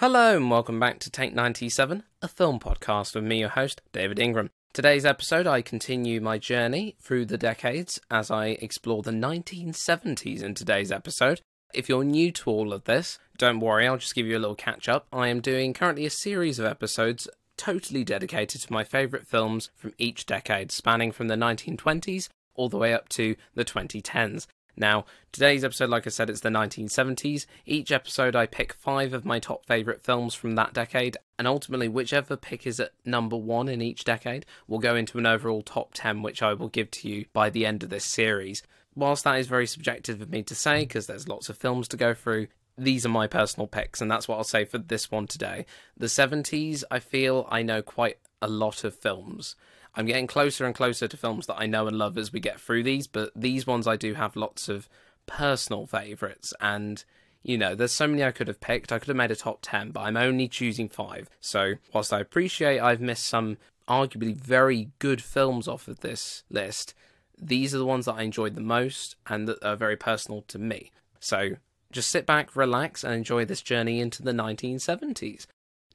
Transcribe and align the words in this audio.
Hello 0.00 0.36
and 0.36 0.48
welcome 0.48 0.78
back 0.78 1.00
to 1.00 1.10
Take 1.10 1.34
97, 1.34 2.04
a 2.22 2.28
film 2.28 2.60
podcast 2.60 3.16
with 3.16 3.24
me, 3.24 3.40
your 3.40 3.48
host, 3.48 3.82
David 3.90 4.20
Ingram. 4.20 4.48
Today's 4.72 5.04
episode, 5.04 5.48
I 5.48 5.60
continue 5.60 6.20
my 6.20 6.38
journey 6.38 6.94
through 7.02 7.24
the 7.24 7.36
decades 7.36 7.98
as 8.08 8.30
I 8.30 8.50
explore 8.62 9.02
the 9.02 9.10
1970s 9.10 10.40
in 10.40 10.54
today's 10.54 10.92
episode. 10.92 11.40
If 11.74 11.88
you're 11.88 12.04
new 12.04 12.30
to 12.30 12.48
all 12.48 12.72
of 12.72 12.84
this, 12.84 13.18
don't 13.38 13.58
worry, 13.58 13.88
I'll 13.88 13.96
just 13.96 14.14
give 14.14 14.24
you 14.24 14.38
a 14.38 14.38
little 14.38 14.54
catch 14.54 14.88
up. 14.88 15.08
I 15.12 15.26
am 15.26 15.40
doing 15.40 15.74
currently 15.74 16.06
a 16.06 16.10
series 16.10 16.60
of 16.60 16.66
episodes 16.66 17.26
totally 17.56 18.04
dedicated 18.04 18.60
to 18.60 18.72
my 18.72 18.84
favourite 18.84 19.26
films 19.26 19.68
from 19.74 19.94
each 19.98 20.26
decade, 20.26 20.70
spanning 20.70 21.10
from 21.10 21.26
the 21.26 21.34
1920s 21.34 22.28
all 22.54 22.68
the 22.68 22.78
way 22.78 22.94
up 22.94 23.08
to 23.08 23.34
the 23.56 23.64
2010s. 23.64 24.46
Now, 24.78 25.06
today's 25.32 25.64
episode, 25.64 25.90
like 25.90 26.06
I 26.06 26.10
said, 26.10 26.30
it's 26.30 26.40
the 26.40 26.50
1970s. 26.50 27.46
Each 27.66 27.90
episode, 27.90 28.36
I 28.36 28.46
pick 28.46 28.72
five 28.72 29.12
of 29.12 29.24
my 29.24 29.40
top 29.40 29.66
favourite 29.66 30.02
films 30.02 30.34
from 30.34 30.54
that 30.54 30.72
decade, 30.72 31.16
and 31.36 31.48
ultimately, 31.48 31.88
whichever 31.88 32.36
pick 32.36 32.64
is 32.64 32.78
at 32.78 32.92
number 33.04 33.36
one 33.36 33.68
in 33.68 33.82
each 33.82 34.04
decade 34.04 34.46
will 34.68 34.78
go 34.78 34.94
into 34.94 35.18
an 35.18 35.26
overall 35.26 35.62
top 35.62 35.90
10, 35.94 36.22
which 36.22 36.42
I 36.42 36.54
will 36.54 36.68
give 36.68 36.92
to 36.92 37.08
you 37.08 37.26
by 37.32 37.50
the 37.50 37.66
end 37.66 37.82
of 37.82 37.90
this 37.90 38.04
series. 38.04 38.62
Whilst 38.94 39.24
that 39.24 39.40
is 39.40 39.48
very 39.48 39.66
subjective 39.66 40.20
of 40.20 40.30
me 40.30 40.44
to 40.44 40.54
say, 40.54 40.80
because 40.80 41.08
there's 41.08 41.28
lots 41.28 41.48
of 41.48 41.58
films 41.58 41.88
to 41.88 41.96
go 41.96 42.14
through, 42.14 42.46
these 42.76 43.04
are 43.04 43.10
my 43.10 43.26
personal 43.26 43.66
picks, 43.66 44.00
and 44.00 44.08
that's 44.08 44.28
what 44.28 44.36
I'll 44.36 44.44
say 44.44 44.64
for 44.64 44.78
this 44.78 45.10
one 45.10 45.26
today. 45.26 45.66
The 45.96 46.06
70s, 46.06 46.84
I 46.88 47.00
feel 47.00 47.48
I 47.50 47.62
know 47.62 47.82
quite 47.82 48.18
a 48.40 48.46
lot 48.46 48.84
of 48.84 48.94
films. 48.94 49.56
I'm 49.94 50.06
getting 50.06 50.26
closer 50.26 50.64
and 50.64 50.74
closer 50.74 51.08
to 51.08 51.16
films 51.16 51.46
that 51.46 51.58
I 51.58 51.66
know 51.66 51.86
and 51.86 51.98
love 51.98 52.16
as 52.18 52.32
we 52.32 52.40
get 52.40 52.60
through 52.60 52.82
these, 52.84 53.06
but 53.06 53.30
these 53.34 53.66
ones 53.66 53.86
I 53.86 53.96
do 53.96 54.14
have 54.14 54.36
lots 54.36 54.68
of 54.68 54.88
personal 55.26 55.86
favourites, 55.86 56.54
and 56.60 57.04
you 57.42 57.56
know, 57.56 57.74
there's 57.74 57.92
so 57.92 58.06
many 58.06 58.24
I 58.24 58.32
could 58.32 58.48
have 58.48 58.60
picked. 58.60 58.92
I 58.92 58.98
could 58.98 59.08
have 59.08 59.16
made 59.16 59.30
a 59.30 59.36
top 59.36 59.60
10, 59.62 59.90
but 59.90 60.00
I'm 60.00 60.16
only 60.16 60.48
choosing 60.48 60.88
five. 60.88 61.30
So, 61.40 61.74
whilst 61.92 62.12
I 62.12 62.20
appreciate 62.20 62.80
I've 62.80 63.00
missed 63.00 63.24
some 63.24 63.58
arguably 63.88 64.36
very 64.36 64.90
good 64.98 65.22
films 65.22 65.66
off 65.66 65.88
of 65.88 66.00
this 66.00 66.44
list, 66.50 66.94
these 67.40 67.74
are 67.74 67.78
the 67.78 67.86
ones 67.86 68.06
that 68.06 68.16
I 68.16 68.22
enjoyed 68.22 68.54
the 68.54 68.60
most 68.60 69.16
and 69.26 69.48
that 69.48 69.64
are 69.64 69.76
very 69.76 69.96
personal 69.96 70.42
to 70.48 70.58
me. 70.58 70.90
So, 71.20 71.52
just 71.90 72.10
sit 72.10 72.26
back, 72.26 72.54
relax, 72.54 73.02
and 73.02 73.14
enjoy 73.14 73.44
this 73.44 73.62
journey 73.62 74.00
into 74.00 74.22
the 74.22 74.32
1970s. 74.32 75.46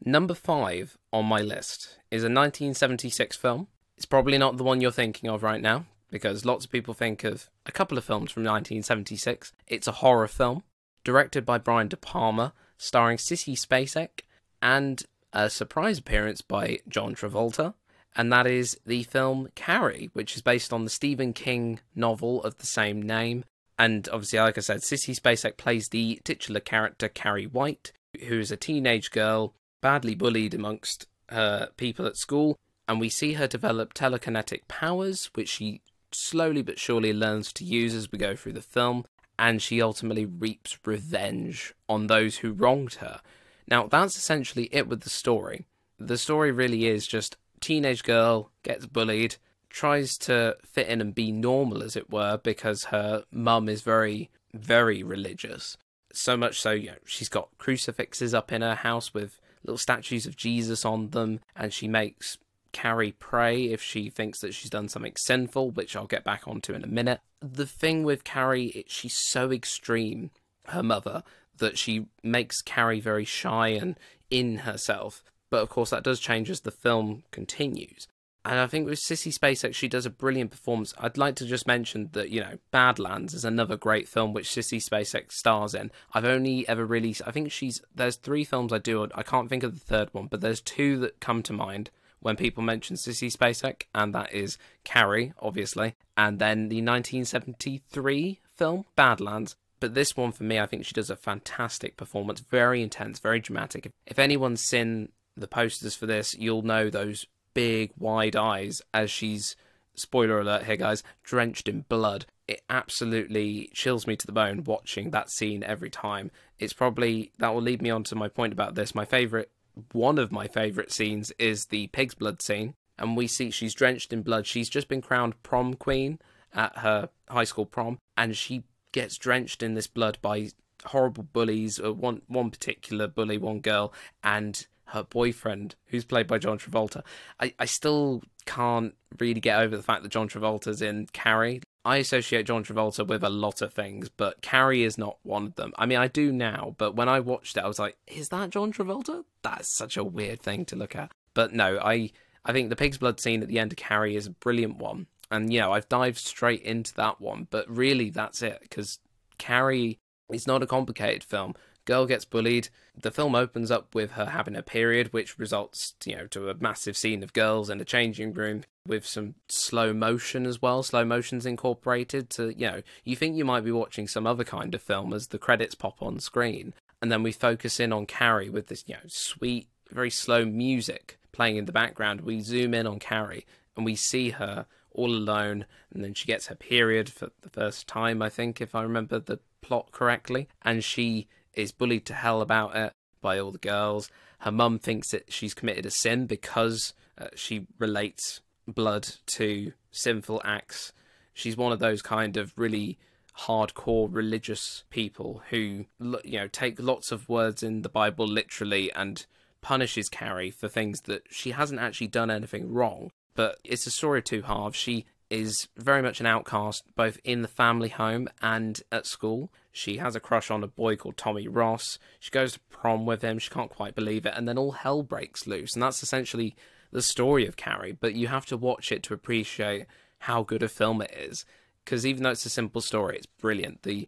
Number 0.04 0.34
five 0.34 0.98
on 1.12 1.26
my 1.26 1.42
list 1.42 2.00
is 2.10 2.24
a 2.24 2.28
1976 2.28 3.38
film 3.38 3.68
it's 4.04 4.10
probably 4.10 4.38
not 4.38 4.58
the 4.58 4.66
one 4.66 4.82
you're 4.82 4.92
thinking 4.92 5.30
of 5.30 5.44
right 5.44 5.62
now, 5.62 5.86
because 6.12 6.44
lots 6.44 6.66
of 6.66 6.72
people 6.74 6.94
think 6.94 7.24
of 7.24 7.50
a 7.66 7.72
couple 7.72 7.98
of 7.98 8.04
films 8.04 8.34
from 8.34 8.44
1976. 8.44 9.54
It's 9.66 9.88
a 9.88 9.94
horror 9.94 10.28
film, 10.28 10.64
directed 11.06 11.46
by 11.46 11.58
Brian 11.58 11.88
De 11.88 11.96
Palma, 11.96 12.52
starring 12.78 13.16
Sissy 13.16 13.58
Spacek, 13.58 14.26
and 14.62 15.04
a 15.32 15.50
surprise 15.50 16.00
appearance 16.00 16.42
by 16.42 16.80
John 16.86 17.16
Travolta, 17.16 17.76
and 18.14 18.30
that 18.30 18.46
is 18.46 18.78
the 18.86 19.04
film 19.04 19.48
Carrie, 19.56 20.10
which 20.12 20.36
is 20.36 20.42
based 20.42 20.74
on 20.74 20.84
the 20.84 20.90
Stephen 20.90 21.32
King 21.32 21.80
novel 21.96 22.44
of 22.44 22.58
the 22.58 22.68
same 22.68 23.02
name. 23.02 23.46
And 23.80 24.10
obviously, 24.12 24.40
like 24.40 24.58
I 24.58 24.62
said, 24.62 24.82
Sissy 24.82 25.18
Spacek 25.18 25.56
plays 25.56 25.88
the 25.88 26.20
titular 26.26 26.60
character 26.60 27.08
Carrie 27.08 27.48
White, 27.48 27.94
who 28.28 28.38
is 28.38 28.52
a 28.52 28.58
teenage 28.58 29.12
girl 29.12 29.54
badly 29.80 30.14
bullied 30.14 30.54
amongst 30.54 31.08
her 31.30 31.70
people 31.78 32.06
at 32.06 32.18
school 32.18 32.60
and 32.88 33.00
we 33.00 33.10
see 33.10 33.34
her 33.34 33.48
develop 33.48 33.94
telekinetic 33.94 34.68
powers, 34.68 35.30
which 35.34 35.50
she 35.50 35.82
slowly 36.12 36.62
but 36.62 36.80
surely 36.80 37.14
learns 37.14 37.52
to 37.54 37.64
use 37.64 37.94
as 37.94 38.12
we 38.12 38.18
go 38.18 38.36
through 38.36 38.54
the 38.54 38.62
film, 38.62 39.06
and 39.40 39.62
she 39.62 39.82
ultimately 39.82 40.26
reaps 40.26 40.78
revenge 40.86 41.74
on 41.90 42.08
those 42.08 42.38
who 42.38 42.52
wronged 42.52 42.96
her. 42.96 43.20
Now, 43.68 43.88
that's 43.88 44.18
essentially 44.18 44.70
it 44.72 44.88
with 44.88 45.02
the 45.02 45.10
story. 45.10 45.66
The 46.00 46.18
story 46.18 46.52
really 46.52 46.86
is 46.88 47.08
just 47.08 47.38
teenage 47.60 48.04
girl 48.04 48.52
gets 48.62 48.86
bullied, 48.86 49.38
tries 49.70 50.18
to 50.20 50.58
fit 50.64 50.88
in 50.88 51.02
and 51.02 51.16
be 51.16 51.32
normal, 51.32 51.82
as 51.82 51.96
it 51.96 52.12
were, 52.12 52.38
because 52.38 52.86
her 52.86 53.24
mum 53.32 53.70
is 53.70 53.82
very, 53.82 54.30
very 54.54 55.02
religious. 55.02 55.78
So 56.14 56.38
much 56.38 56.62
so, 56.62 56.72
you 56.72 56.92
know, 56.92 56.98
she's 57.06 57.30
got 57.30 57.50
crucifixes 57.58 58.34
up 58.34 58.52
in 58.52 58.62
her 58.62 58.76
house 58.76 59.14
with 59.14 59.40
little 59.64 59.78
statues 59.78 60.28
of 60.28 60.36
Jesus 60.36 60.86
on 60.86 61.10
them, 61.10 61.40
and 61.56 61.74
she 61.74 61.88
makes 61.88 62.38
Carrie 62.74 63.14
pray 63.14 63.66
if 63.66 63.82
she 63.82 64.10
thinks 64.10 64.42
that 64.42 64.54
she's 64.54 64.70
done 64.70 64.90
something 64.90 65.14
sinful, 65.16 65.72
which 65.72 65.96
I'll 65.96 66.08
get 66.08 66.26
back 66.26 66.48
onto 66.48 66.74
in 66.74 66.84
a 66.84 66.88
minute. 66.88 67.22
The 67.40 67.68
thing 67.68 68.04
with 68.04 68.24
Carrie, 68.24 68.68
it, 68.68 68.92
she's 68.92 69.16
so 69.16 69.52
extreme, 69.52 70.32
her 70.68 70.84
mother, 70.84 71.24
that 71.58 71.78
she 71.78 72.08
makes 72.24 72.62
Carrie 72.62 73.00
very 73.00 73.26
shy 73.26 73.70
and 73.70 73.98
in 74.30 74.60
herself. 74.60 75.24
But 75.50 75.62
of 75.62 75.70
course, 75.70 75.92
that 75.92 76.04
does 76.04 76.20
change 76.20 76.50
as 76.50 76.62
the 76.62 76.72
film 76.72 77.24
continues. 77.32 78.08
And 78.46 78.60
I 78.60 78.68
think 78.68 78.88
with 78.88 79.00
Sissy 79.00 79.34
Spacek, 79.34 79.74
she 79.74 79.88
does 79.88 80.06
a 80.06 80.10
brilliant 80.10 80.52
performance. 80.52 80.94
I'd 80.98 81.18
like 81.18 81.36
to 81.36 81.46
just 81.46 81.66
mention 81.66 82.10
that, 82.12 82.30
you 82.30 82.42
know, 82.42 82.58
Badlands 82.72 83.34
is 83.34 83.46
another 83.46 83.78
great 83.78 84.10
film 84.10 84.34
which 84.34 84.50
Sissy 84.50 84.84
Spacek 84.84 85.32
stars 85.32 85.74
in. 85.74 85.92
I've 86.14 86.26
only 86.26 86.68
ever 86.68 86.86
really, 86.86 87.16
I 87.26 87.32
think 87.32 87.54
she's, 87.54 87.82
there's 87.96 88.18
three 88.18 88.44
films 88.44 88.74
I 88.74 88.80
do, 88.80 89.08
I 89.16 89.24
can't 89.24 89.48
think 89.48 89.64
of 89.64 89.74
the 89.74 89.86
third 89.86 90.10
one, 90.12 90.28
but 90.28 90.42
there's 90.42 90.60
two 90.60 90.98
that 91.00 91.22
come 91.22 91.42
to 91.44 91.54
mind 91.54 91.90
when 92.24 92.36
people 92.36 92.64
mention 92.64 92.96
Sissy 92.96 93.32
Spacek, 93.32 93.84
and 93.94 94.16
that 94.16 94.34
is 94.34 94.58
Carrie, 94.84 95.34
obviously, 95.40 95.96
and 96.18 96.40
then 96.40 96.70
the 96.70 96.78
1973 96.78 98.40
film 98.56 98.86
Badlands. 98.96 99.56
But 99.80 99.94
this 99.94 100.16
one, 100.16 100.32
for 100.32 100.44
me, 100.44 100.60
I 100.60 100.66
think 100.66 100.86
she 100.86 100.94
does 100.94 101.10
a 101.10 101.16
fantastic 101.18 101.98
performance. 101.98 102.40
Very 102.40 102.82
intense, 102.82 103.20
very 103.20 103.42
dramatic. 103.42 103.92
If 104.08 104.18
anyone's 104.18 104.62
seen 104.62 105.10
the 105.36 105.48
posters 105.48 105.96
for 105.96 106.06
this, 106.06 106.34
you'll 106.36 106.62
know 106.62 106.90
those 106.90 107.26
big, 107.54 107.92
wide 107.98 108.38
eyes 108.38 108.82
as 108.94 109.12
she's, 109.12 109.58
spoiler 109.94 110.40
alert 110.40 110.64
here, 110.64 110.78
guys, 110.78 111.04
drenched 111.24 111.68
in 111.68 111.82
blood. 111.90 112.26
It 112.48 112.62
absolutely 112.70 113.70
chills 113.74 114.08
me 114.08 114.16
to 114.16 114.26
the 114.26 114.32
bone 114.32 114.64
watching 114.64 115.12
that 115.12 115.30
scene 115.30 115.64
every 115.64 115.90
time. 115.90 116.32
It's 116.60 116.74
probably, 116.74 117.34
that 117.40 117.54
will 117.54 117.62
lead 117.62 117.82
me 117.82 117.90
on 117.90 118.04
to 118.06 118.16
my 118.16 118.30
point 118.30 118.54
about 118.54 118.76
this. 118.76 118.96
My 118.96 119.06
favourite 119.06 119.50
one 119.92 120.18
of 120.18 120.32
my 120.32 120.48
favourite 120.48 120.92
scenes 120.92 121.32
is 121.40 121.66
the 121.66 121.88
pig's 121.88 122.16
blood 122.16 122.42
scene, 122.42 122.76
and 122.98 123.18
we 123.18 123.28
see 123.28 123.52
she's 123.52 123.74
drenched 123.74 124.14
in 124.14 124.22
blood. 124.22 124.46
She's 124.48 124.70
just 124.70 124.88
been 124.88 125.02
crowned 125.02 125.42
prom 125.44 125.74
queen 125.74 126.20
at 126.54 126.78
her 126.80 127.10
high 127.30 127.44
school 127.44 127.66
prom, 127.66 128.00
and 128.16 128.36
she 128.36 128.64
gets 128.92 129.18
drenched 129.18 129.64
in 129.64 129.74
this 129.74 129.88
blood 129.88 130.18
by 130.22 130.50
horrible 130.86 131.24
bullies. 131.24 131.80
Uh, 131.80 131.94
one 131.94 132.22
one 132.28 132.52
particular 132.52 133.08
bully, 133.08 133.38
one 133.38 133.60
girl, 133.60 133.94
and 134.24 134.68
her 134.88 135.04
boyfriend, 135.04 135.76
who's 135.88 136.06
played 136.06 136.28
by 136.28 136.38
John 136.38 136.60
Travolta. 136.60 137.02
I, 137.40 137.54
I 137.58 137.66
still 137.66 138.22
can't 138.46 138.94
really 139.20 139.40
get 139.40 139.60
over 139.60 139.76
the 139.76 139.84
fact 139.84 140.04
that 140.04 140.12
John 140.12 140.28
Travolta's 140.30 140.82
in 140.82 141.08
Carrie. 141.14 141.62
I 141.86 141.98
associate 141.98 142.46
John 142.46 142.64
Travolta 142.64 143.06
with 143.06 143.24
a 143.24 143.30
lot 143.30 143.62
of 143.62 143.74
things, 143.74 144.10
but 144.10 144.42
Carrie 144.42 144.84
is 144.84 144.98
not 144.98 145.18
one 145.24 145.48
of 145.48 145.56
them. 145.56 145.74
I 145.78 145.86
mean, 145.86 145.98
I 145.98 146.08
do 146.08 146.32
now, 146.32 146.76
but 146.78 146.96
when 146.96 147.10
I 147.10 147.20
watched 147.20 147.58
it, 147.58 147.64
I 147.64 147.68
was 147.68 147.80
like, 147.80 147.98
is 148.08 148.30
that 148.30 148.52
John 148.52 148.72
Travolta? 148.72 149.26
That's 149.42 149.68
such 149.68 149.98
a 149.98 150.04
weird 150.04 150.42
thing 150.42 150.64
to 150.66 150.76
look 150.78 150.96
at. 150.96 151.12
But 151.34 151.54
no, 151.54 151.80
I 151.80 152.12
I 152.46 152.54
think 152.54 152.70
the 152.70 152.76
pig's 152.76 152.98
blood 152.98 153.20
scene 153.20 153.42
at 153.42 153.48
the 153.48 153.60
end 153.60 153.72
of 153.74 153.78
Carrie 153.78 154.16
is 154.16 154.28
a 154.28 154.32
brilliant 154.32 154.78
one. 154.78 155.08
And, 155.32 155.52
you 155.52 155.60
know, 155.60 155.72
I've 155.72 155.90
dived 155.90 156.20
straight 156.20 156.62
into 156.62 156.94
that 156.96 157.20
one, 157.20 157.48
but 157.50 157.70
really 157.70 158.10
that's 158.10 158.42
it, 158.42 158.60
because 158.62 159.00
Carrie 159.38 160.00
is 160.32 160.46
not 160.46 160.62
a 160.64 160.68
complicated 160.68 161.24
film. 161.24 161.56
Girl 161.86 162.06
gets 162.06 162.26
bullied. 162.26 162.70
The 163.00 163.12
film 163.12 163.36
opens 163.36 163.72
up 163.72 163.94
with 163.94 164.12
her 164.12 164.28
having 164.28 164.56
a 164.56 164.64
period, 164.64 165.12
which 165.12 165.38
results, 165.38 165.94
you 166.06 166.16
know, 166.16 166.28
to 166.28 166.50
a 166.50 166.56
massive 166.56 166.96
scene 166.96 167.24
of 167.24 167.34
girls 167.34 167.70
in 167.70 167.82
a 167.82 167.86
changing 167.86 168.34
room 168.34 168.64
with 168.88 169.06
some 169.06 169.36
slow 169.50 169.94
motion 169.94 170.46
as 170.46 170.62
well. 170.62 170.84
Slow 170.84 171.04
motion's 171.04 171.46
incorporated 171.46 172.30
to, 172.32 172.54
you 172.58 172.68
know, 172.68 172.82
you 173.04 173.16
think 173.16 173.36
you 173.36 173.46
might 173.46 173.66
be 173.66 173.72
watching 173.72 174.08
some 174.08 174.28
other 174.28 174.44
kind 174.44 174.74
of 174.74 174.82
film 174.82 175.14
as 175.14 175.28
the 175.28 175.38
credits 175.38 175.76
pop 175.76 176.02
on 176.02 176.20
screen. 176.20 176.74
And 177.02 177.12
then 177.12 177.24
we 177.24 177.34
focus 177.34 177.80
in 177.80 177.92
on 177.92 178.06
Carrie 178.06 178.50
with 178.50 178.68
this, 178.68 178.84
you 178.88 178.96
know, 178.96 179.02
sweet, 179.08 179.68
very 179.92 180.10
slow 180.10 180.46
music 180.46 181.20
playing 181.34 181.58
in 181.58 181.66
the 181.66 181.74
background. 181.74 182.22
We 182.22 182.40
zoom 182.40 182.74
in 182.74 182.88
on 182.88 183.00
Carrie 183.00 183.46
and 183.76 183.86
we 183.86 183.96
see 183.96 184.30
her 184.30 184.68
all 184.92 185.10
alone. 185.10 185.66
And 185.94 186.04
then 186.04 186.14
she 186.14 186.28
gets 186.28 186.48
her 186.48 186.56
period 186.56 187.10
for 187.10 187.30
the 187.42 187.50
first 187.50 187.88
time, 187.88 188.22
I 188.22 188.30
think, 188.30 188.62
if 188.62 188.74
I 188.74 188.84
remember 188.84 189.20
the 189.20 189.40
plot 189.62 189.92
correctly. 189.92 190.48
And 190.62 190.84
she 190.84 191.28
is 191.54 191.72
bullied 191.72 192.06
to 192.08 192.14
hell 192.14 192.42
about 192.42 192.76
it 192.76 192.94
by 193.22 193.40
all 193.40 193.52
the 193.52 193.58
girls. 193.58 194.10
Her 194.40 194.52
mum 194.52 194.80
thinks 194.80 195.12
that 195.12 195.32
she's 195.32 195.54
committed 195.54 195.86
a 195.86 195.92
sin 195.92 196.26
because 196.26 196.94
uh, 197.18 197.28
she 197.36 197.68
relates 197.80 198.42
blood 198.68 199.08
to 199.28 199.74
sinful 199.92 200.42
acts. 200.44 200.94
She's 201.34 201.58
one 201.58 201.72
of 201.72 201.80
those 201.80 202.02
kind 202.02 202.38
of 202.38 202.54
really 202.58 202.98
hardcore 203.40 204.08
religious 204.12 204.84
people 204.92 205.42
who 205.50 205.86
you 206.24 206.38
know 206.38 206.48
take 206.48 206.80
lots 206.80 207.12
of 207.12 207.28
words 207.28 207.64
in 207.64 207.82
the 207.82 207.90
Bible 207.90 208.28
literally 208.28 208.92
and 208.94 209.26
punishes 209.62 210.10
Carrie 210.10 210.52
for 210.52 210.68
things 210.68 211.02
that 211.02 211.24
she 211.32 211.52
hasn't 211.52 211.80
actually 211.80 212.08
done 212.08 212.30
anything 212.30 212.72
wrong. 212.72 213.12
But 213.34 213.58
it's 213.64 213.88
a 213.88 213.92
story 213.92 214.20
of 214.20 214.26
two 214.26 214.44
halves. 214.44 214.78
She 214.78 215.06
is 215.30 215.68
very 215.78 216.02
much 216.02 216.20
an 216.20 216.28
outcast 216.28 216.84
both 216.96 217.18
in 217.24 217.42
the 217.42 217.48
family 217.48 217.90
home 217.90 218.28
and 218.42 218.80
at 218.92 219.08
school. 219.08 219.52
She 219.76 219.98
has 219.98 220.16
a 220.16 220.20
crush 220.20 220.52
on 220.52 220.64
a 220.64 220.68
boy 220.68 220.96
called 220.96 221.18
Tommy 221.18 221.48
Ross. 221.48 221.98
She 222.20 222.30
goes 222.30 222.54
to 222.54 222.60
prom 222.70 223.08
with 223.08 223.24
him. 223.24 223.40
She 223.40 223.50
can't 223.50 223.72
quite 223.72 223.96
believe 223.96 224.24
it. 224.26 224.36
And 224.38 224.48
then 224.48 224.58
all 224.58 224.74
hell 224.74 225.02
breaks 225.02 225.48
loose. 225.48 225.74
And 225.74 225.82
that's 225.82 226.04
essentially 226.04 226.56
the 226.92 227.02
story 227.02 227.48
of 227.48 227.58
Carrie. 227.58 227.98
But 228.00 228.14
you 228.14 228.28
have 228.28 228.46
to 228.46 228.56
watch 228.56 228.92
it 228.92 229.02
to 229.04 229.16
appreciate 229.16 229.88
how 230.20 230.44
good 230.44 230.62
a 230.62 230.70
film 230.70 231.02
it 231.02 231.12
is. 231.12 231.44
Because 231.84 232.06
even 232.06 232.22
though 232.22 232.30
it's 232.30 232.46
a 232.46 232.52
simple 232.52 232.82
story, 232.82 233.18
it's 233.18 233.26
brilliant. 233.26 233.82
The 233.82 234.08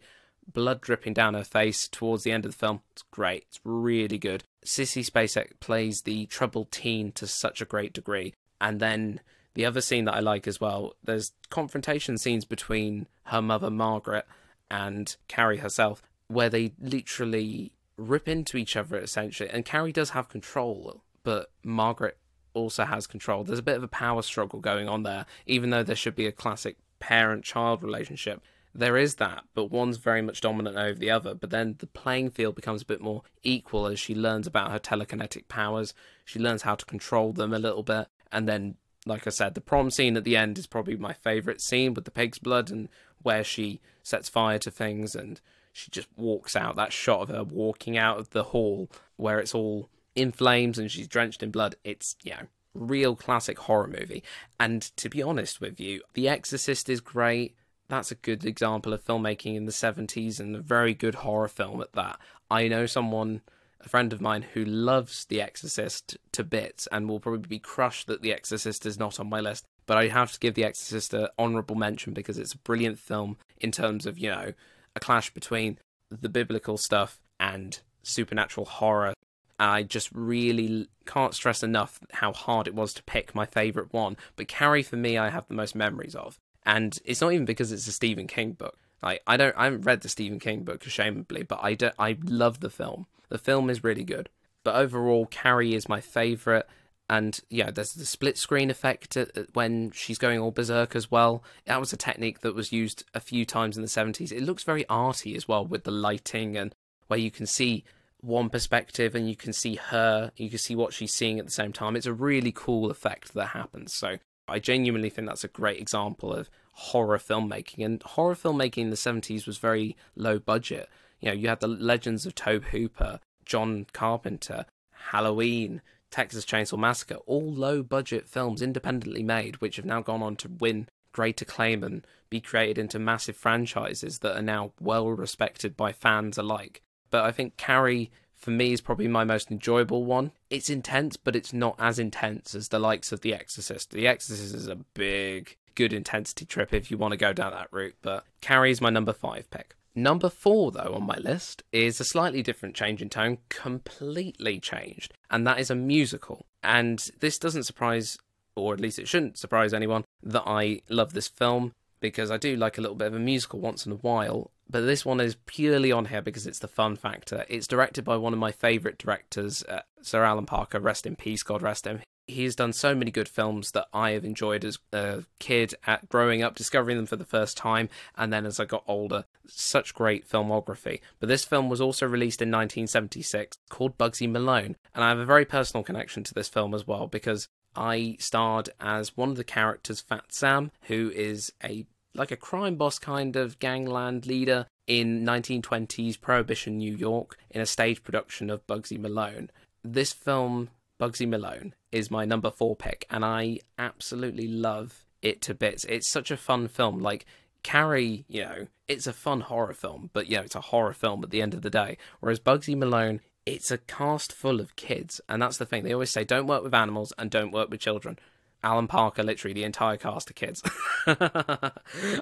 blood 0.54 0.82
dripping 0.82 1.14
down 1.14 1.34
her 1.34 1.44
face 1.44 1.88
towards 1.88 2.24
the 2.24 2.32
end 2.32 2.46
of 2.46 2.52
the 2.52 2.58
film, 2.58 2.82
it's 2.92 3.04
great. 3.10 3.46
It's 3.50 3.60
really 3.64 4.20
good. 4.20 4.44
Sissy 4.64 5.04
Spacek 5.04 5.60
plays 5.60 6.04
the 6.04 6.28
troubled 6.28 6.72
teen 6.72 7.12
to 7.14 7.26
such 7.26 7.60
a 7.60 7.66
great 7.66 7.92
degree. 7.92 8.36
And 8.62 8.80
then 8.80 9.20
the 9.56 9.66
other 9.66 9.82
scene 9.82 10.06
that 10.06 10.14
I 10.14 10.20
like 10.20 10.48
as 10.48 10.62
well, 10.62 10.94
there's 11.04 11.32
confrontation 11.50 12.20
scenes 12.20 12.46
between 12.46 13.08
her 13.24 13.42
mother, 13.42 13.72
Margaret, 13.72 14.28
and 14.70 15.16
Carrie 15.28 15.58
herself, 15.58 16.02
where 16.28 16.50
they 16.50 16.74
literally 16.80 17.72
rip 17.98 18.28
into 18.28 18.58
each 18.58 18.76
other 18.76 18.98
essentially. 18.98 19.50
And 19.50 19.66
Carrie 19.66 19.92
does 19.92 20.12
have 20.12 20.30
control, 20.30 21.04
but 21.24 21.52
Margaret 21.64 22.18
also 22.54 22.86
has 22.86 23.08
control. 23.08 23.44
There's 23.44 23.60
a 23.60 23.64
bit 23.64 23.78
of 23.78 23.84
a 23.84 23.88
power 23.88 24.22
struggle 24.22 24.60
going 24.60 24.90
on 24.90 25.04
there, 25.04 25.26
even 25.46 25.70
though 25.70 25.84
there 25.84 25.96
should 25.96 26.16
be 26.16 26.28
a 26.28 26.32
classic 26.32 26.78
parent 27.00 27.44
child 27.44 27.84
relationship. 27.84 28.42
There 28.74 28.98
is 28.98 29.16
that, 29.16 29.46
but 29.54 29.72
one's 29.72 29.98
very 29.98 30.22
much 30.22 30.42
dominant 30.42 30.76
over 30.76 31.00
the 31.00 31.12
other. 31.12 31.34
But 31.34 31.50
then 31.50 31.76
the 31.80 31.88
playing 31.88 32.32
field 32.32 32.56
becomes 32.56 32.82
a 32.82 32.86
bit 32.86 33.00
more 33.00 33.22
equal 33.42 33.88
as 33.88 34.00
she 34.00 34.14
learns 34.14 34.48
about 34.48 34.72
her 34.72 34.80
telekinetic 34.80 35.48
powers. 35.48 35.94
She 36.26 36.40
learns 36.40 36.64
how 36.64 36.76
to 36.76 36.86
control 36.86 37.32
them 37.32 37.54
a 37.54 37.60
little 37.60 37.84
bit. 37.84 38.08
And 38.34 38.50
then, 38.50 38.76
like 39.06 39.28
I 39.28 39.30
said, 39.30 39.54
the 39.54 39.62
prom 39.62 39.92
scene 39.92 40.18
at 40.18 40.26
the 40.26 40.36
end 40.36 40.58
is 40.58 40.68
probably 40.68 40.98
my 40.98 41.14
favourite 41.14 41.62
scene 41.62 41.94
with 41.94 42.04
the 42.04 42.12
pig's 42.12 42.40
blood 42.40 42.70
and 42.70 42.90
where 43.26 43.44
she 43.44 43.82
sets 44.04 44.30
fire 44.30 44.60
to 44.60 44.72
things 44.72 45.16
and 45.16 45.42
she 45.74 45.92
just 45.92 46.08
walks 46.16 46.56
out. 46.56 46.76
That 46.76 46.94
shot 46.94 47.24
of 47.24 47.30
her 47.30 47.44
walking 47.44 47.98
out 47.98 48.20
of 48.20 48.30
the 48.30 48.44
hall 48.44 48.90
where 49.18 49.40
it's 49.40 49.54
all 49.54 49.90
in 50.16 50.32
flames 50.32 50.80
and 50.80 50.90
she's 50.90 51.08
drenched 51.08 51.44
in 51.44 51.52
blood. 51.52 51.76
It's, 51.84 52.16
you 52.24 52.32
know, 52.32 52.48
real 52.74 53.16
classic 53.16 53.60
horror 53.60 53.88
movie. 53.88 54.24
And 54.60 54.82
to 54.98 55.10
be 55.10 55.22
honest 55.22 55.60
with 55.60 55.80
you, 55.80 56.02
The 56.14 56.30
Exorcist 56.30 56.90
is 56.90 57.02
great. 57.02 57.56
That's 57.88 58.12
a 58.12 58.16
good 58.16 58.46
example 58.46 58.94
of 58.94 59.04
filmmaking 59.04 59.56
in 59.56 59.66
the 59.66 59.72
70s 59.72 60.40
and 60.40 60.56
a 60.56 60.62
very 60.62 60.94
good 60.94 61.16
horror 61.16 61.48
film 61.48 61.82
at 61.82 61.94
that. 61.94 62.20
I 62.50 62.68
know 62.68 62.86
someone, 62.86 63.42
a 63.82 63.90
friend 63.90 64.14
of 64.14 64.22
mine, 64.22 64.46
who 64.54 64.64
loves 64.64 65.26
The 65.26 65.42
Exorcist 65.42 66.18
to 66.32 66.44
bits 66.44 66.88
and 66.92 67.10
will 67.10 67.20
probably 67.20 67.48
be 67.48 67.60
crushed 67.60 68.08
that 68.08 68.22
The 68.22 68.34
Exorcist 68.34 68.86
is 68.86 68.98
not 68.98 69.20
on 69.20 69.30
my 69.30 69.40
list. 69.40 69.66
But 69.86 69.98
I 69.98 70.08
have 70.08 70.32
to 70.34 70.40
give 70.40 70.56
The 70.56 70.64
Exorcist 70.64 71.14
an 71.14 71.28
honourable 71.38 71.76
mention 71.76 72.14
because 72.14 72.38
it's 72.38 72.54
a 72.54 72.58
brilliant 72.60 73.00
film 73.00 73.38
in 73.60 73.72
terms 73.72 74.06
of, 74.06 74.18
you 74.18 74.30
know, 74.30 74.54
a 74.96 75.00
clash 75.00 75.34
between 75.34 75.78
the 76.10 76.30
biblical 76.30 76.78
stuff 76.78 77.20
and 77.40 77.80
supernatural 78.04 78.66
horror. 78.66 79.14
I 79.60 79.84
just 79.84 80.10
really 80.12 80.90
can't 81.06 81.34
stress 81.34 81.64
enough 81.64 82.00
how 82.14 82.34
hard 82.34 82.68
it 82.68 82.76
was 82.76 82.94
to 82.94 83.04
pick 83.04 83.34
my 83.34 83.46
favourite 83.46 83.94
one. 83.94 84.18
But 84.36 84.48
Carrie, 84.48 84.84
for 84.84 84.98
me, 84.98 85.18
I 85.18 85.30
have 85.30 85.48
the 85.48 85.54
most 85.54 85.76
memories 85.76 86.16
of. 86.16 86.38
And 86.66 86.98
it's 87.06 87.22
not 87.22 87.32
even 87.32 87.46
because 87.46 87.72
it's 87.72 87.88
a 87.88 87.92
Stephen 87.92 88.28
King 88.28 88.54
book. 88.54 88.78
Like 89.02 89.22
I 89.28 89.38
don't, 89.38 89.56
I 89.56 89.66
haven't 89.66 89.86
read 89.86 90.02
the 90.02 90.10
Stephen 90.10 90.40
King 90.40 90.64
book, 90.64 90.84
ashamedly, 90.84 91.48
but 91.48 91.60
I 91.62 91.76
don't. 91.76 91.94
I 92.00 92.18
love 92.24 92.60
the 92.60 92.70
film. 92.70 93.06
The 93.30 93.38
film 93.38 93.70
is 93.70 93.84
really 93.84 94.04
good. 94.04 94.30
But 94.64 94.76
overall, 94.76 95.28
Carrie 95.28 95.76
is 95.76 95.88
my 95.88 96.02
favourite 96.02 96.66
and 97.10 97.40
yeah, 97.50 97.70
there's 97.70 97.94
the 97.94 98.06
split 98.06 98.38
screen 98.38 98.70
effect 98.70 99.18
when 99.54 99.92
she's 99.92 100.18
going 100.18 100.40
all 100.40 100.52
berserk 100.52 100.96
as 100.96 101.12
well. 101.12 101.44
That 101.66 101.80
was 101.80 101.94
a 101.94 101.98
technique 101.98 102.42
that 102.42 102.56
was 102.56 102.72
used 102.72 103.04
a 103.14 103.20
few 103.20 103.46
times 103.46 103.78
in 103.78 103.84
the 103.84 103.90
70s. 103.90 104.32
It 104.32 104.42
looks 104.42 104.64
very 104.64 104.88
arty 104.90 105.36
as 105.36 105.48
well 105.48 105.66
with 105.66 105.84
the 105.84 105.92
lighting 105.92 106.58
and 106.58 106.74
where 107.08 107.20
you 107.20 107.30
can 107.30 107.46
see 107.46 107.84
one 108.22 108.50
perspective 108.50 109.14
and 109.14 109.30
you 109.30 109.36
can 109.36 109.54
see 109.54 109.76
her, 109.76 110.32
you 110.36 110.50
can 110.50 110.58
see 110.58 110.76
what 110.76 110.94
she's 110.94 111.14
seeing 111.14 111.38
at 111.38 111.46
the 111.46 111.52
same 111.52 111.72
time. 111.72 111.96
It's 111.96 112.08
a 112.08 112.14
really 112.14 112.52
cool 112.52 112.90
effect 112.90 113.36
that 113.36 113.48
happens. 113.48 113.94
So 113.94 114.18
I 114.48 114.58
genuinely 114.58 115.12
think 115.12 115.28
that's 115.28 115.44
a 115.44 115.50
great 115.50 115.80
example 115.80 116.34
of 116.34 116.50
horror 116.72 117.20
filmmaking. 117.20 117.86
And 117.86 118.02
horror 118.02 118.36
filmmaking 118.36 118.80
in 118.80 118.90
the 118.90 118.96
70s 118.96 119.46
was 119.46 119.60
very 119.60 119.96
low 120.16 120.40
budget. 120.40 120.90
You 121.20 121.30
know, 121.30 121.36
you 121.36 121.50
had 121.50 121.60
the 121.60 121.68
legends 121.68 122.26
of 122.26 122.34
Tobe 122.34 122.66
Hooper, 122.66 123.20
John 123.46 123.86
Carpenter, 123.94 124.66
Halloween, 125.12 125.82
Texas 126.16 126.46
Chainsaw 126.46 126.80
Massacre, 126.80 127.16
all 127.26 127.52
low 127.52 127.84
budget 127.84 128.30
films 128.30 128.62
independently 128.62 129.22
made, 129.22 129.58
which 129.58 129.76
have 129.76 129.84
now 129.84 130.00
gone 130.00 130.24
on 130.24 130.38
to 130.38 130.48
win 130.48 130.88
great 131.12 131.42
acclaim 131.42 131.84
and 131.84 132.08
be 132.30 132.40
created 132.40 132.78
into 132.78 132.98
massive 132.98 133.36
franchises 133.36 134.20
that 134.20 134.38
are 134.38 134.42
now 134.42 134.72
well 134.80 135.10
respected 135.10 135.76
by 135.76 135.92
fans 135.92 136.38
alike. 136.38 136.82
But 137.10 137.26
I 137.26 137.34
think 137.34 137.58
Carrie, 137.58 138.12
for 138.34 138.52
me, 138.52 138.72
is 138.72 138.80
probably 138.80 139.10
my 139.10 139.26
most 139.26 139.52
enjoyable 139.52 140.06
one. 140.06 140.32
It's 140.50 140.70
intense, 140.70 141.18
but 141.18 141.36
it's 141.36 141.52
not 141.52 141.76
as 141.80 142.00
intense 142.00 142.56
as 142.56 142.70
the 142.70 142.80
likes 142.80 143.12
of 143.12 143.20
The 143.20 143.34
Exorcist. 143.34 143.92
The 143.92 144.08
Exorcist 144.08 144.56
is 144.56 144.70
a 144.70 144.78
big, 144.94 145.58
good 145.76 145.92
intensity 145.92 146.46
trip 146.46 146.74
if 146.74 146.90
you 146.90 146.98
want 146.98 147.12
to 147.12 147.18
go 147.18 147.34
down 147.34 147.52
that 147.52 147.74
route, 147.74 147.98
but 148.02 148.24
Carrie 148.40 148.72
is 148.72 148.80
my 148.80 148.90
number 148.90 149.12
five 149.12 149.52
pick. 149.52 149.76
Number 149.96 150.30
four, 150.30 150.72
though, 150.72 150.94
on 150.94 151.06
my 151.06 151.18
list 151.18 151.64
is 151.72 152.02
a 152.02 152.06
slightly 152.06 152.44
different 152.44 152.76
change 152.76 153.02
in 153.02 153.10
tone, 153.10 153.38
completely 153.48 154.60
changed, 154.60 155.14
and 155.32 155.48
that 155.48 155.60
is 155.60 155.70
a 155.70 155.76
musical. 155.76 156.46
And 156.62 157.00
this 157.22 157.40
doesn't 157.40 157.64
surprise, 157.64 158.18
or 158.56 158.74
at 158.74 158.82
least 158.82 159.00
it 159.00 159.08
shouldn't 159.08 159.38
surprise 159.38 159.74
anyone, 159.74 160.04
that 160.22 160.44
I 160.46 160.82
love 160.90 161.14
this 161.14 161.30
film 161.30 161.72
because 162.02 162.30
I 162.30 162.38
do 162.38 162.58
like 162.58 162.78
a 162.78 162.82
little 162.82 162.98
bit 162.98 163.08
of 163.08 163.16
a 163.16 163.20
musical 163.20 163.60
once 163.60 163.86
in 163.86 163.94
a 163.94 163.96
while. 163.96 164.52
But 164.70 164.82
this 164.82 165.06
one 165.06 165.22
is 165.22 165.38
purely 165.46 165.92
on 165.92 166.06
here 166.06 166.22
because 166.22 166.46
it's 166.46 166.60
the 166.60 166.68
fun 166.68 166.98
factor. 166.98 167.46
It's 167.48 167.68
directed 167.68 168.04
by 168.04 168.18
one 168.18 168.34
of 168.34 168.40
my 168.40 168.52
favourite 168.52 168.98
directors, 168.98 169.64
uh, 169.64 169.82
Sir 170.02 170.24
Alan 170.24 170.46
Parker, 170.46 170.80
rest 170.80 171.06
in 171.06 171.16
peace, 171.16 171.42
God 171.42 171.62
rest 171.62 171.88
him 171.88 172.02
he's 172.28 172.56
done 172.56 172.74
so 172.74 172.96
many 172.96 173.12
good 173.12 173.30
films 173.30 173.72
that 173.72 173.88
I 173.94 174.12
have 174.12 174.26
enjoyed 174.26 174.66
as 174.66 174.80
a 174.92 175.24
kid 175.40 175.76
at 175.86 176.10
growing 176.10 176.42
up, 176.42 176.56
discovering 176.56 176.98
them 176.98 177.06
for 177.06 177.16
the 177.16 177.26
first 177.26 177.58
time, 177.58 177.90
and 178.18 178.32
then 178.32 178.46
as 178.46 178.60
I 178.60 178.66
got 178.66 178.84
older. 178.88 179.26
Such 179.48 179.94
great 179.94 180.28
filmography. 180.28 181.02
But 181.20 181.30
this 181.30 181.46
film 181.46 181.70
was 181.70 181.82
also 181.82 182.08
released 182.08 182.42
in 182.42 182.50
1976 182.50 183.58
called 183.70 183.98
Bugsy 183.98 184.30
Malone, 184.30 184.76
and 184.94 185.04
I 185.04 185.10
have 185.10 185.20
a 185.20 185.26
very 185.26 185.46
personal 185.46 185.84
connection 185.84 186.24
to 186.24 186.34
this 186.34 186.50
film 186.50 186.74
as 186.74 186.88
well 186.88 187.08
because 187.08 187.48
I 187.76 188.18
starred 188.20 188.70
as 188.80 189.18
one 189.18 189.30
of 189.30 189.38
the 189.38 189.44
characters, 189.44 190.02
Fat 190.02 190.26
Sam, 190.34 190.72
who 190.84 191.12
is 191.14 191.52
a 191.64 191.86
like 192.16 192.32
a 192.32 192.38
crime 192.38 192.76
boss 192.76 192.98
kind 192.98 193.36
of 193.36 193.60
gangland 193.60 194.26
leader 194.26 194.66
in 194.88 195.26
1920s 195.26 196.20
Prohibition 196.20 196.78
New 196.78 196.96
York 196.96 197.38
in 197.50 197.60
a 197.60 197.66
stage 197.66 198.04
production 198.04 198.50
of 198.50 198.66
Bugsy 198.68 198.98
Malone. 198.98 199.50
This 199.84 200.14
film 200.14 200.70
Bugsy 201.00 201.28
Malone 201.28 201.74
is 201.92 202.12
my 202.12 202.26
number 202.26 202.52
four 202.52 202.76
pick, 202.76 203.06
and 203.10 203.26
I 203.26 203.60
absolutely 203.78 204.48
love 204.48 205.06
it 205.22 205.42
to 205.44 205.54
bits. 205.54 205.86
It's 205.86 206.10
such 206.10 206.32
a 206.32 206.38
fun 206.38 206.68
film. 206.68 207.00
Like 207.00 207.26
Carrie, 207.64 208.26
you 208.28 208.42
know, 208.42 208.68
it's 208.88 209.08
a 209.08 209.14
fun 209.14 209.42
horror 209.42 209.74
film, 209.74 210.10
but 210.14 210.28
you 210.28 210.38
know, 210.38 210.44
it's 210.44 210.56
a 210.56 210.62
horror 210.62 210.94
film 210.94 211.24
at 211.24 211.32
the 211.32 211.42
end 211.42 211.54
of 211.54 211.64
the 211.64 211.70
day. 211.70 211.98
Whereas 212.20 212.40
Bugsy 212.40 212.78
Malone, 212.78 213.22
it's 213.46 213.72
a 213.72 213.78
cast 213.78 214.32
full 214.32 214.60
of 214.60 214.76
kids, 214.76 215.20
and 215.28 215.42
that's 215.42 215.58
the 215.58 215.66
thing. 215.66 215.84
They 215.84 215.94
always 215.94 216.12
say, 216.12 216.24
don't 216.24 216.48
work 216.48 216.64
with 216.64 216.74
animals 216.74 217.12
and 217.18 217.30
don't 217.30 217.52
work 217.52 217.70
with 217.70 217.80
children. 217.80 218.18
Alan 218.64 218.88
Parker, 218.88 219.22
literally 219.22 219.54
the 219.54 219.64
entire 219.64 219.96
cast 219.96 220.30
of 220.30 220.36
kids. 220.36 220.64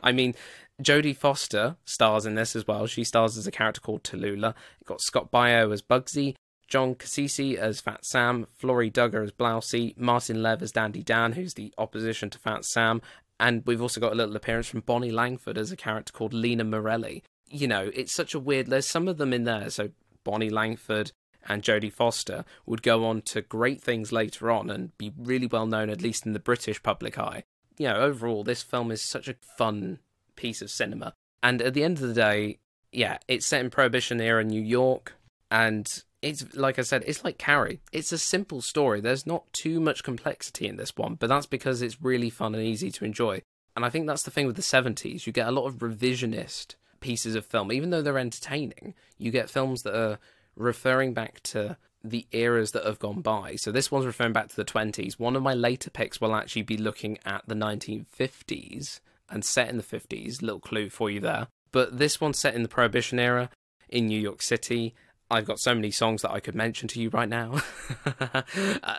I 0.03 0.11
mean, 0.13 0.35
Jodie 0.81 1.15
Foster 1.15 1.77
stars 1.85 2.25
in 2.25 2.35
this 2.35 2.55
as 2.55 2.67
well. 2.67 2.85
She 2.85 3.05
stars 3.05 3.37
as 3.37 3.47
a 3.47 3.51
character 3.51 3.79
called 3.79 4.03
Tallulah. 4.03 4.53
got 4.85 5.01
Scott 5.01 5.31
Baio 5.31 5.71
as 5.71 5.81
Bugsy, 5.81 6.35
John 6.73 6.95
Cassisi 6.95 7.55
as 7.55 7.79
Fat 7.79 8.03
Sam, 8.03 8.47
Florrie 8.51 8.89
Dugger 8.89 9.23
as 9.23 9.31
Blousey, 9.31 9.95
Martin 9.95 10.41
Lev 10.41 10.63
as 10.63 10.71
Dandy 10.71 11.03
Dan, 11.03 11.33
who's 11.33 11.53
the 11.53 11.71
opposition 11.77 12.31
to 12.31 12.39
Fat 12.39 12.65
Sam, 12.65 12.99
and 13.39 13.61
we've 13.67 13.79
also 13.79 14.01
got 14.01 14.11
a 14.11 14.15
little 14.15 14.35
appearance 14.35 14.69
from 14.69 14.79
Bonnie 14.79 15.11
Langford 15.11 15.55
as 15.55 15.71
a 15.71 15.77
character 15.77 16.11
called 16.11 16.33
Lena 16.33 16.63
Morelli. 16.63 17.21
You 17.47 17.67
know, 17.67 17.91
it's 17.93 18.11
such 18.11 18.33
a 18.33 18.39
weird. 18.39 18.71
There's 18.71 18.87
some 18.87 19.07
of 19.07 19.19
them 19.19 19.33
in 19.33 19.43
there. 19.43 19.69
So 19.69 19.89
Bonnie 20.23 20.49
Langford 20.49 21.11
and 21.47 21.61
Jodie 21.61 21.93
Foster 21.93 22.43
would 22.65 22.81
go 22.81 23.05
on 23.05 23.21
to 23.21 23.43
great 23.43 23.79
things 23.79 24.11
later 24.11 24.49
on 24.49 24.71
and 24.71 24.97
be 24.97 25.13
really 25.15 25.45
well 25.45 25.67
known, 25.67 25.91
at 25.91 26.01
least 26.01 26.25
in 26.25 26.33
the 26.33 26.39
British 26.39 26.81
public 26.81 27.19
eye. 27.19 27.43
You 27.77 27.89
know, 27.89 27.97
overall, 27.97 28.43
this 28.43 28.63
film 28.63 28.89
is 28.89 29.07
such 29.07 29.27
a 29.27 29.35
fun 29.59 29.99
piece 30.35 30.63
of 30.63 30.71
cinema. 30.71 31.13
And 31.43 31.61
at 31.61 31.75
the 31.75 31.83
end 31.83 32.01
of 32.01 32.07
the 32.07 32.15
day, 32.15 32.57
yeah, 32.91 33.19
it's 33.27 33.45
set 33.45 33.61
in 33.61 33.69
Prohibition 33.69 34.19
era 34.19 34.43
New 34.43 34.63
York, 34.63 35.13
and 35.51 35.87
it's 36.23 36.55
like 36.55 36.79
I 36.79 36.83
said, 36.83 37.03
it's 37.05 37.23
like 37.23 37.37
Carrie. 37.37 37.81
It's 37.91 38.11
a 38.11 38.17
simple 38.17 38.61
story. 38.61 39.01
There's 39.01 39.27
not 39.27 39.51
too 39.53 39.79
much 39.79 40.03
complexity 40.03 40.67
in 40.67 40.77
this 40.77 40.95
one, 40.95 41.15
but 41.15 41.27
that's 41.27 41.45
because 41.45 41.81
it's 41.81 42.01
really 42.01 42.29
fun 42.29 42.55
and 42.55 42.63
easy 42.63 42.89
to 42.91 43.05
enjoy. 43.05 43.41
And 43.75 43.83
I 43.85 43.89
think 43.89 44.07
that's 44.07 44.23
the 44.23 44.31
thing 44.31 44.47
with 44.47 44.55
the 44.55 44.61
70s. 44.61 45.25
You 45.25 45.33
get 45.33 45.47
a 45.47 45.51
lot 45.51 45.65
of 45.65 45.79
revisionist 45.79 46.75
pieces 47.01 47.35
of 47.35 47.45
film, 47.45 47.71
even 47.71 47.89
though 47.89 48.01
they're 48.01 48.17
entertaining. 48.17 48.93
You 49.17 49.31
get 49.31 49.49
films 49.49 49.83
that 49.83 49.95
are 49.95 50.19
referring 50.55 51.13
back 51.13 51.41
to 51.43 51.77
the 52.03 52.27
eras 52.31 52.71
that 52.71 52.85
have 52.85 52.99
gone 52.99 53.21
by. 53.21 53.55
So 53.55 53.71
this 53.71 53.91
one's 53.91 54.05
referring 54.05 54.33
back 54.33 54.49
to 54.49 54.55
the 54.55 54.65
20s. 54.65 55.19
One 55.19 55.35
of 55.35 55.43
my 55.43 55.53
later 55.53 55.89
picks 55.89 56.21
will 56.21 56.35
actually 56.35 56.63
be 56.63 56.77
looking 56.77 57.17
at 57.25 57.43
the 57.47 57.55
1950s 57.55 58.99
and 59.29 59.43
set 59.43 59.69
in 59.69 59.77
the 59.77 59.83
50s. 59.83 60.41
Little 60.41 60.59
clue 60.59 60.89
for 60.89 61.09
you 61.09 61.19
there. 61.19 61.47
But 61.71 61.97
this 61.97 62.21
one's 62.21 62.39
set 62.39 62.55
in 62.55 62.63
the 62.63 62.69
Prohibition 62.69 63.19
era 63.19 63.49
in 63.89 64.07
New 64.07 64.19
York 64.19 64.41
City. 64.41 64.93
I've 65.33 65.45
got 65.45 65.59
so 65.59 65.73
many 65.73 65.89
songs 65.89 66.21
that 66.21 66.31
I 66.31 66.39
could 66.39 66.53
mention 66.53 66.87
to 66.89 67.01
you 67.01 67.09
right 67.09 67.27
now. 67.27 67.61
uh, 68.21 68.43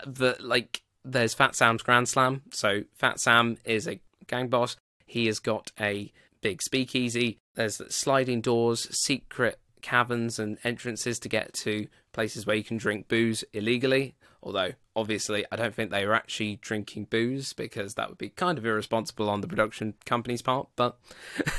but 0.06 0.40
like, 0.40 0.82
there's 1.04 1.32
Fat 1.32 1.54
Sam's 1.54 1.82
Grand 1.82 2.08
Slam. 2.08 2.42
So 2.50 2.82
Fat 2.94 3.20
Sam 3.20 3.56
is 3.64 3.86
a 3.86 4.00
gang 4.26 4.48
boss. 4.48 4.76
He 5.06 5.26
has 5.26 5.38
got 5.38 5.70
a 5.78 6.12
big 6.40 6.60
speakeasy. 6.60 7.38
There's 7.54 7.80
sliding 7.94 8.40
doors, 8.40 8.88
secret 9.04 9.60
caverns 9.80 10.38
and 10.38 10.58
entrances 10.64 11.18
to 11.20 11.28
get 11.28 11.52
to 11.52 11.86
places 12.12 12.46
where 12.46 12.56
you 12.56 12.64
can 12.64 12.78
drink 12.78 13.06
booze 13.06 13.44
illegally. 13.52 14.16
Although, 14.42 14.72
obviously, 14.96 15.44
I 15.50 15.56
don't 15.56 15.74
think 15.74 15.90
they 15.90 16.06
were 16.06 16.14
actually 16.14 16.56
drinking 16.56 17.06
booze 17.10 17.52
because 17.52 17.94
that 17.94 18.08
would 18.08 18.18
be 18.18 18.30
kind 18.30 18.58
of 18.58 18.66
irresponsible 18.66 19.28
on 19.28 19.40
the 19.40 19.48
production 19.48 19.94
company's 20.04 20.42
part. 20.42 20.68
But 20.76 20.98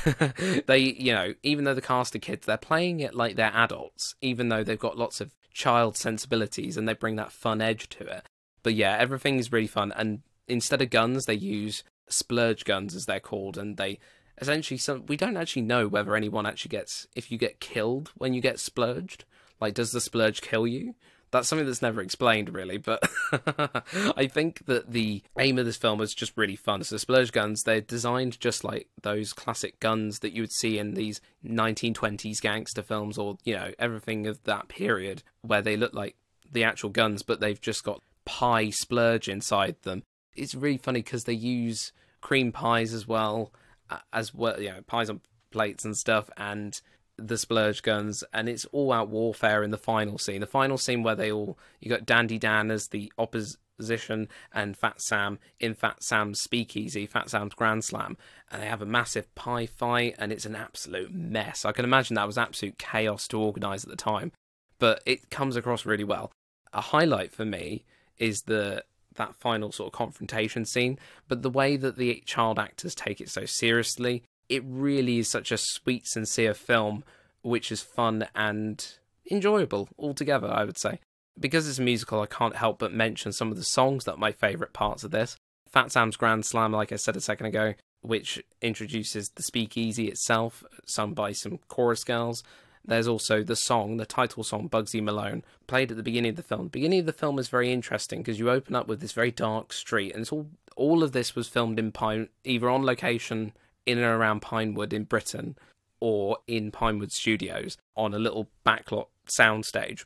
they, 0.66 0.78
you 0.78 1.12
know, 1.12 1.34
even 1.42 1.64
though 1.64 1.74
the 1.74 1.80
cast 1.80 2.14
are 2.16 2.20
kids, 2.20 2.46
they're 2.46 2.56
playing 2.56 3.00
it 3.00 3.14
like 3.14 3.36
they're 3.36 3.54
adults, 3.54 4.14
even 4.20 4.48
though 4.48 4.64
they've 4.64 4.78
got 4.78 4.98
lots 4.98 5.20
of 5.20 5.34
child 5.52 5.96
sensibilities 5.96 6.76
and 6.76 6.88
they 6.88 6.94
bring 6.94 7.16
that 7.16 7.32
fun 7.32 7.60
edge 7.60 7.88
to 7.90 8.04
it. 8.04 8.24
But 8.62 8.74
yeah, 8.74 8.96
everything 8.98 9.38
is 9.38 9.52
really 9.52 9.66
fun. 9.66 9.92
And 9.96 10.22
instead 10.48 10.82
of 10.82 10.90
guns, 10.90 11.26
they 11.26 11.34
use 11.34 11.84
splurge 12.08 12.64
guns, 12.64 12.94
as 12.94 13.06
they're 13.06 13.20
called, 13.20 13.58
and 13.58 13.76
they 13.76 13.98
essentially 14.40 14.78
some 14.78 15.06
we 15.06 15.16
don't 15.16 15.36
actually 15.36 15.62
know 15.62 15.88
whether 15.88 16.14
anyone 16.14 16.46
actually 16.46 16.68
gets 16.68 17.06
if 17.14 17.32
you 17.32 17.38
get 17.38 17.60
killed 17.60 18.12
when 18.16 18.34
you 18.34 18.40
get 18.40 18.60
splurged 18.60 19.24
like 19.60 19.72
does 19.72 19.92
the 19.92 20.00
splurge 20.00 20.42
kill 20.42 20.66
you 20.66 20.94
that's 21.36 21.48
something 21.48 21.66
that's 21.66 21.82
never 21.82 22.00
explained 22.00 22.52
really 22.52 22.78
but 22.78 23.08
i 24.16 24.26
think 24.26 24.64
that 24.66 24.90
the 24.90 25.22
aim 25.38 25.58
of 25.58 25.64
this 25.64 25.76
film 25.76 25.98
was 25.98 26.14
just 26.14 26.36
really 26.36 26.56
fun. 26.56 26.82
So 26.82 26.96
splurge 26.96 27.32
guns 27.32 27.62
they're 27.62 27.80
designed 27.80 28.40
just 28.40 28.64
like 28.64 28.88
those 29.02 29.32
classic 29.32 29.78
guns 29.80 30.20
that 30.20 30.32
you 30.32 30.42
would 30.42 30.52
see 30.52 30.78
in 30.78 30.94
these 30.94 31.20
1920s 31.44 32.40
gangster 32.40 32.82
films 32.82 33.18
or 33.18 33.36
you 33.44 33.54
know 33.54 33.72
everything 33.78 34.26
of 34.26 34.42
that 34.44 34.68
period 34.68 35.22
where 35.42 35.62
they 35.62 35.76
look 35.76 35.94
like 35.94 36.16
the 36.50 36.64
actual 36.64 36.90
guns 36.90 37.22
but 37.22 37.40
they've 37.40 37.60
just 37.60 37.84
got 37.84 38.02
pie 38.26 38.70
splurge 38.70 39.28
inside 39.28 39.76
them. 39.82 40.02
It's 40.34 40.54
really 40.54 40.76
funny 40.76 41.00
because 41.00 41.24
they 41.24 41.32
use 41.32 41.92
cream 42.20 42.52
pies 42.52 42.92
as 42.92 43.08
well 43.08 43.52
uh, 43.88 43.98
as 44.12 44.34
well, 44.34 44.60
you 44.60 44.68
know, 44.68 44.82
pies 44.86 45.08
on 45.08 45.20
plates 45.50 45.84
and 45.84 45.96
stuff, 45.96 46.28
and 46.36 46.78
the 47.18 47.38
splurge 47.38 47.82
guns, 47.82 48.22
and 48.32 48.48
it's 48.48 48.64
all 48.66 48.92
out 48.92 49.08
warfare 49.08 49.62
in 49.62 49.70
the 49.70 49.78
final 49.78 50.18
scene. 50.18 50.40
The 50.40 50.46
final 50.46 50.78
scene 50.78 51.02
where 51.02 51.14
they 51.14 51.32
all 51.32 51.58
you 51.80 51.88
got 51.88 52.06
Dandy 52.06 52.38
Dan 52.38 52.70
as 52.70 52.88
the 52.88 53.12
opposition 53.18 54.28
and 54.52 54.76
Fat 54.76 55.00
Sam 55.00 55.38
in 55.60 55.74
Fat 55.74 56.02
Sam's 56.02 56.40
speakeasy, 56.40 57.06
Fat 57.06 57.30
Sam's 57.30 57.54
Grand 57.54 57.84
Slam, 57.84 58.16
and 58.50 58.62
they 58.62 58.66
have 58.66 58.82
a 58.82 58.86
massive 58.86 59.34
pie 59.34 59.66
fight, 59.66 60.14
and 60.18 60.32
it's 60.32 60.46
an 60.46 60.56
absolute 60.56 61.12
mess. 61.12 61.64
I 61.64 61.72
can 61.72 61.84
imagine 61.84 62.14
that 62.14 62.26
was 62.26 62.38
absolute 62.38 62.78
chaos 62.78 63.26
to 63.28 63.40
organise 63.40 63.84
at 63.84 63.90
the 63.90 63.96
time, 63.96 64.32
but 64.78 65.02
it 65.06 65.30
comes 65.30 65.56
across 65.56 65.86
really 65.86 66.04
well. 66.04 66.30
A 66.72 66.80
highlight 66.80 67.32
for 67.32 67.44
me 67.44 67.84
is 68.18 68.42
the 68.42 68.84
that 69.14 69.34
final 69.34 69.72
sort 69.72 69.88
of 69.88 69.92
confrontation 69.96 70.66
scene, 70.66 70.98
but 71.26 71.42
the 71.42 71.50
way 71.50 71.76
that 71.76 71.96
the 71.96 72.22
child 72.26 72.58
actors 72.58 72.94
take 72.94 73.20
it 73.20 73.30
so 73.30 73.46
seriously, 73.46 74.22
it 74.48 74.62
really 74.66 75.18
is 75.18 75.28
such 75.28 75.52
a 75.52 75.58
sweet, 75.58 76.06
sincere 76.06 76.54
film, 76.54 77.04
which 77.42 77.70
is 77.70 77.82
fun 77.82 78.26
and 78.34 78.94
enjoyable 79.30 79.88
altogether, 79.98 80.48
I 80.48 80.64
would 80.64 80.78
say. 80.78 81.00
Because 81.38 81.68
it's 81.68 81.78
a 81.78 81.82
musical, 81.82 82.20
I 82.20 82.26
can't 82.26 82.56
help 82.56 82.78
but 82.78 82.92
mention 82.92 83.32
some 83.32 83.50
of 83.50 83.56
the 83.56 83.64
songs 83.64 84.04
that 84.04 84.14
are 84.14 84.18
my 84.18 84.32
favourite 84.32 84.72
parts 84.72 85.04
of 85.04 85.10
this. 85.10 85.36
Fat 85.68 85.92
Sam's 85.92 86.16
Grand 86.16 86.46
Slam, 86.46 86.72
like 86.72 86.92
I 86.92 86.96
said 86.96 87.16
a 87.16 87.20
second 87.20 87.46
ago, 87.46 87.74
which 88.00 88.42
introduces 88.62 89.30
the 89.30 89.42
speakeasy 89.42 90.08
itself, 90.08 90.64
sung 90.86 91.12
by 91.12 91.32
some 91.32 91.58
chorus 91.68 92.04
girls. 92.04 92.42
There's 92.84 93.08
also 93.08 93.42
the 93.42 93.56
song, 93.56 93.96
the 93.96 94.06
title 94.06 94.44
song, 94.44 94.68
Bugsy 94.68 95.02
Malone, 95.02 95.42
played 95.66 95.90
at 95.90 95.96
the 95.96 96.02
beginning 96.04 96.30
of 96.30 96.36
the 96.36 96.42
film. 96.42 96.64
The 96.64 96.70
beginning 96.70 97.00
of 97.00 97.06
the 97.06 97.12
film 97.12 97.38
is 97.38 97.48
very 97.48 97.72
interesting 97.72 98.20
because 98.20 98.38
you 98.38 98.48
open 98.48 98.76
up 98.76 98.86
with 98.86 99.00
this 99.00 99.12
very 99.12 99.32
dark 99.32 99.72
street, 99.72 100.12
and 100.12 100.22
it's 100.22 100.32
all 100.32 100.48
all 100.76 101.02
of 101.02 101.12
this 101.12 101.34
was 101.34 101.48
filmed 101.48 101.78
in 101.78 101.90
Pine, 101.90 102.28
either 102.44 102.68
on 102.68 102.84
location 102.84 103.52
in 103.86 103.98
and 103.98 104.06
around 104.06 104.42
Pinewood 104.42 104.92
in 104.92 105.04
Britain, 105.04 105.56
or 106.00 106.38
in 106.46 106.70
Pinewood 106.70 107.12
Studios 107.12 107.78
on 107.96 108.12
a 108.12 108.18
little 108.18 108.48
backlot 108.66 109.06
soundstage. 109.26 110.04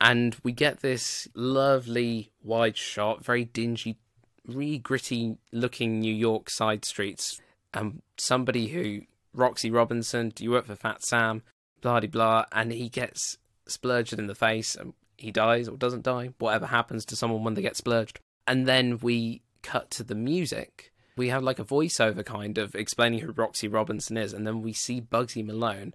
And 0.00 0.36
we 0.42 0.52
get 0.52 0.80
this 0.80 1.28
lovely 1.34 2.30
wide 2.42 2.76
shot, 2.76 3.24
very 3.24 3.44
dingy, 3.44 3.96
really 4.46 4.78
gritty 4.78 5.38
looking 5.52 6.00
New 6.00 6.14
York 6.14 6.50
side 6.50 6.84
streets. 6.84 7.40
And 7.72 8.02
somebody 8.18 8.68
who, 8.68 9.02
Roxy 9.32 9.70
Robinson, 9.70 10.30
do 10.30 10.44
you 10.44 10.50
work 10.50 10.66
for 10.66 10.76
Fat 10.76 11.02
Sam? 11.02 11.42
blah 11.82 12.00
blah, 12.00 12.46
and 12.52 12.72
he 12.72 12.88
gets 12.88 13.36
splurged 13.66 14.14
in 14.14 14.28
the 14.28 14.34
face, 14.34 14.74
and 14.74 14.94
he 15.18 15.30
dies 15.30 15.68
or 15.68 15.76
doesn't 15.76 16.04
die, 16.04 16.30
whatever 16.38 16.66
happens 16.66 17.04
to 17.04 17.16
someone 17.16 17.44
when 17.44 17.54
they 17.54 17.62
get 17.62 17.76
splurged. 17.76 18.18
And 18.46 18.66
then 18.66 18.98
we 19.02 19.42
cut 19.60 19.90
to 19.92 20.02
the 20.02 20.14
music. 20.14 20.91
We 21.16 21.28
have 21.28 21.42
like 21.42 21.58
a 21.58 21.64
voiceover 21.64 22.24
kind 22.24 22.58
of 22.58 22.74
explaining 22.74 23.20
who 23.20 23.32
Roxy 23.32 23.68
Robinson 23.68 24.16
is, 24.16 24.32
and 24.32 24.46
then 24.46 24.62
we 24.62 24.72
see 24.72 25.00
Bugsy 25.00 25.44
Malone, 25.44 25.94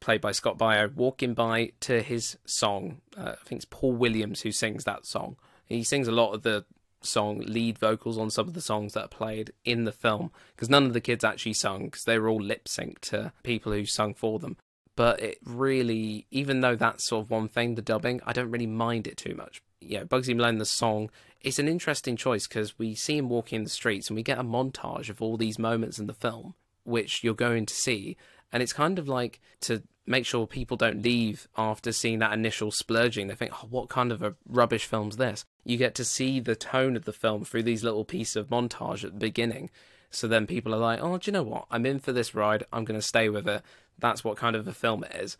played 0.00 0.20
by 0.20 0.32
Scott 0.32 0.58
Baio, 0.58 0.94
walking 0.94 1.34
by 1.34 1.72
to 1.80 2.02
his 2.02 2.38
song. 2.44 3.00
Uh, 3.16 3.34
I 3.40 3.44
think 3.44 3.60
it's 3.60 3.68
Paul 3.70 3.92
Williams 3.92 4.42
who 4.42 4.52
sings 4.52 4.84
that 4.84 5.06
song. 5.06 5.36
He 5.66 5.84
sings 5.84 6.08
a 6.08 6.12
lot 6.12 6.32
of 6.32 6.42
the 6.42 6.64
song 7.00 7.40
lead 7.40 7.78
vocals 7.78 8.16
on 8.16 8.30
some 8.30 8.46
of 8.46 8.54
the 8.54 8.60
songs 8.60 8.92
that 8.92 9.04
are 9.04 9.08
played 9.08 9.52
in 9.64 9.84
the 9.84 9.92
film 9.92 10.30
because 10.54 10.70
none 10.70 10.86
of 10.86 10.92
the 10.92 11.00
kids 11.00 11.24
actually 11.24 11.52
sung 11.52 11.86
because 11.86 12.04
they 12.04 12.16
were 12.16 12.28
all 12.28 12.40
lip 12.40 12.66
synced 12.66 13.00
to 13.00 13.32
people 13.42 13.72
who 13.72 13.84
sung 13.84 14.14
for 14.14 14.38
them 14.38 14.56
but 14.96 15.20
it 15.20 15.38
really, 15.44 16.26
even 16.30 16.60
though 16.60 16.76
that's 16.76 17.06
sort 17.06 17.24
of 17.24 17.30
one 17.30 17.48
thing, 17.48 17.74
the 17.74 17.82
dubbing, 17.82 18.20
I 18.26 18.32
don't 18.32 18.50
really 18.50 18.66
mind 18.66 19.06
it 19.06 19.16
too 19.16 19.34
much. 19.34 19.62
Yeah, 19.86 20.04
Bugsy 20.04 20.34
Malone, 20.34 20.58
the 20.58 20.64
song, 20.64 21.10
it's 21.40 21.58
an 21.58 21.68
interesting 21.68 22.16
choice 22.16 22.46
because 22.46 22.78
we 22.78 22.94
see 22.94 23.18
him 23.18 23.28
walking 23.28 23.56
in 23.56 23.64
the 23.64 23.70
streets 23.70 24.08
and 24.08 24.16
we 24.16 24.22
get 24.22 24.38
a 24.38 24.44
montage 24.44 25.08
of 25.08 25.20
all 25.20 25.36
these 25.36 25.58
moments 25.58 25.98
in 25.98 26.06
the 26.06 26.14
film, 26.14 26.54
which 26.84 27.22
you're 27.24 27.34
going 27.34 27.66
to 27.66 27.74
see. 27.74 28.16
And 28.52 28.62
it's 28.62 28.72
kind 28.72 28.98
of 28.98 29.08
like 29.08 29.40
to 29.62 29.82
make 30.06 30.26
sure 30.26 30.46
people 30.46 30.76
don't 30.76 31.02
leave 31.02 31.48
after 31.56 31.92
seeing 31.92 32.18
that 32.18 32.32
initial 32.32 32.70
splurging. 32.70 33.28
They 33.28 33.34
think, 33.34 33.52
oh, 33.62 33.68
what 33.70 33.88
kind 33.88 34.12
of 34.12 34.22
a 34.22 34.34
rubbish 34.48 34.84
film's 34.84 35.16
this? 35.16 35.44
You 35.64 35.76
get 35.76 35.94
to 35.96 36.04
see 36.04 36.40
the 36.40 36.56
tone 36.56 36.96
of 36.96 37.04
the 37.04 37.12
film 37.12 37.44
through 37.44 37.62
these 37.62 37.84
little 37.84 38.04
pieces 38.04 38.36
of 38.36 38.48
montage 38.48 39.04
at 39.04 39.12
the 39.12 39.18
beginning. 39.18 39.70
So 40.10 40.28
then 40.28 40.46
people 40.46 40.74
are 40.74 40.78
like, 40.78 41.00
oh, 41.02 41.16
do 41.16 41.30
you 41.30 41.32
know 41.32 41.42
what? 41.42 41.66
I'm 41.70 41.86
in 41.86 41.98
for 41.98 42.12
this 42.12 42.34
ride. 42.34 42.64
I'm 42.72 42.84
going 42.84 43.00
to 43.00 43.06
stay 43.06 43.28
with 43.28 43.48
it 43.48 43.62
that's 43.98 44.24
what 44.24 44.36
kind 44.36 44.56
of 44.56 44.68
a 44.68 44.72
film 44.72 45.04
it 45.04 45.14
is, 45.14 45.36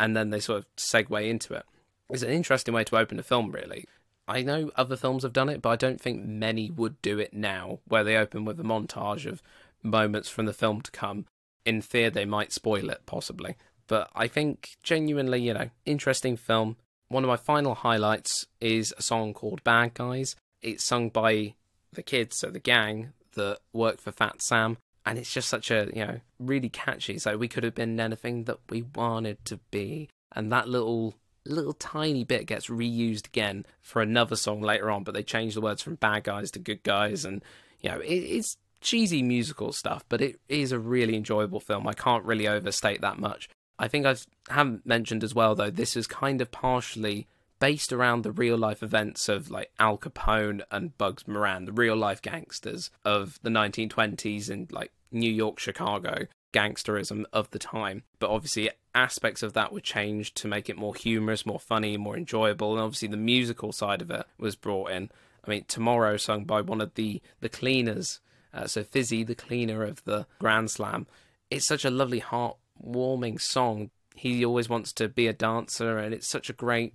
and 0.00 0.16
then 0.16 0.30
they 0.30 0.40
sort 0.40 0.58
of 0.58 0.76
segue 0.76 1.28
into 1.28 1.54
it. 1.54 1.64
It's 2.10 2.22
an 2.22 2.30
interesting 2.30 2.74
way 2.74 2.84
to 2.84 2.96
open 2.96 3.18
a 3.18 3.22
film, 3.22 3.52
really. 3.52 3.84
I 4.26 4.42
know 4.42 4.70
other 4.76 4.96
films 4.96 5.22
have 5.22 5.32
done 5.32 5.48
it, 5.48 5.62
but 5.62 5.70
I 5.70 5.76
don't 5.76 6.00
think 6.00 6.24
many 6.24 6.70
would 6.70 7.00
do 7.02 7.18
it 7.18 7.32
now, 7.32 7.80
where 7.86 8.04
they 8.04 8.16
open 8.16 8.44
with 8.44 8.60
a 8.60 8.64
montage 8.64 9.26
of 9.26 9.42
moments 9.82 10.28
from 10.28 10.46
the 10.46 10.52
film 10.52 10.80
to 10.82 10.90
come, 10.90 11.26
in 11.64 11.80
fear 11.80 12.10
they 12.10 12.24
might 12.24 12.52
spoil 12.52 12.90
it, 12.90 13.02
possibly. 13.06 13.56
But 13.86 14.10
I 14.14 14.26
think 14.26 14.76
genuinely, 14.82 15.40
you 15.40 15.54
know, 15.54 15.70
interesting 15.86 16.36
film. 16.36 16.76
One 17.08 17.24
of 17.24 17.28
my 17.28 17.36
final 17.36 17.74
highlights 17.74 18.46
is 18.60 18.92
a 18.98 19.02
song 19.02 19.32
called 19.32 19.64
Bad 19.64 19.94
Guys. 19.94 20.36
It's 20.60 20.84
sung 20.84 21.08
by 21.08 21.54
the 21.92 22.02
kids, 22.02 22.38
so 22.38 22.50
the 22.50 22.58
gang 22.58 23.12
that 23.34 23.58
work 23.72 24.00
for 24.00 24.12
Fat 24.12 24.42
Sam 24.42 24.76
and 25.08 25.18
it's 25.18 25.32
just 25.32 25.48
such 25.48 25.70
a 25.70 25.88
you 25.94 26.04
know 26.04 26.20
really 26.38 26.68
catchy. 26.68 27.18
So 27.18 27.38
we 27.38 27.48
could 27.48 27.64
have 27.64 27.74
been 27.74 27.98
anything 27.98 28.44
that 28.44 28.58
we 28.68 28.82
wanted 28.82 29.42
to 29.46 29.58
be, 29.70 30.10
and 30.32 30.52
that 30.52 30.68
little 30.68 31.14
little 31.52 31.72
tiny 31.72 32.24
bit 32.24 32.46
gets 32.46 32.68
reused 32.68 33.26
again 33.26 33.66
for 33.80 34.02
another 34.02 34.36
song 34.36 34.60
later 34.60 34.90
on. 34.90 35.04
But 35.04 35.14
they 35.14 35.22
change 35.22 35.54
the 35.54 35.60
words 35.60 35.82
from 35.82 35.96
bad 35.96 36.24
guys 36.24 36.50
to 36.52 36.58
good 36.58 36.82
guys, 36.82 37.24
and 37.24 37.42
you 37.80 37.90
know 37.90 37.98
it, 38.00 38.06
it's 38.06 38.56
cheesy 38.80 39.22
musical 39.22 39.72
stuff, 39.72 40.04
but 40.08 40.20
it 40.20 40.38
is 40.48 40.72
a 40.72 40.78
really 40.78 41.16
enjoyable 41.16 41.60
film. 41.60 41.86
I 41.86 41.94
can't 41.94 42.24
really 42.24 42.48
overstate 42.48 43.00
that 43.00 43.18
much. 43.18 43.48
I 43.78 43.88
think 43.88 44.06
I 44.06 44.16
haven't 44.48 44.86
mentioned 44.86 45.24
as 45.24 45.34
well 45.34 45.54
though. 45.54 45.70
This 45.70 45.96
is 45.96 46.06
kind 46.06 46.40
of 46.40 46.50
partially 46.50 47.26
based 47.60 47.92
around 47.92 48.22
the 48.22 48.32
real 48.32 48.56
life 48.56 48.82
events 48.82 49.28
of 49.28 49.50
like 49.50 49.70
Al 49.78 49.98
Capone 49.98 50.62
and 50.70 50.96
Bugs 50.96 51.26
Moran, 51.26 51.64
the 51.64 51.72
real 51.72 51.96
life 51.96 52.22
gangsters 52.22 52.90
of 53.04 53.38
the 53.42 53.50
1920s 53.50 54.48
and 54.48 54.70
like 54.72 54.92
New 55.10 55.30
York, 55.30 55.58
Chicago 55.58 56.26
gangsterism 56.52 57.24
of 57.32 57.50
the 57.50 57.58
time. 57.58 58.02
But 58.18 58.30
obviously, 58.30 58.70
aspects 58.98 59.42
of 59.42 59.52
that 59.54 59.72
were 59.72 59.80
changed 59.80 60.36
to 60.36 60.48
make 60.48 60.68
it 60.68 60.76
more 60.76 60.94
humorous, 60.94 61.46
more 61.46 61.60
funny, 61.60 61.96
more 61.96 62.16
enjoyable. 62.16 62.72
And 62.72 62.80
obviously, 62.80 63.08
the 63.08 63.16
musical 63.16 63.72
side 63.72 64.02
of 64.02 64.10
it 64.10 64.26
was 64.38 64.56
brought 64.56 64.90
in. 64.90 65.10
I 65.44 65.50
mean, 65.50 65.64
Tomorrow, 65.68 66.16
sung 66.16 66.44
by 66.44 66.60
one 66.60 66.80
of 66.80 66.94
the, 66.94 67.22
the 67.40 67.48
cleaners. 67.48 68.20
Uh, 68.52 68.66
so, 68.66 68.82
Fizzy, 68.82 69.24
the 69.24 69.34
cleaner 69.34 69.84
of 69.84 70.04
the 70.04 70.26
Grand 70.38 70.70
Slam. 70.70 71.06
It's 71.50 71.66
such 71.66 71.84
a 71.84 71.90
lovely, 71.90 72.20
heartwarming 72.20 73.40
song. 73.40 73.90
He 74.14 74.44
always 74.44 74.68
wants 74.68 74.92
to 74.94 75.08
be 75.08 75.26
a 75.26 75.32
dancer, 75.32 75.98
and 75.98 76.12
it's 76.12 76.28
such 76.28 76.50
a 76.50 76.54
great 76.54 76.92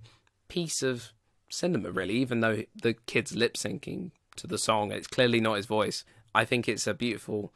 piece 0.48 0.82
of 0.82 1.12
cinema, 1.48 1.90
really, 1.90 2.14
even 2.14 2.40
though 2.40 2.62
the 2.80 2.94
kid's 3.06 3.34
lip 3.34 3.54
syncing 3.54 4.10
to 4.36 4.46
the 4.46 4.58
song. 4.58 4.92
It's 4.92 5.06
clearly 5.06 5.40
not 5.40 5.54
his 5.54 5.66
voice. 5.66 6.04
I 6.34 6.44
think 6.44 6.68
it's 6.68 6.86
a 6.86 6.94
beautiful 6.94 7.52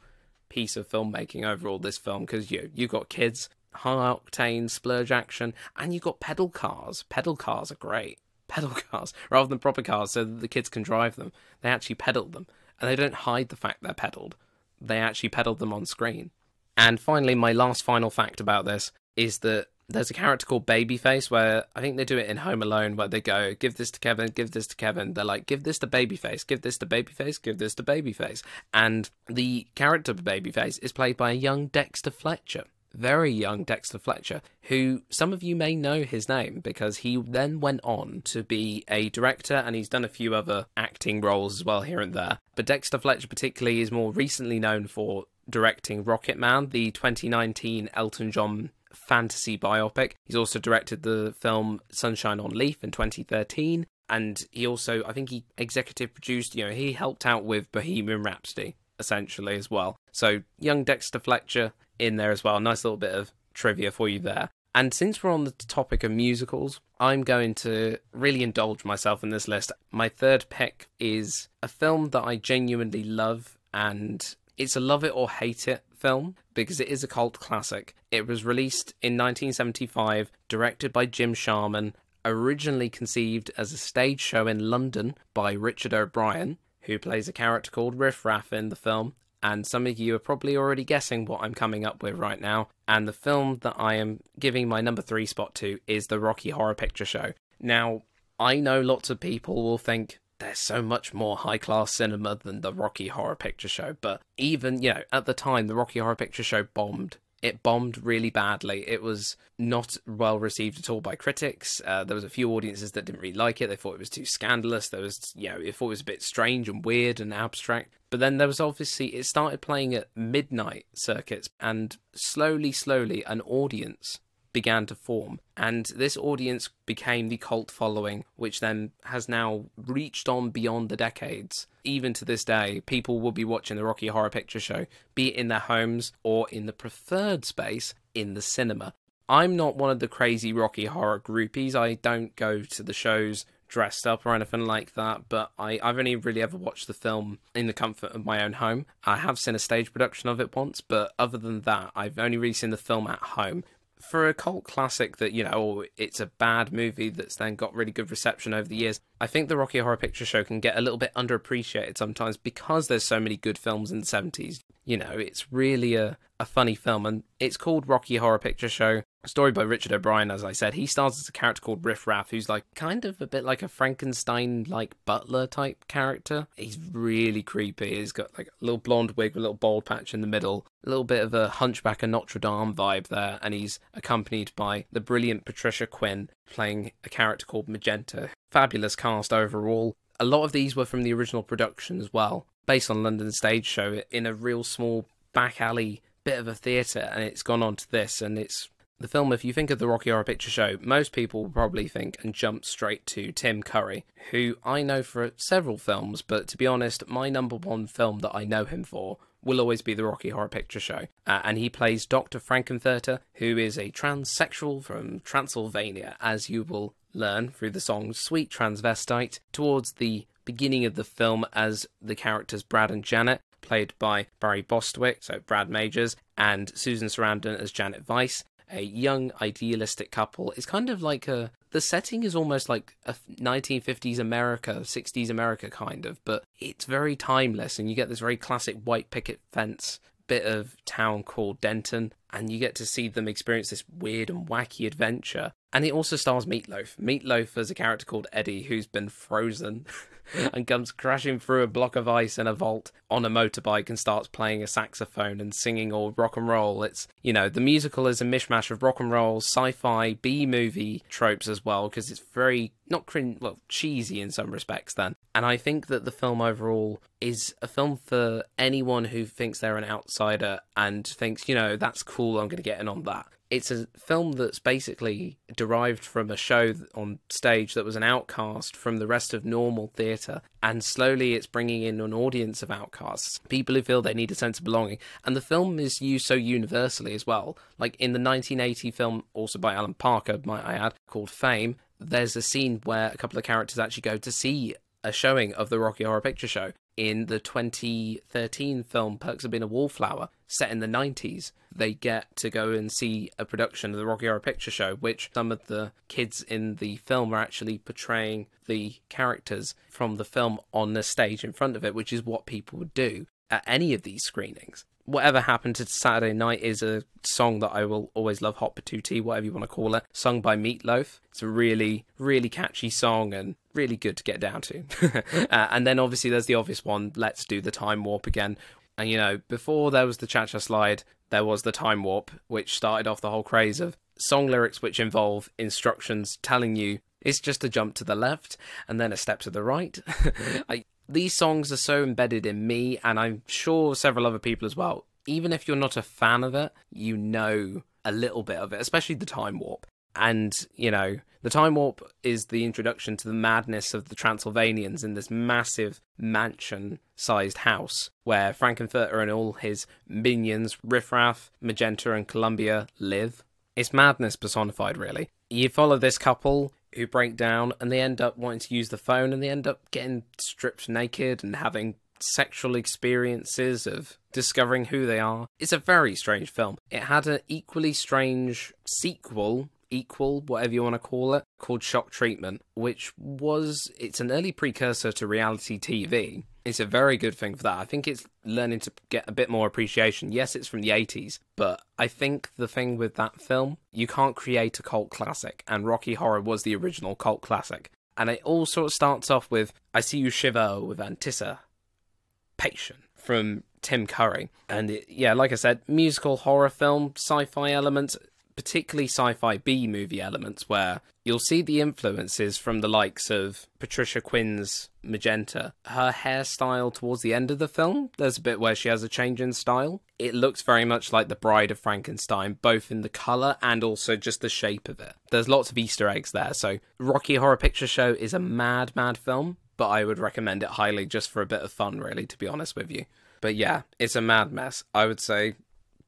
piece 0.49 0.75
of 0.75 0.89
filmmaking 0.89 1.45
overall, 1.45 1.79
this 1.79 1.97
film, 1.97 2.21
because 2.21 2.49
you, 2.49 2.71
you've 2.73 2.89
got 2.89 3.09
kids, 3.09 3.49
high 3.73 4.13
octane, 4.13 4.69
splurge 4.69 5.11
action, 5.11 5.53
and 5.75 5.93
you've 5.93 6.03
got 6.03 6.19
pedal 6.19 6.49
cars. 6.49 7.03
Pedal 7.09 7.35
cars 7.35 7.71
are 7.71 7.75
great. 7.75 8.19
Pedal 8.49 8.71
cars, 8.91 9.13
rather 9.29 9.47
than 9.47 9.59
proper 9.59 9.83
cars, 9.83 10.11
so 10.11 10.23
that 10.23 10.41
the 10.41 10.47
kids 10.47 10.69
can 10.69 10.81
drive 10.81 11.15
them. 11.15 11.31
They 11.61 11.69
actually 11.69 11.95
pedal 11.95 12.25
them, 12.25 12.47
and 12.81 12.89
they 12.89 12.95
don't 12.95 13.13
hide 13.13 13.49
the 13.49 13.55
fact 13.55 13.83
they're 13.83 13.93
pedaled. 13.93 14.35
They 14.81 14.97
actually 14.97 15.29
pedal 15.29 15.53
them 15.53 15.71
on 15.71 15.85
screen. 15.85 16.31
And 16.75 16.99
finally, 16.99 17.35
my 17.35 17.51
last 17.51 17.83
final 17.83 18.09
fact 18.09 18.39
about 18.39 18.65
this 18.65 18.91
is 19.15 19.39
that 19.39 19.67
there's 19.89 20.11
a 20.11 20.13
character 20.13 20.45
called 20.45 20.67
Babyface 20.67 21.31
where 21.31 21.65
I 21.75 21.81
think 21.81 21.97
they 21.97 22.05
do 22.05 22.17
it 22.17 22.29
in 22.29 22.37
Home 22.37 22.61
Alone 22.61 22.95
where 22.95 23.07
they 23.07 23.21
go, 23.21 23.55
give 23.55 23.75
this 23.75 23.89
to 23.91 23.99
Kevin, 23.99 24.31
give 24.33 24.51
this 24.51 24.67
to 24.67 24.75
Kevin. 24.75 25.13
They're 25.13 25.25
like, 25.25 25.47
give 25.47 25.63
this 25.63 25.79
to 25.79 25.87
Babyface, 25.87 26.45
give 26.45 26.61
this 26.61 26.77
to 26.77 26.85
Babyface, 26.85 27.41
give 27.41 27.57
this 27.57 27.73
to 27.75 27.83
Babyface. 27.83 28.43
And 28.73 29.09
the 29.27 29.67
character 29.75 30.11
of 30.11 30.23
Babyface 30.23 30.79
is 30.81 30.91
played 30.91 31.17
by 31.17 31.31
a 31.31 31.35
young 31.35 31.67
Dexter 31.67 32.11
Fletcher. 32.11 32.65
Very 32.93 33.31
young 33.31 33.63
Dexter 33.63 33.99
Fletcher, 33.99 34.41
who 34.63 35.03
some 35.09 35.33
of 35.33 35.43
you 35.43 35.55
may 35.55 35.75
know 35.75 36.03
his 36.03 36.27
name 36.27 36.59
because 36.59 36.97
he 36.97 37.17
then 37.17 37.59
went 37.59 37.81
on 37.83 38.21
to 38.25 38.43
be 38.43 38.83
a 38.87 39.09
director 39.09 39.55
and 39.55 39.75
he's 39.75 39.89
done 39.89 40.05
a 40.05 40.09
few 40.09 40.33
other 40.33 40.65
acting 40.75 41.21
roles 41.21 41.55
as 41.55 41.65
well 41.65 41.81
here 41.81 41.99
and 41.99 42.13
there. 42.13 42.39
But 42.55 42.65
Dexter 42.65 42.97
Fletcher, 42.97 43.27
particularly, 43.27 43.81
is 43.81 43.91
more 43.91 44.11
recently 44.11 44.59
known 44.59 44.87
for 44.87 45.25
directing 45.49 46.03
Rocketman, 46.03 46.71
the 46.71 46.91
2019 46.91 47.89
Elton 47.93 48.31
John 48.31 48.71
fantasy 48.93 49.57
biopic. 49.57 50.13
He's 50.25 50.35
also 50.35 50.59
directed 50.59 51.03
the 51.03 51.33
film 51.39 51.81
Sunshine 51.91 52.39
on 52.39 52.51
Leith 52.51 52.83
in 52.83 52.91
2013. 52.91 53.85
And 54.09 54.43
he 54.51 54.65
also, 54.65 55.03
I 55.03 55.13
think 55.13 55.29
he 55.29 55.45
executive 55.57 56.13
produced, 56.13 56.55
you 56.55 56.65
know, 56.65 56.71
he 56.71 56.93
helped 56.93 57.25
out 57.25 57.45
with 57.45 57.71
Bohemian 57.71 58.23
Rhapsody, 58.23 58.75
essentially, 58.97 59.55
as 59.55 59.69
well. 59.69 59.97
So, 60.11 60.41
young 60.57 60.83
Dexter 60.83 61.19
Fletcher 61.19 61.73
in 61.99 62.15
there 62.15 62.31
as 62.31 62.43
well. 62.43 62.59
Nice 62.59 62.83
little 62.83 62.97
bit 62.97 63.13
of 63.13 63.31
trivia 63.53 63.91
for 63.91 64.09
you 64.09 64.19
there. 64.19 64.49
And 64.73 64.93
since 64.93 65.23
we're 65.23 65.31
on 65.31 65.43
the 65.43 65.51
topic 65.51 66.03
of 66.03 66.11
musicals, 66.11 66.79
I'm 66.99 67.23
going 67.23 67.55
to 67.55 67.97
really 68.13 68.43
indulge 68.43 68.85
myself 68.85 69.23
in 69.23 69.29
this 69.29 69.47
list. 69.47 69.71
My 69.91 70.09
third 70.09 70.45
pick 70.49 70.87
is 70.99 71.49
a 71.63 71.67
film 71.67 72.09
that 72.09 72.23
I 72.23 72.35
genuinely 72.35 73.03
love, 73.03 73.57
and 73.73 74.35
it's 74.57 74.75
a 74.75 74.79
love 74.79 75.03
it 75.03 75.15
or 75.15 75.29
hate 75.29 75.67
it 75.67 75.83
film 75.95 76.35
because 76.53 76.79
it 76.79 76.87
is 76.87 77.03
a 77.03 77.07
cult 77.07 77.39
classic. 77.39 77.95
It 78.11 78.27
was 78.27 78.45
released 78.45 78.93
in 79.01 79.13
1975, 79.13 80.31
directed 80.47 80.93
by 80.93 81.05
Jim 81.05 81.33
Sharman, 81.33 81.95
originally 82.23 82.89
conceived 82.89 83.51
as 83.57 83.73
a 83.73 83.77
stage 83.77 84.21
show 84.21 84.47
in 84.47 84.69
London 84.69 85.15
by 85.33 85.53
Richard 85.53 85.93
O'Brien, 85.93 86.57
who 86.81 86.99
plays 86.99 87.27
a 87.27 87.33
character 87.33 87.71
called 87.71 87.99
Riff 87.99 88.23
Raff 88.23 88.53
in 88.53 88.69
the 88.69 88.75
film. 88.75 89.13
And 89.41 89.65
some 89.65 89.87
of 89.87 89.97
you 89.97 90.15
are 90.15 90.19
probably 90.19 90.57
already 90.57 90.83
guessing 90.83 91.25
what 91.25 91.41
I'm 91.41 91.53
coming 91.53 91.85
up 91.85 92.03
with 92.03 92.15
right 92.15 92.39
now. 92.39 92.69
And 92.87 93.07
the 93.07 93.13
film 93.13 93.59
that 93.61 93.75
I 93.77 93.95
am 93.95 94.19
giving 94.37 94.67
my 94.67 94.81
number 94.81 95.01
three 95.01 95.25
spot 95.25 95.55
to 95.55 95.79
is 95.87 96.07
the 96.07 96.19
Rocky 96.19 96.49
Horror 96.49 96.75
Picture 96.75 97.05
Show. 97.05 97.33
Now, 97.59 98.03
I 98.39 98.55
know 98.55 98.81
lots 98.81 99.09
of 99.09 99.19
people 99.19 99.63
will 99.63 99.77
think, 99.77 100.19
there's 100.39 100.59
so 100.59 100.81
much 100.81 101.13
more 101.13 101.37
high 101.37 101.57
class 101.57 101.91
cinema 101.91 102.35
than 102.35 102.61
the 102.61 102.73
Rocky 102.73 103.09
Horror 103.09 103.35
Picture 103.35 103.67
Show. 103.67 103.97
But 104.01 104.21
even, 104.37 104.81
you 104.81 104.93
know, 104.93 105.03
at 105.11 105.25
the 105.25 105.33
time, 105.33 105.67
the 105.67 105.75
Rocky 105.75 105.99
Horror 105.99 106.15
Picture 106.15 106.43
Show 106.43 106.63
bombed. 106.73 107.17
It 107.41 107.63
bombed 107.63 108.03
really 108.03 108.29
badly. 108.29 108.87
It 108.87 109.01
was 109.01 109.37
not 109.57 109.97
well 110.05 110.39
received 110.39 110.79
at 110.79 110.89
all 110.89 111.01
by 111.01 111.15
critics. 111.15 111.81
Uh, 111.85 112.03
there 112.03 112.15
was 112.15 112.23
a 112.23 112.29
few 112.29 112.51
audiences 112.53 112.91
that 112.91 113.05
didn't 113.05 113.21
really 113.21 113.35
like 113.35 113.61
it. 113.61 113.67
They 113.67 113.75
thought 113.75 113.93
it 113.93 113.99
was 113.99 114.09
too 114.09 114.25
scandalous. 114.25 114.89
There 114.89 115.01
was, 115.01 115.33
you 115.35 115.49
know, 115.49 115.59
they 115.59 115.71
thought 115.71 115.87
it 115.87 115.89
was 115.89 116.01
a 116.01 116.05
bit 116.05 116.21
strange 116.21 116.67
and 116.67 116.83
weird 116.83 117.19
and 117.19 117.33
abstract. 117.33 117.93
But 118.09 118.19
then 118.19 118.37
there 118.37 118.47
was 118.47 118.59
obviously 118.59 119.07
it 119.15 119.25
started 119.25 119.61
playing 119.61 119.93
at 119.95 120.09
midnight 120.15 120.85
circuits, 120.93 121.49
and 121.59 121.95
slowly, 122.13 122.71
slowly, 122.71 123.23
an 123.25 123.41
audience 123.41 124.19
began 124.53 124.85
to 124.87 124.95
form. 124.95 125.39
And 125.55 125.85
this 125.95 126.17
audience 126.17 126.69
became 126.85 127.29
the 127.29 127.37
cult 127.37 127.71
following, 127.71 128.25
which 128.35 128.59
then 128.59 128.91
has 129.05 129.29
now 129.29 129.65
reached 129.75 130.27
on 130.29 130.49
beyond 130.49 130.89
the 130.89 130.97
decades. 130.97 131.67
Even 131.83 132.13
to 132.13 132.25
this 132.25 132.43
day, 132.43 132.81
people 132.85 133.19
will 133.19 133.31
be 133.31 133.45
watching 133.45 133.77
the 133.77 133.85
Rocky 133.85 134.07
Horror 134.07 134.29
Picture 134.29 134.59
Show, 134.59 134.85
be 135.15 135.29
it 135.29 135.35
in 135.35 135.47
their 135.47 135.59
homes 135.59 136.11
or 136.23 136.47
in 136.49 136.65
the 136.65 136.73
preferred 136.73 137.45
space 137.45 137.93
in 138.13 138.33
the 138.33 138.41
cinema. 138.41 138.93
I'm 139.27 139.55
not 139.55 139.75
one 139.75 139.91
of 139.91 139.99
the 139.99 140.07
crazy 140.07 140.51
Rocky 140.51 140.85
Horror 140.85 141.19
groupies. 141.19 141.75
I 141.75 141.93
don't 141.95 142.35
go 142.35 142.63
to 142.63 142.83
the 142.83 142.93
shows 142.93 143.45
dressed 143.69 144.05
up 144.07 144.25
or 144.25 144.35
anything 144.35 144.65
like 144.65 144.95
that, 144.95 145.29
but 145.29 145.51
I, 145.57 145.79
I've 145.81 145.97
only 145.97 146.15
really 146.15 146.41
ever 146.41 146.57
watched 146.57 146.87
the 146.87 146.93
film 146.93 147.39
in 147.55 147.67
the 147.67 147.73
comfort 147.73 148.11
of 148.11 148.25
my 148.25 148.43
own 148.43 148.53
home. 148.53 148.87
I 149.05 149.17
have 149.17 149.39
seen 149.39 149.55
a 149.55 149.59
stage 149.59 149.93
production 149.93 150.27
of 150.27 150.41
it 150.41 150.55
once, 150.55 150.81
but 150.81 151.13
other 151.17 151.37
than 151.37 151.61
that, 151.61 151.91
I've 151.95 152.19
only 152.19 152.37
really 152.37 152.53
seen 152.53 152.71
the 152.71 152.77
film 152.77 153.07
at 153.07 153.19
home, 153.19 153.63
for 154.01 154.29
a 154.29 154.33
cult 154.33 154.63
classic 154.63 155.17
that 155.17 155.33
you 155.33 155.43
know 155.43 155.83
it's 155.97 156.19
a 156.19 156.25
bad 156.25 156.71
movie 156.71 157.09
that's 157.09 157.35
then 157.35 157.55
got 157.55 157.73
really 157.73 157.91
good 157.91 158.09
reception 158.09 158.53
over 158.53 158.67
the 158.67 158.75
years 158.75 159.01
i 159.19 159.27
think 159.27 159.49
the 159.49 159.57
rocky 159.57 159.79
horror 159.79 159.97
picture 159.97 160.25
show 160.25 160.43
can 160.43 160.59
get 160.59 160.77
a 160.77 160.81
little 160.81 160.97
bit 160.97 161.13
underappreciated 161.15 161.97
sometimes 161.97 162.37
because 162.37 162.87
there's 162.87 163.03
so 163.03 163.19
many 163.19 163.35
good 163.35 163.57
films 163.57 163.91
in 163.91 163.99
the 163.99 164.05
70s 164.05 164.61
you 164.89 164.97
know 164.97 165.11
it's 165.11 165.51
really 165.53 165.93
a, 165.93 166.17
a 166.39 166.45
funny 166.45 166.73
film 166.73 167.05
and 167.05 167.23
it's 167.39 167.57
called 167.57 167.87
rocky 167.87 168.15
horror 168.15 168.39
picture 168.39 168.67
show 168.67 169.03
A 169.23 169.27
story 169.27 169.51
by 169.51 169.61
Richard 169.61 169.93
O'Brien, 169.93 170.31
as 170.31 170.43
I 170.43 170.51
said. 170.53 170.73
He 170.73 170.87
stars 170.87 171.19
as 171.19 171.27
a 171.29 171.31
character 171.31 171.61
called 171.61 171.85
Riff 171.85 172.07
Raff, 172.07 172.31
who's 172.31 172.49
like 172.49 172.63
kind 172.73 173.05
of 173.05 173.21
a 173.21 173.27
bit 173.27 173.43
like 173.43 173.61
a 173.61 173.67
Frankenstein 173.67 174.65
like 174.67 174.95
butler 175.05 175.45
type 175.45 175.87
character. 175.87 176.47
He's 176.55 176.79
really 176.91 177.43
creepy. 177.43 177.97
He's 177.97 178.13
got 178.13 178.35
like 178.37 178.47
a 178.47 178.65
little 178.65 178.79
blonde 178.79 179.11
wig 179.11 179.33
with 179.35 179.41
a 179.41 179.41
little 179.41 179.53
bald 179.53 179.85
patch 179.85 180.13
in 180.13 180.21
the 180.21 180.27
middle, 180.27 180.65
a 180.85 180.89
little 180.89 181.03
bit 181.03 181.23
of 181.23 181.33
a 181.33 181.49
hunchback 181.49 182.01
of 182.01 182.09
Notre 182.09 182.39
Dame 182.39 182.73
vibe 182.73 183.09
there, 183.09 183.37
and 183.43 183.53
he's 183.53 183.79
accompanied 183.93 184.51
by 184.55 184.85
the 184.91 185.01
brilliant 185.01 185.45
Patricia 185.45 185.85
Quinn 185.85 186.29
playing 186.49 186.93
a 187.03 187.09
character 187.09 187.45
called 187.45 187.69
Magenta. 187.69 188.29
Fabulous 188.49 188.95
cast 188.95 189.31
overall. 189.33 189.95
A 190.19 190.25
lot 190.25 190.45
of 190.45 190.51
these 190.51 190.75
were 190.75 190.85
from 190.85 191.03
the 191.03 191.13
original 191.13 191.43
production 191.43 192.01
as 192.01 192.11
well, 192.11 192.47
based 192.69 192.91
on 192.91 193.01
London 193.01 193.31
stage 193.31 193.65
show 193.65 193.99
in 194.11 194.27
a 194.27 194.33
real 194.33 194.63
small 194.63 195.03
back 195.33 195.59
alley 195.59 196.03
bit 196.23 196.37
of 196.37 196.47
a 196.47 196.53
theatre, 196.53 197.09
and 197.11 197.23
it's 197.23 197.41
gone 197.41 197.63
on 197.63 197.75
to 197.75 197.89
this, 197.89 198.21
and 198.21 198.37
it's 198.37 198.69
the 198.99 199.07
film, 199.07 199.33
if 199.33 199.43
you 199.43 199.53
think 199.53 199.71
of 199.71 199.79
the 199.79 199.87
Rocky 199.87 200.11
Horror 200.11 200.23
Picture 200.23 200.51
Show, 200.51 200.77
most 200.79 201.11
people 201.11 201.49
probably 201.49 201.87
think 201.87 202.17
and 202.21 202.31
jump 202.31 202.63
straight 202.63 203.07
to 203.07 203.31
Tim 203.31 203.63
Curry, 203.63 204.05
who 204.29 204.55
I 204.63 204.83
know 204.83 205.01
for 205.01 205.31
several 205.35 205.79
films, 205.79 206.21
but 206.21 206.47
to 206.49 206.57
be 206.57 206.67
honest, 206.67 207.07
my 207.07 207.27
number 207.27 207.55
one 207.55 207.87
film 207.87 208.19
that 208.19 208.35
I 208.35 208.43
know 208.43 208.65
him 208.65 208.83
for 208.83 209.17
will 209.43 209.59
always 209.59 209.81
be 209.81 209.93
the 209.93 210.05
Rocky 210.05 210.29
Horror 210.29 210.49
Picture 210.49 210.79
Show. 210.79 211.07
Uh, 211.25 211.41
and 211.43 211.57
he 211.57 211.69
plays 211.69 212.05
Dr. 212.05 212.39
Frank-N-Furter, 212.39 213.19
who 213.35 213.57
is 213.57 213.77
a 213.77 213.91
transsexual 213.91 214.83
from 214.83 215.21
Transylvania, 215.21 216.15
as 216.19 216.49
you 216.49 216.63
will 216.63 216.93
learn 217.13 217.49
through 217.49 217.71
the 217.71 217.79
song 217.79 218.13
Sweet 218.13 218.49
Transvestite, 218.49 219.39
towards 219.51 219.93
the 219.93 220.25
beginning 220.45 220.85
of 220.85 220.95
the 220.95 221.03
film 221.03 221.45
as 221.53 221.85
the 222.01 222.15
characters 222.15 222.63
Brad 222.63 222.91
and 222.91 223.03
Janet, 223.03 223.41
played 223.61 223.93
by 223.99 224.27
Barry 224.39 224.61
Bostwick, 224.61 225.19
so 225.21 225.39
Brad 225.45 225.69
Majors, 225.69 226.15
and 226.37 226.75
Susan 226.77 227.07
Sarandon 227.07 227.59
as 227.59 227.71
Janet 227.71 228.07
Weiss 228.07 228.43
a 228.71 228.81
young 228.81 229.31
idealistic 229.41 230.11
couple. 230.11 230.53
It's 230.55 230.65
kind 230.65 230.89
of 230.89 231.01
like 231.01 231.27
a 231.27 231.51
the 231.71 231.81
setting 231.81 232.23
is 232.23 232.35
almost 232.35 232.67
like 232.67 232.95
a 233.05 233.15
1950s 233.39 234.17
America, 234.17 234.79
60s 234.81 235.29
America 235.29 235.69
kind 235.69 236.05
of, 236.05 236.23
but 236.25 236.43
it's 236.59 236.85
very 236.85 237.15
timeless 237.15 237.77
and 237.77 237.89
you 237.89 237.95
get 237.95 238.09
this 238.09 238.19
very 238.19 238.37
classic 238.37 238.77
white 238.83 239.11
picket 239.11 239.39
fence 239.51 239.99
bit 240.27 240.45
of 240.45 240.75
town 240.85 241.23
called 241.23 241.59
Denton 241.61 242.13
and 242.31 242.51
you 242.51 242.59
get 242.59 242.75
to 242.75 242.85
see 242.85 243.07
them 243.07 243.27
experience 243.27 243.69
this 243.69 243.83
weird 243.91 244.29
and 244.29 244.47
wacky 244.47 244.87
adventure. 244.87 245.51
And 245.71 245.85
it 245.85 245.93
also 245.93 246.15
stars 246.15 246.45
Meatloaf. 246.45 246.95
Meatloaf 246.97 247.55
as 247.57 247.69
a 247.69 247.75
character 247.75 248.05
called 248.05 248.27
Eddie 248.33 248.63
who's 248.63 248.87
been 248.87 249.09
frozen 249.09 249.85
and 250.53 250.67
comes 250.67 250.91
crashing 250.91 251.39
through 251.39 251.63
a 251.63 251.67
block 251.67 251.95
of 251.95 252.07
ice 252.07 252.37
in 252.37 252.47
a 252.47 252.53
vault 252.53 252.91
on 253.09 253.25
a 253.25 253.29
motorbike 253.29 253.89
and 253.89 253.97
starts 253.97 254.27
playing 254.27 254.63
a 254.63 254.67
saxophone 254.67 255.39
and 255.39 255.53
singing 255.53 255.91
all 255.91 256.11
rock 256.11 256.37
and 256.37 256.47
roll. 256.47 256.83
It's, 256.83 257.07
you 257.21 257.33
know, 257.33 257.49
the 257.49 257.61
musical 257.61 258.07
is 258.07 258.21
a 258.21 258.25
mishmash 258.25 258.71
of 258.71 258.83
rock 258.83 258.99
and 258.99 259.11
roll, 259.11 259.37
sci 259.37 259.71
fi, 259.71 260.13
B 260.13 260.45
movie 260.45 261.03
tropes 261.09 261.47
as 261.47 261.65
well, 261.65 261.89
because 261.89 262.09
it's 262.09 262.21
very, 262.33 262.71
not 262.89 263.05
cringe, 263.05 263.39
well, 263.41 263.59
cheesy 263.67 264.21
in 264.21 264.31
some 264.31 264.51
respects 264.51 264.93
then. 264.93 265.15
And 265.33 265.45
I 265.45 265.57
think 265.57 265.87
that 265.87 266.05
the 266.05 266.11
film 266.11 266.41
overall 266.41 267.01
is 267.21 267.53
a 267.61 267.67
film 267.67 267.97
for 267.97 268.43
anyone 268.57 269.05
who 269.05 269.25
thinks 269.25 269.59
they're 269.59 269.77
an 269.77 269.83
outsider 269.83 270.59
and 270.75 271.05
thinks, 271.05 271.47
you 271.47 271.55
know, 271.55 271.75
that's 271.75 272.03
cool, 272.03 272.39
I'm 272.39 272.47
going 272.47 272.57
to 272.57 272.63
get 272.63 272.79
in 272.79 272.87
on 272.87 273.03
that 273.03 273.27
it's 273.49 273.71
a 273.71 273.87
film 273.97 274.33
that's 274.33 274.59
basically 274.59 275.37
derived 275.55 276.05
from 276.05 276.29
a 276.29 276.37
show 276.37 276.73
on 276.93 277.19
stage 277.29 277.73
that 277.73 277.85
was 277.85 277.95
an 277.95 278.03
outcast 278.03 278.75
from 278.75 278.97
the 278.97 279.07
rest 279.07 279.33
of 279.33 279.43
normal 279.43 279.91
theatre, 279.95 280.41
and 280.61 280.83
slowly 280.83 281.33
it's 281.33 281.47
bringing 281.47 281.81
in 281.81 281.99
an 281.99 282.13
audience 282.13 282.61
of 282.61 282.69
outcasts, 282.69 283.39
people 283.49 283.75
who 283.75 283.81
feel 283.81 284.01
they 284.01 284.13
need 284.13 284.31
a 284.31 284.35
sense 284.35 284.59
of 284.59 284.65
belonging. 284.65 284.99
And 285.23 285.35
the 285.35 285.41
film 285.41 285.79
is 285.79 286.01
used 286.01 286.25
so 286.25 286.35
universally 286.35 287.13
as 287.13 287.25
well. 287.25 287.57
Like 287.77 287.95
in 287.95 288.13
the 288.13 288.19
1980 288.19 288.91
film, 288.91 289.23
also 289.33 289.57
by 289.57 289.73
Alan 289.73 289.95
Parker, 289.95 290.39
might 290.45 290.65
I 290.65 290.73
add, 290.73 290.93
called 291.07 291.31
Fame, 291.31 291.77
there's 291.99 292.35
a 292.35 292.41
scene 292.41 292.81
where 292.83 293.11
a 293.11 293.17
couple 293.17 293.37
of 293.37 293.43
characters 293.43 293.79
actually 293.79 294.01
go 294.01 294.17
to 294.17 294.31
see 294.31 294.75
a 295.03 295.11
showing 295.11 295.53
of 295.53 295.69
the 295.69 295.79
Rocky 295.79 296.03
Horror 296.03 296.21
Picture 296.21 296.47
Show 296.47 296.73
in 296.99 297.27
the 297.27 297.39
2013 297.39 298.83
film 298.83 299.17
Perks 299.17 299.45
of 299.45 299.51
Being 299.51 299.63
a 299.63 299.67
Wallflower, 299.67 300.27
set 300.47 300.69
in 300.69 300.79
the 300.79 300.85
90s. 300.85 301.53
They 301.73 301.93
get 301.93 302.35
to 302.35 302.49
go 302.49 302.71
and 302.73 302.91
see 302.91 303.31
a 303.39 303.45
production 303.45 303.91
of 303.91 303.97
the 303.97 304.05
Rocky 304.05 304.25
Horror 304.25 304.41
Picture 304.41 304.69
Show, 304.69 304.95
which 304.95 305.31
some 305.33 305.49
of 305.49 305.65
the 305.67 305.93
kids 306.09 306.43
in 306.43 306.75
the 306.75 306.97
film 306.97 307.33
are 307.33 307.39
actually 307.39 307.77
portraying 307.77 308.47
the 308.67 308.95
characters 309.07 309.75
from 309.89 310.17
the 310.17 310.25
film 310.25 310.59
on 310.73 310.91
the 310.91 311.01
stage 311.01 311.45
in 311.45 311.53
front 311.53 311.77
of 311.77 311.85
it, 311.85 311.95
which 311.95 312.11
is 312.11 312.25
what 312.25 312.45
people 312.45 312.77
would 312.79 312.93
do 312.93 313.27
at 313.49 313.63
any 313.65 313.93
of 313.93 314.01
these 314.01 314.23
screenings. 314.23 314.83
Whatever 315.05 315.39
Happened 315.39 315.77
to 315.77 315.85
Saturday 315.85 316.33
Night 316.33 316.61
is 316.61 316.83
a 316.83 317.05
song 317.23 317.59
that 317.59 317.69
I 317.71 317.85
will 317.85 318.11
always 318.13 318.41
love, 318.41 318.57
Hot 318.57 318.75
Patootie, 318.75 319.23
whatever 319.23 319.45
you 319.45 319.53
want 319.53 319.63
to 319.63 319.67
call 319.67 319.95
it, 319.95 320.03
sung 320.11 320.41
by 320.41 320.57
Meatloaf. 320.57 321.21
It's 321.31 321.41
a 321.41 321.47
really, 321.47 322.05
really 322.17 322.49
catchy 322.49 322.89
song 322.89 323.33
and 323.33 323.55
really 323.73 323.97
good 323.97 324.17
to 324.17 324.23
get 324.23 324.39
down 324.39 324.61
to. 324.61 324.83
uh, 325.49 325.67
and 325.71 325.85
then 325.85 325.99
obviously 325.99 326.29
there's 326.29 326.47
the 326.47 326.55
obvious 326.55 326.83
one, 326.83 327.11
Let's 327.15 327.45
Do 327.45 327.61
the 327.61 327.71
Time 327.71 328.03
Warp 328.03 328.27
again. 328.27 328.57
And 328.97 329.09
you 329.09 329.17
know, 329.17 329.39
before 329.47 329.91
there 329.91 330.05
was 330.05 330.17
the 330.17 330.27
Cha 330.27 330.45
Cha 330.45 330.59
Slide, 330.59 331.03
there 331.29 331.45
was 331.45 331.61
the 331.61 331.71
Time 331.71 332.03
Warp, 332.03 332.31
which 332.47 332.75
started 332.75 333.07
off 333.07 333.21
the 333.21 333.29
whole 333.29 333.43
craze 333.43 333.79
of 333.79 333.97
song 334.17 334.47
lyrics 334.47 334.81
which 334.81 334.99
involve 334.99 335.49
instructions 335.57 336.37
telling 336.41 336.75
you 336.75 336.99
it's 337.21 337.39
just 337.39 337.63
a 337.63 337.69
jump 337.69 337.95
to 337.95 338.03
the 338.03 338.15
left 338.15 338.57
and 338.87 338.99
then 338.99 339.13
a 339.13 339.17
step 339.17 339.39
to 339.41 339.49
the 339.49 339.63
right. 339.63 339.99
I, 340.69 340.85
these 341.07 341.33
songs 341.33 341.71
are 341.71 341.77
so 341.77 342.03
embedded 342.03 342.45
in 342.45 342.67
me, 342.67 342.99
and 343.03 343.19
I'm 343.19 343.41
sure 343.47 343.95
several 343.95 344.27
other 344.27 344.39
people 344.39 344.65
as 344.65 344.75
well. 344.75 345.05
Even 345.25 345.51
if 345.51 345.67
you're 345.67 345.75
not 345.75 345.97
a 345.97 346.01
fan 346.01 346.43
of 346.43 346.55
it, 346.55 346.71
you 346.91 347.17
know 347.17 347.83
a 348.05 348.11
little 348.11 348.43
bit 348.43 348.57
of 348.57 348.73
it, 348.73 348.79
especially 348.79 349.15
the 349.15 349.25
time 349.25 349.59
warp. 349.59 349.87
And, 350.15 350.53
you 350.75 350.91
know, 350.91 351.17
the 351.41 351.49
time 351.49 351.75
warp 351.75 352.01
is 352.21 352.47
the 352.47 352.65
introduction 352.65 353.15
to 353.17 353.27
the 353.27 353.33
madness 353.33 353.93
of 353.93 354.09
the 354.09 354.15
Transylvanians 354.15 355.03
in 355.03 355.13
this 355.13 355.31
massive 355.31 356.01
mansion 356.17 356.99
sized 357.15 357.59
house 357.59 358.09
where 358.23 358.53
Frank-N-Furter 358.53 359.21
and 359.21 359.31
all 359.31 359.53
his 359.53 359.87
minions, 360.07 360.77
Riffraff, 360.83 361.51
Magenta, 361.61 362.13
and 362.13 362.27
Columbia, 362.27 362.87
live. 362.99 363.43
It's 363.75 363.93
madness 363.93 364.35
personified, 364.35 364.97
really. 364.97 365.29
You 365.49 365.69
follow 365.69 365.97
this 365.97 366.17
couple 366.17 366.73
who 366.93 367.07
break 367.07 367.37
down 367.37 367.71
and 367.79 367.91
they 367.91 368.01
end 368.01 368.19
up 368.19 368.37
wanting 368.37 368.59
to 368.59 368.75
use 368.75 368.89
the 368.89 368.97
phone 368.97 369.31
and 369.31 369.41
they 369.41 369.49
end 369.49 369.67
up 369.67 369.89
getting 369.91 370.23
stripped 370.37 370.89
naked 370.89 371.43
and 371.43 371.55
having 371.55 371.95
sexual 372.19 372.75
experiences 372.75 373.87
of 373.87 374.17
discovering 374.33 374.85
who 374.85 375.05
they 375.05 375.19
are. 375.19 375.47
It's 375.57 375.71
a 375.71 375.77
very 375.77 376.15
strange 376.15 376.51
film. 376.51 376.77
It 376.91 377.03
had 377.03 377.27
an 377.27 377.39
equally 377.47 377.93
strange 377.93 378.73
sequel, 378.85 379.69
equal, 379.91 380.41
whatever 380.41 380.73
you 380.73 380.83
want 380.83 380.95
to 380.95 380.99
call 380.99 381.33
it, 381.33 381.43
called 381.57 381.83
Shock 381.83 382.11
Treatment, 382.11 382.61
which 382.75 383.11
was 383.17 383.91
it's 383.99 384.19
an 384.19 384.31
early 384.31 384.51
precursor 384.51 385.11
to 385.13 385.27
reality 385.27 385.79
TV. 385.79 386.43
It's 386.65 386.79
a 386.79 386.85
very 386.85 387.17
good 387.17 387.35
thing 387.35 387.55
for 387.55 387.63
that. 387.63 387.79
I 387.79 387.85
think 387.85 388.07
it's 388.07 388.25
learning 388.45 388.81
to 388.81 388.91
get 389.09 389.25
a 389.27 389.31
bit 389.31 389.49
more 389.49 389.65
appreciation. 389.65 390.31
Yes, 390.31 390.55
it's 390.55 390.67
from 390.67 390.81
the 390.81 390.89
80s, 390.89 391.39
but 391.55 391.81
I 391.97 392.07
think 392.07 392.51
the 392.57 392.67
thing 392.67 392.97
with 392.97 393.15
that 393.15 393.41
film, 393.41 393.77
you 393.91 394.05
can't 394.07 394.35
create 394.35 394.77
a 394.79 394.83
cult 394.83 395.09
classic, 395.09 395.63
and 395.67 395.87
Rocky 395.87 396.13
Horror 396.13 396.41
was 396.41 396.63
the 396.63 396.75
original 396.75 397.15
cult 397.15 397.41
classic. 397.41 397.91
And 398.17 398.29
it 398.29 398.41
all 398.43 398.65
sort 398.65 398.87
of 398.87 398.93
starts 398.93 399.31
off 399.31 399.49
with 399.49 399.71
I 399.93 400.01
See 400.01 400.17
You 400.19 400.29
Shiver 400.29 400.81
with 400.81 400.99
Anticipation 400.99 402.97
from 403.15 403.63
Tim 403.81 404.07
Curry. 404.07 404.49
And 404.67 404.91
it, 404.91 405.05
yeah, 405.07 405.33
like 405.33 405.51
I 405.51 405.55
said, 405.55 405.81
musical 405.87 406.37
horror 406.37 406.69
film, 406.69 407.13
sci 407.15 407.45
fi 407.45 407.71
elements, 407.71 408.17
particularly 408.59 409.07
sci-fi 409.07 409.55
B 409.55 409.87
movie 409.87 410.19
elements 410.19 410.67
where 410.67 410.99
you'll 411.23 411.39
see 411.39 411.61
the 411.61 411.79
influences 411.79 412.57
from 412.57 412.81
the 412.81 412.89
likes 412.89 413.31
of 413.31 413.67
Patricia 413.79 414.19
Quinn's 414.19 414.89
Magenta. 415.01 415.71
Her 415.85 416.11
hairstyle 416.11 416.93
towards 416.93 417.21
the 417.21 417.33
end 417.33 417.51
of 417.51 417.59
the 417.59 417.69
film, 417.69 418.09
there's 418.17 418.37
a 418.37 418.41
bit 418.41 418.59
where 418.59 418.75
she 418.75 418.89
has 418.89 419.01
a 419.01 419.07
change 419.07 419.39
in 419.39 419.53
style. 419.53 420.01
It 420.19 420.33
looks 420.33 420.61
very 420.61 420.83
much 420.83 421.13
like 421.13 421.29
The 421.29 421.37
Bride 421.37 421.71
of 421.71 421.79
Frankenstein, 421.79 422.57
both 422.61 422.91
in 422.91 422.99
the 422.99 423.07
colour 423.07 423.55
and 423.61 423.81
also 423.81 424.17
just 424.17 424.41
the 424.41 424.49
shape 424.49 424.89
of 424.89 424.99
it. 424.99 425.13
There's 425.31 425.47
lots 425.47 425.71
of 425.71 425.77
Easter 425.77 426.09
eggs 426.09 426.33
there, 426.33 426.53
so 426.53 426.79
Rocky 426.97 427.35
Horror 427.35 427.55
Picture 427.55 427.87
Show 427.87 428.11
is 428.19 428.33
a 428.33 428.39
mad, 428.39 428.91
mad 428.93 429.17
film, 429.17 429.55
but 429.77 429.87
I 429.87 430.03
would 430.03 430.19
recommend 430.19 430.63
it 430.63 430.71
highly 430.71 431.05
just 431.05 431.29
for 431.29 431.41
a 431.41 431.45
bit 431.45 431.61
of 431.61 431.71
fun, 431.71 432.01
really, 432.01 432.25
to 432.25 432.37
be 432.37 432.49
honest 432.49 432.75
with 432.75 432.91
you. 432.91 433.05
But 433.39 433.55
yeah, 433.55 433.83
it's 433.99 434.17
a 434.17 434.21
mad 434.21 434.51
mess. 434.51 434.83
I 434.93 435.05
would 435.05 435.21
say 435.21 435.55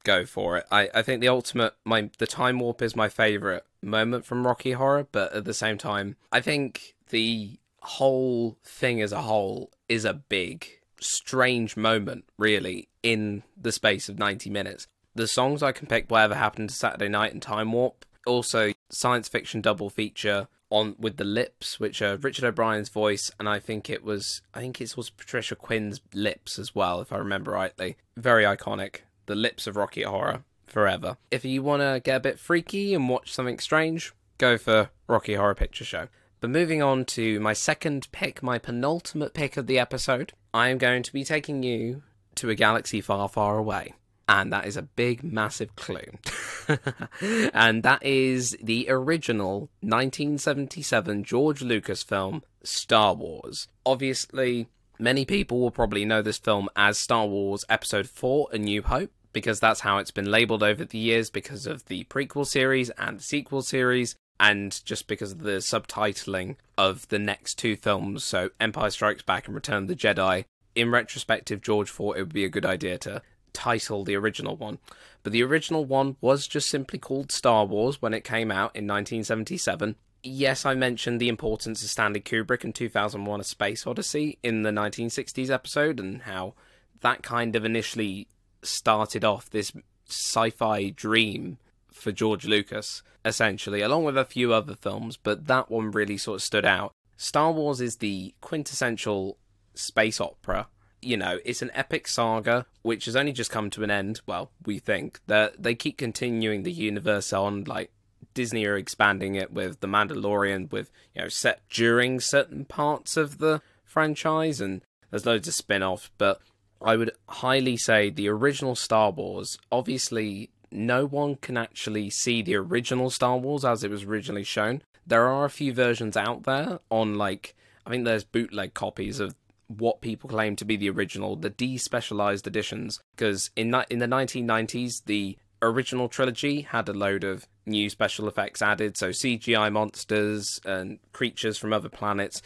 go 0.04 0.24
for 0.24 0.56
it. 0.56 0.66
I, 0.70 0.88
I 0.94 1.02
think 1.02 1.20
the 1.20 1.28
ultimate 1.28 1.74
my 1.84 2.10
the 2.18 2.26
time 2.26 2.58
warp 2.58 2.82
is 2.82 2.96
my 2.96 3.08
favorite 3.08 3.64
moment 3.82 4.24
from 4.24 4.46
Rocky 4.46 4.72
Horror, 4.72 5.06
but 5.10 5.32
at 5.32 5.44
the 5.44 5.54
same 5.54 5.78
time, 5.78 6.16
I 6.30 6.40
think 6.40 6.94
the 7.10 7.58
whole 7.80 8.56
thing 8.64 9.02
as 9.02 9.12
a 9.12 9.22
whole 9.22 9.70
is 9.88 10.04
a 10.04 10.14
big 10.14 10.66
strange 11.00 11.76
moment 11.76 12.24
really 12.38 12.88
in 13.02 13.42
the 13.60 13.72
space 13.72 14.08
of 14.08 14.18
90 14.18 14.50
minutes. 14.50 14.86
The 15.14 15.26
songs 15.26 15.62
I 15.62 15.72
can 15.72 15.88
pick 15.88 16.10
whatever 16.10 16.34
happened 16.34 16.70
to 16.70 16.74
Saturday 16.74 17.08
Night 17.08 17.32
and 17.32 17.42
Time 17.42 17.72
Warp, 17.72 18.06
also 18.26 18.72
science 18.90 19.28
fiction 19.28 19.60
double 19.60 19.90
feature 19.90 20.48
on 20.70 20.96
with 20.98 21.18
the 21.18 21.24
lips, 21.24 21.78
which 21.78 22.00
are 22.00 22.16
Richard 22.16 22.46
O'Brien's 22.46 22.88
voice, 22.88 23.30
and 23.38 23.48
I 23.48 23.58
think 23.58 23.90
it 23.90 24.02
was 24.02 24.40
I 24.54 24.60
think 24.60 24.80
it 24.80 24.96
was 24.96 25.10
Patricia 25.10 25.54
Quinn's 25.54 26.00
lips 26.14 26.58
as 26.58 26.74
well, 26.74 27.00
if 27.00 27.12
I 27.12 27.18
remember 27.18 27.50
rightly. 27.50 27.96
Very 28.16 28.44
iconic 28.44 29.00
the 29.26 29.34
lips 29.34 29.66
of 29.66 29.76
Rocky 29.76 30.02
Horror 30.02 30.44
forever. 30.66 31.16
If 31.30 31.44
you 31.44 31.62
want 31.62 31.82
to 31.82 32.00
get 32.02 32.16
a 32.16 32.20
bit 32.20 32.38
freaky 32.38 32.94
and 32.94 33.08
watch 33.08 33.32
something 33.32 33.58
strange, 33.58 34.12
go 34.38 34.58
for 34.58 34.90
Rocky 35.06 35.34
Horror 35.34 35.54
Picture 35.54 35.84
Show. 35.84 36.08
But 36.40 36.50
moving 36.50 36.82
on 36.82 37.04
to 37.04 37.38
my 37.38 37.52
second 37.52 38.08
pick, 38.10 38.42
my 38.42 38.58
penultimate 38.58 39.32
pick 39.32 39.56
of 39.56 39.68
the 39.68 39.78
episode, 39.78 40.32
I 40.52 40.68
am 40.68 40.78
going 40.78 41.04
to 41.04 41.12
be 41.12 41.22
taking 41.22 41.62
you 41.62 42.02
to 42.34 42.50
a 42.50 42.56
galaxy 42.56 43.00
far, 43.00 43.28
far 43.28 43.58
away. 43.58 43.94
And 44.28 44.52
that 44.52 44.66
is 44.66 44.76
a 44.76 44.82
big, 44.82 45.22
massive 45.22 45.76
clue. 45.76 46.18
and 47.54 47.82
that 47.82 48.02
is 48.04 48.56
the 48.62 48.86
original 48.88 49.70
1977 49.82 51.22
George 51.22 51.62
Lucas 51.62 52.02
film, 52.02 52.42
Star 52.64 53.14
Wars. 53.14 53.68
Obviously, 53.84 54.68
Many 55.02 55.24
people 55.24 55.58
will 55.58 55.72
probably 55.72 56.04
know 56.04 56.22
this 56.22 56.38
film 56.38 56.68
as 56.76 56.96
Star 56.96 57.26
Wars 57.26 57.64
Episode 57.68 58.08
4 58.08 58.50
A 58.52 58.58
New 58.58 58.82
Hope, 58.82 59.10
because 59.32 59.58
that's 59.58 59.80
how 59.80 59.98
it's 59.98 60.12
been 60.12 60.30
labeled 60.30 60.62
over 60.62 60.84
the 60.84 60.96
years 60.96 61.28
because 61.28 61.66
of 61.66 61.86
the 61.86 62.04
prequel 62.04 62.46
series 62.46 62.88
and 62.90 63.18
the 63.18 63.22
sequel 63.24 63.62
series, 63.62 64.14
and 64.38 64.80
just 64.84 65.08
because 65.08 65.32
of 65.32 65.40
the 65.40 65.58
subtitling 65.58 66.54
of 66.78 67.08
the 67.08 67.18
next 67.18 67.56
two 67.56 67.74
films, 67.74 68.22
so 68.22 68.50
Empire 68.60 68.90
Strikes 68.90 69.24
Back 69.24 69.48
and 69.48 69.56
Return 69.56 69.82
of 69.82 69.88
the 69.88 69.96
Jedi. 69.96 70.44
In 70.76 70.92
retrospective, 70.92 71.62
George 71.62 71.90
thought 71.90 72.16
it 72.16 72.20
would 72.20 72.32
be 72.32 72.44
a 72.44 72.48
good 72.48 72.64
idea 72.64 72.96
to 72.98 73.22
title 73.52 74.04
the 74.04 74.14
original 74.14 74.54
one. 74.54 74.78
But 75.24 75.32
the 75.32 75.42
original 75.42 75.84
one 75.84 76.14
was 76.20 76.46
just 76.46 76.70
simply 76.70 77.00
called 77.00 77.32
Star 77.32 77.64
Wars 77.64 78.00
when 78.00 78.14
it 78.14 78.22
came 78.22 78.52
out 78.52 78.76
in 78.76 78.86
1977, 78.86 79.96
yes, 80.22 80.64
I 80.64 80.74
mentioned 80.74 81.20
the 81.20 81.28
importance 81.28 81.82
of 81.82 81.90
Stanley 81.90 82.20
Kubrick 82.20 82.64
and 82.64 82.74
2001 82.74 83.40
A 83.40 83.44
Space 83.44 83.86
Odyssey 83.86 84.38
in 84.42 84.62
the 84.62 84.70
1960s 84.70 85.50
episode 85.50 86.00
and 86.00 86.22
how 86.22 86.54
that 87.00 87.22
kind 87.22 87.56
of 87.56 87.64
initially 87.64 88.28
started 88.62 89.24
off 89.24 89.50
this 89.50 89.72
sci 90.08 90.50
fi 90.50 90.90
dream 90.90 91.58
for 91.90 92.12
George 92.12 92.46
Lucas, 92.46 93.02
essentially, 93.24 93.80
along 93.80 94.04
with 94.04 94.16
a 94.16 94.24
few 94.24 94.52
other 94.52 94.74
films, 94.74 95.16
but 95.16 95.46
that 95.46 95.70
one 95.70 95.90
really 95.90 96.16
sort 96.16 96.36
of 96.36 96.42
stood 96.42 96.64
out. 96.64 96.92
Star 97.16 97.52
Wars 97.52 97.80
is 97.80 97.96
the 97.96 98.34
quintessential 98.40 99.38
space 99.74 100.20
opera. 100.20 100.68
You 101.00 101.16
know, 101.16 101.38
it's 101.44 101.62
an 101.62 101.70
epic 101.74 102.06
saga 102.06 102.66
which 102.82 103.06
has 103.06 103.16
only 103.16 103.32
just 103.32 103.50
come 103.50 103.70
to 103.70 103.82
an 103.82 103.90
end. 103.90 104.20
Well, 104.26 104.50
we 104.64 104.78
think 104.78 105.20
that 105.26 105.62
they 105.62 105.74
keep 105.74 105.98
continuing 105.98 106.62
the 106.62 106.72
universe 106.72 107.32
on, 107.32 107.64
like 107.64 107.92
Disney 108.34 108.66
are 108.66 108.76
expanding 108.76 109.34
it 109.34 109.52
with 109.52 109.80
The 109.80 109.88
Mandalorian, 109.88 110.70
with 110.70 110.90
you 111.14 111.22
know 111.22 111.28
set 111.28 111.60
during 111.68 112.20
certain 112.20 112.64
parts 112.64 113.16
of 113.16 113.38
the 113.38 113.62
franchise, 113.84 114.60
and 114.60 114.82
there's 115.10 115.26
loads 115.26 115.48
of 115.48 115.54
spin-offs. 115.54 116.10
But 116.18 116.40
I 116.80 116.96
would 116.96 117.12
highly 117.28 117.76
say 117.76 118.10
the 118.10 118.28
original 118.28 118.74
Star 118.74 119.10
Wars. 119.10 119.58
Obviously, 119.70 120.50
no 120.70 121.04
one 121.04 121.36
can 121.36 121.56
actually 121.56 122.10
see 122.10 122.42
the 122.42 122.56
original 122.56 123.10
Star 123.10 123.36
Wars 123.36 123.64
as 123.64 123.84
it 123.84 123.90
was 123.90 124.04
originally 124.04 124.44
shown. 124.44 124.82
There 125.06 125.26
are 125.26 125.44
a 125.44 125.50
few 125.50 125.72
versions 125.72 126.16
out 126.16 126.44
there 126.44 126.80
on 126.90 127.14
like 127.14 127.54
I 127.86 127.90
think 127.90 128.04
there's 128.04 128.24
bootleg 128.24 128.74
copies 128.74 129.20
of 129.20 129.34
what 129.68 130.00
people 130.00 130.28
claim 130.28 130.56
to 130.56 130.64
be 130.64 130.76
the 130.76 130.90
original, 130.90 131.36
the 131.36 131.50
despecialized 131.50 132.46
editions. 132.46 133.00
Because 133.14 133.50
in 133.56 133.74
in 133.90 133.98
the 133.98 134.06
1990s, 134.06 135.04
the 135.04 135.36
original 135.62 136.08
trilogy 136.08 136.62
had 136.62 136.88
a 136.88 136.92
load 136.92 137.24
of 137.24 137.46
new 137.64 137.88
special 137.88 138.28
effects 138.28 138.60
added, 138.60 138.96
so 138.96 139.10
CGI 139.10 139.72
monsters 139.72 140.60
and 140.64 140.98
creatures 141.12 141.56
from 141.56 141.72
other 141.72 141.88
planets, 141.88 142.42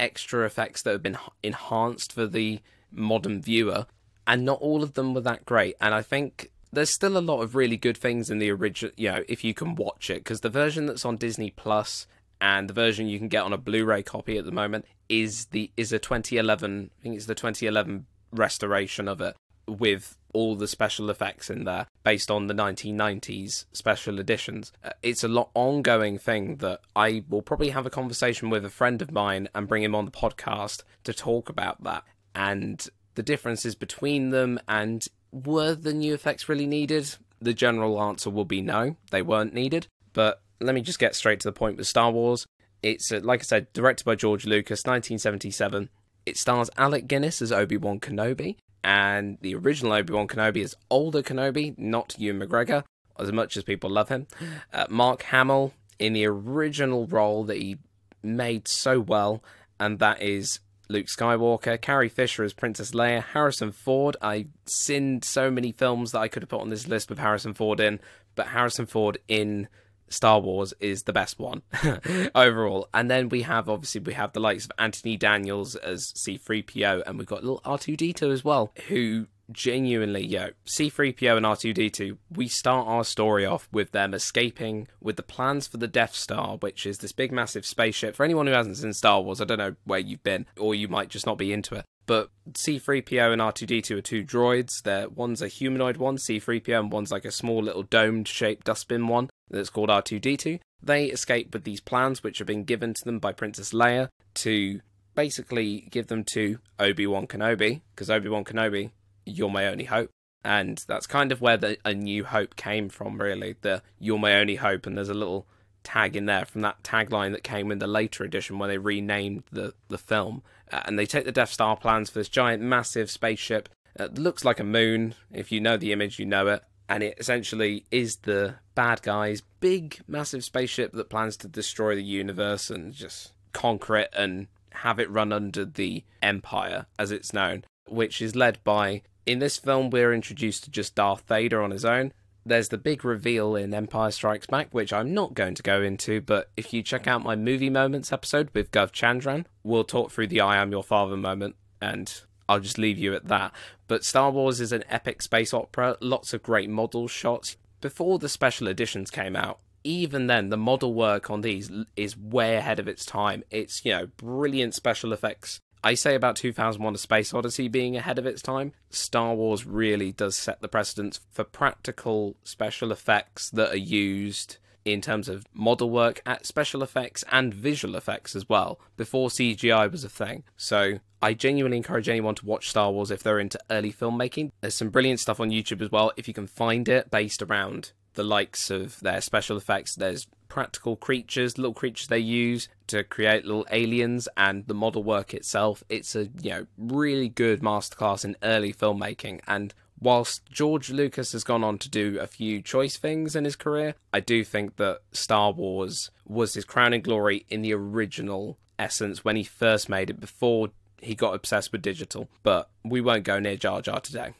extra 0.00 0.44
effects 0.44 0.82
that 0.82 0.92
have 0.92 1.02
been 1.02 1.18
enhanced 1.42 2.12
for 2.12 2.26
the 2.26 2.60
modern 2.90 3.40
viewer, 3.40 3.86
and 4.26 4.44
not 4.44 4.60
all 4.60 4.82
of 4.82 4.94
them 4.94 5.14
were 5.14 5.20
that 5.20 5.44
great. 5.44 5.76
And 5.80 5.94
I 5.94 6.02
think 6.02 6.50
there's 6.72 6.94
still 6.94 7.16
a 7.16 7.20
lot 7.20 7.42
of 7.42 7.54
really 7.54 7.76
good 7.76 7.96
things 7.96 8.30
in 8.30 8.38
the 8.38 8.50
original, 8.50 8.92
you 8.96 9.12
know, 9.12 9.22
if 9.28 9.44
you 9.44 9.54
can 9.54 9.74
watch 9.74 10.10
it, 10.10 10.24
because 10.24 10.40
the 10.40 10.48
version 10.48 10.86
that's 10.86 11.04
on 11.04 11.16
Disney 11.16 11.50
Plus 11.50 12.06
and 12.40 12.68
the 12.68 12.74
version 12.74 13.06
you 13.06 13.18
can 13.18 13.28
get 13.28 13.44
on 13.44 13.52
a 13.52 13.58
Blu-ray 13.58 14.02
copy 14.02 14.38
at 14.38 14.44
the 14.44 14.50
moment 14.50 14.86
is 15.08 15.46
the 15.46 15.70
is 15.76 15.92
a 15.92 15.98
2011. 15.98 16.90
I 16.98 17.02
think 17.02 17.16
it's 17.16 17.26
the 17.26 17.34
2011 17.34 18.06
restoration 18.32 19.06
of 19.06 19.20
it 19.20 19.36
with 19.66 20.16
all 20.32 20.56
the 20.56 20.68
special 20.68 21.10
effects 21.10 21.48
in 21.48 21.64
there 21.64 21.86
based 22.02 22.30
on 22.30 22.48
the 22.48 22.54
1990s 22.54 23.66
special 23.72 24.18
editions. 24.18 24.72
Uh, 24.82 24.90
it's 25.02 25.24
a 25.24 25.28
lot 25.28 25.50
ongoing 25.54 26.18
thing 26.18 26.56
that 26.56 26.80
I 26.94 27.24
will 27.28 27.42
probably 27.42 27.70
have 27.70 27.86
a 27.86 27.90
conversation 27.90 28.50
with 28.50 28.64
a 28.64 28.70
friend 28.70 29.00
of 29.00 29.12
mine 29.12 29.48
and 29.54 29.68
bring 29.68 29.82
him 29.82 29.94
on 29.94 30.04
the 30.04 30.10
podcast 30.10 30.82
to 31.04 31.14
talk 31.14 31.48
about 31.48 31.82
that 31.84 32.02
and 32.34 32.86
the 33.14 33.22
differences 33.22 33.74
between 33.74 34.30
them 34.30 34.58
and 34.68 35.06
were 35.32 35.74
the 35.74 35.94
new 35.94 36.14
effects 36.14 36.48
really 36.48 36.66
needed? 36.66 37.14
The 37.40 37.54
general 37.54 38.00
answer 38.02 38.30
will 38.30 38.44
be 38.44 38.60
no, 38.60 38.96
they 39.10 39.22
weren't 39.22 39.54
needed. 39.54 39.86
But 40.12 40.42
let 40.60 40.74
me 40.74 40.80
just 40.80 40.98
get 40.98 41.14
straight 41.14 41.40
to 41.40 41.48
the 41.48 41.52
point 41.52 41.76
with 41.76 41.86
Star 41.86 42.10
Wars. 42.10 42.46
It's, 42.82 43.10
uh, 43.10 43.20
like 43.22 43.40
I 43.40 43.44
said, 43.44 43.72
directed 43.72 44.04
by 44.04 44.14
George 44.14 44.46
Lucas, 44.46 44.80
1977. 44.80 45.88
It 46.26 46.36
stars 46.36 46.70
Alec 46.76 47.06
Guinness 47.06 47.42
as 47.42 47.52
Obi 47.52 47.76
Wan 47.76 48.00
Kenobi, 48.00 48.56
and 48.84 49.38
the 49.40 49.54
original 49.54 49.94
Obi 49.94 50.12
Wan 50.12 50.28
Kenobi 50.28 50.58
is 50.58 50.76
older 50.90 51.22
Kenobi, 51.22 51.76
not 51.78 52.14
Ewan 52.18 52.46
McGregor, 52.46 52.84
as 53.18 53.32
much 53.32 53.56
as 53.56 53.64
people 53.64 53.88
love 53.90 54.10
him. 54.10 54.26
Uh, 54.72 54.86
Mark 54.90 55.22
Hamill 55.24 55.72
in 55.98 56.12
the 56.12 56.26
original 56.26 57.06
role 57.06 57.44
that 57.44 57.56
he 57.56 57.78
made 58.22 58.68
so 58.68 59.00
well, 59.00 59.42
and 59.80 59.98
that 60.00 60.20
is 60.20 60.60
Luke 60.90 61.06
Skywalker, 61.06 61.80
Carrie 61.80 62.10
Fisher 62.10 62.44
as 62.44 62.52
Princess 62.52 62.90
Leia, 62.90 63.22
Harrison 63.22 63.72
Ford. 63.72 64.18
I 64.20 64.48
sinned 64.66 65.24
so 65.24 65.50
many 65.50 65.72
films 65.72 66.12
that 66.12 66.20
I 66.20 66.28
could 66.28 66.42
have 66.42 66.50
put 66.50 66.60
on 66.60 66.68
this 66.68 66.86
list 66.86 67.08
with 67.08 67.18
Harrison 67.18 67.54
Ford 67.54 67.80
in, 67.80 68.00
but 68.34 68.48
Harrison 68.48 68.84
Ford 68.84 69.16
in 69.28 69.68
Star 70.08 70.40
Wars 70.40 70.74
is 70.80 71.04
the 71.04 71.12
best 71.12 71.38
one 71.38 71.62
overall. 72.34 72.88
And 72.94 73.10
then 73.10 73.28
we 73.28 73.42
have 73.42 73.68
obviously 73.68 74.00
we 74.00 74.14
have 74.14 74.32
the 74.32 74.40
likes 74.40 74.64
of 74.64 74.72
Anthony 74.78 75.16
Daniels 75.16 75.76
as 75.76 76.12
C3PO 76.12 77.02
and 77.06 77.18
we've 77.18 77.26
got 77.26 77.44
little 77.44 77.60
R2D2 77.64 78.32
as 78.32 78.44
well 78.44 78.72
who 78.88 79.26
genuinely, 79.50 80.24
yo, 80.24 80.50
C3PO 80.66 81.36
and 81.36 81.46
R2D2, 81.46 82.16
we 82.30 82.48
start 82.48 82.86
our 82.86 83.04
story 83.04 83.44
off 83.44 83.68
with 83.72 83.92
them 83.92 84.14
escaping 84.14 84.88
with 85.00 85.16
the 85.16 85.22
plans 85.22 85.66
for 85.66 85.76
the 85.76 85.88
Death 85.88 86.14
Star, 86.14 86.56
which 86.58 86.86
is 86.86 86.98
this 86.98 87.12
big, 87.12 87.32
massive 87.32 87.66
spaceship. 87.66 88.14
For 88.14 88.24
anyone 88.24 88.46
who 88.46 88.52
hasn't 88.52 88.78
seen 88.78 88.92
Star 88.92 89.20
Wars, 89.20 89.40
I 89.40 89.44
don't 89.44 89.58
know 89.58 89.76
where 89.84 89.98
you've 89.98 90.22
been, 90.22 90.46
or 90.58 90.74
you 90.74 90.88
might 90.88 91.08
just 91.08 91.26
not 91.26 91.38
be 91.38 91.52
into 91.52 91.74
it. 91.74 91.84
But 92.06 92.30
C3PO 92.52 93.32
and 93.32 93.40
R2D2 93.40 93.98
are 93.98 94.02
two 94.02 94.24
droids. 94.24 94.82
They're, 94.82 95.08
one's 95.08 95.40
a 95.40 95.48
humanoid 95.48 95.96
one, 95.96 96.18
C3PO, 96.18 96.78
and 96.78 96.92
one's 96.92 97.10
like 97.10 97.24
a 97.24 97.30
small 97.30 97.62
little 97.62 97.82
domed 97.82 98.28
shaped 98.28 98.66
dustbin 98.66 99.08
one 99.08 99.30
that's 99.50 99.70
called 99.70 99.88
R2D2. 99.88 100.60
They 100.82 101.06
escape 101.06 101.52
with 101.52 101.64
these 101.64 101.80
plans, 101.80 102.22
which 102.22 102.38
have 102.38 102.46
been 102.46 102.64
given 102.64 102.94
to 102.94 103.04
them 103.04 103.18
by 103.18 103.32
Princess 103.32 103.72
Leia 103.72 104.08
to 104.34 104.80
basically 105.14 105.88
give 105.90 106.08
them 106.08 106.24
to 106.32 106.58
Obi 106.78 107.06
Wan 107.06 107.26
Kenobi, 107.26 107.80
because 107.94 108.10
Obi 108.10 108.28
Wan 108.28 108.44
Kenobi, 108.44 108.90
you're 109.24 109.50
my 109.50 109.66
only 109.66 109.84
hope. 109.84 110.10
And 110.44 110.84
that's 110.86 111.06
kind 111.06 111.32
of 111.32 111.40
where 111.40 111.56
the 111.56 111.78
A 111.86 111.94
New 111.94 112.24
Hope 112.24 112.54
came 112.56 112.90
from, 112.90 113.18
really. 113.18 113.56
The 113.62 113.82
You're 113.98 114.18
my 114.18 114.34
only 114.34 114.56
hope, 114.56 114.86
and 114.86 114.96
there's 114.96 115.08
a 115.08 115.14
little 115.14 115.46
tag 115.84 116.16
in 116.16 116.26
there 116.26 116.44
from 116.44 116.62
that 116.62 116.82
tagline 116.82 117.32
that 117.32 117.44
came 117.44 117.70
in 117.70 117.78
the 117.78 117.86
later 117.86 118.24
edition 118.24 118.58
when 118.58 118.68
they 118.68 118.78
renamed 118.78 119.44
the, 119.50 119.74
the 119.88 119.98
film. 119.98 120.42
Uh, 120.70 120.82
and 120.84 120.98
they 120.98 121.06
take 121.06 121.24
the 121.24 121.32
Death 121.32 121.50
Star 121.50 121.76
plans 121.76 122.10
for 122.10 122.18
this 122.18 122.28
giant, 122.28 122.62
massive 122.62 123.10
spaceship. 123.10 123.68
It 123.96 124.18
looks 124.18 124.44
like 124.44 124.60
a 124.60 124.64
moon. 124.64 125.14
If 125.32 125.50
you 125.50 125.60
know 125.60 125.76
the 125.76 125.92
image, 125.92 126.18
you 126.18 126.26
know 126.26 126.48
it. 126.48 126.62
And 126.88 127.02
it 127.02 127.16
essentially 127.18 127.86
is 127.90 128.16
the 128.16 128.56
bad 128.74 129.02
guy's 129.02 129.42
big, 129.60 130.00
massive 130.06 130.44
spaceship 130.44 130.92
that 130.92 131.08
plans 131.08 131.36
to 131.38 131.48
destroy 131.48 131.94
the 131.94 132.02
universe 132.02 132.70
and 132.70 132.92
just 132.92 133.32
conquer 133.52 133.96
it 133.96 134.10
and 134.16 134.48
have 134.72 134.98
it 134.98 135.10
run 135.10 135.32
under 135.32 135.64
the 135.64 136.04
Empire, 136.22 136.86
as 136.98 137.10
it's 137.10 137.32
known, 137.32 137.64
which 137.88 138.20
is 138.20 138.36
led 138.36 138.62
by. 138.64 139.02
In 139.24 139.38
this 139.38 139.56
film, 139.56 139.88
we're 139.88 140.12
introduced 140.12 140.64
to 140.64 140.70
just 140.70 140.94
Darth 140.94 141.22
Vader 141.26 141.62
on 141.62 141.70
his 141.70 141.84
own, 141.84 142.12
there's 142.46 142.68
the 142.68 142.78
big 142.78 143.04
reveal 143.04 143.56
in 143.56 143.72
Empire 143.72 144.10
Strikes 144.10 144.46
Back, 144.46 144.68
which 144.72 144.92
I'm 144.92 145.14
not 145.14 145.34
going 145.34 145.54
to 145.54 145.62
go 145.62 145.80
into, 145.80 146.20
but 146.20 146.50
if 146.56 146.72
you 146.74 146.82
check 146.82 147.06
out 147.06 147.22
my 147.22 147.36
movie 147.36 147.70
moments 147.70 148.12
episode 148.12 148.50
with 148.52 148.70
Gov 148.70 148.92
Chandran, 148.92 149.46
we'll 149.62 149.84
talk 149.84 150.10
through 150.10 150.26
the 150.26 150.42
I 150.42 150.56
am 150.56 150.70
your 150.70 150.82
father 150.82 151.16
moment, 151.16 151.56
and 151.80 152.12
I'll 152.48 152.60
just 152.60 152.78
leave 152.78 152.98
you 152.98 153.14
at 153.14 153.28
that. 153.28 153.52
But 153.88 154.04
Star 154.04 154.30
Wars 154.30 154.60
is 154.60 154.72
an 154.72 154.84
epic 154.88 155.22
space 155.22 155.54
opera, 155.54 155.96
lots 156.00 156.32
of 156.32 156.42
great 156.42 156.70
model 156.70 157.08
shots. 157.08 157.56
Before 157.80 158.18
the 158.18 158.28
special 158.28 158.68
editions 158.68 159.10
came 159.10 159.36
out, 159.36 159.60
even 159.82 160.26
then, 160.26 160.48
the 160.48 160.56
model 160.56 160.94
work 160.94 161.30
on 161.30 161.42
these 161.42 161.70
is 161.96 162.16
way 162.16 162.56
ahead 162.56 162.78
of 162.80 162.88
its 162.88 163.04
time. 163.04 163.44
It's, 163.50 163.84
you 163.84 163.92
know, 163.92 164.06
brilliant 164.16 164.74
special 164.74 165.12
effects 165.12 165.60
I 165.84 165.92
say 165.92 166.14
about 166.14 166.36
2001 166.36 166.94
A 166.94 166.98
Space 166.98 167.34
Odyssey 167.34 167.68
being 167.68 167.94
ahead 167.94 168.18
of 168.18 168.24
its 168.24 168.40
time. 168.40 168.72
Star 168.88 169.34
Wars 169.34 169.66
really 169.66 170.12
does 170.12 170.34
set 170.34 170.62
the 170.62 170.68
precedence 170.68 171.20
for 171.30 171.44
practical 171.44 172.36
special 172.42 172.90
effects 172.90 173.50
that 173.50 173.70
are 173.70 173.76
used 173.76 174.56
in 174.84 175.00
terms 175.00 175.28
of 175.28 175.46
model 175.52 175.90
work, 175.90 176.20
at 176.26 176.46
special 176.46 176.82
effects, 176.82 177.24
and 177.30 177.54
visual 177.54 177.96
effects 177.96 178.36
as 178.36 178.48
well, 178.48 178.80
before 178.96 179.28
CGI 179.28 179.90
was 179.90 180.04
a 180.04 180.08
thing. 180.08 180.44
So 180.56 181.00
I 181.22 181.34
genuinely 181.34 181.78
encourage 181.78 182.08
anyone 182.08 182.34
to 182.36 182.46
watch 182.46 182.68
Star 182.68 182.90
Wars 182.90 183.10
if 183.10 183.22
they're 183.22 183.38
into 183.38 183.58
early 183.70 183.92
filmmaking. 183.92 184.50
There's 184.60 184.74
some 184.74 184.90
brilliant 184.90 185.20
stuff 185.20 185.40
on 185.40 185.50
YouTube 185.50 185.80
as 185.80 185.90
well, 185.90 186.12
if 186.16 186.28
you 186.28 186.34
can 186.34 186.46
find 186.46 186.88
it, 186.88 187.10
based 187.10 187.42
around 187.42 187.92
the 188.14 188.24
likes 188.24 188.70
of 188.70 189.00
their 189.00 189.20
special 189.20 189.56
effects. 189.56 189.94
There's 189.94 190.26
practical 190.48 190.96
creatures, 190.96 191.58
little 191.58 191.74
creatures 191.74 192.06
they 192.06 192.18
use 192.18 192.68
to 192.86 193.02
create 193.02 193.44
little 193.44 193.66
aliens, 193.70 194.28
and 194.36 194.66
the 194.66 194.74
model 194.74 195.02
work 195.02 195.34
itself. 195.34 195.82
It's 195.88 196.14
a 196.14 196.28
you 196.40 196.50
know 196.50 196.66
really 196.78 197.28
good 197.28 197.60
masterclass 197.60 198.24
in 198.24 198.36
early 198.42 198.72
filmmaking. 198.72 199.40
And 199.46 199.74
whilst 200.00 200.46
George 200.46 200.90
Lucas 200.90 201.32
has 201.32 201.44
gone 201.44 201.64
on 201.64 201.78
to 201.78 201.88
do 201.88 202.18
a 202.20 202.26
few 202.26 202.60
choice 202.62 202.96
things 202.96 203.34
in 203.36 203.44
his 203.44 203.56
career, 203.56 203.94
I 204.12 204.20
do 204.20 204.44
think 204.44 204.76
that 204.76 205.00
Star 205.12 205.52
Wars 205.52 206.10
was 206.26 206.54
his 206.54 206.64
crowning 206.64 207.02
glory 207.02 207.46
in 207.48 207.62
the 207.62 207.74
original 207.74 208.58
essence 208.78 209.24
when 209.24 209.36
he 209.36 209.44
first 209.44 209.88
made 209.88 210.10
it 210.10 210.20
before 210.20 210.70
he 211.00 211.14
got 211.14 211.34
obsessed 211.34 211.72
with 211.72 211.82
digital. 211.82 212.28
But 212.42 212.68
we 212.84 213.00
won't 213.00 213.24
go 213.24 213.38
near 213.38 213.56
Jar 213.56 213.82
Jar 213.82 214.00
today. 214.00 214.32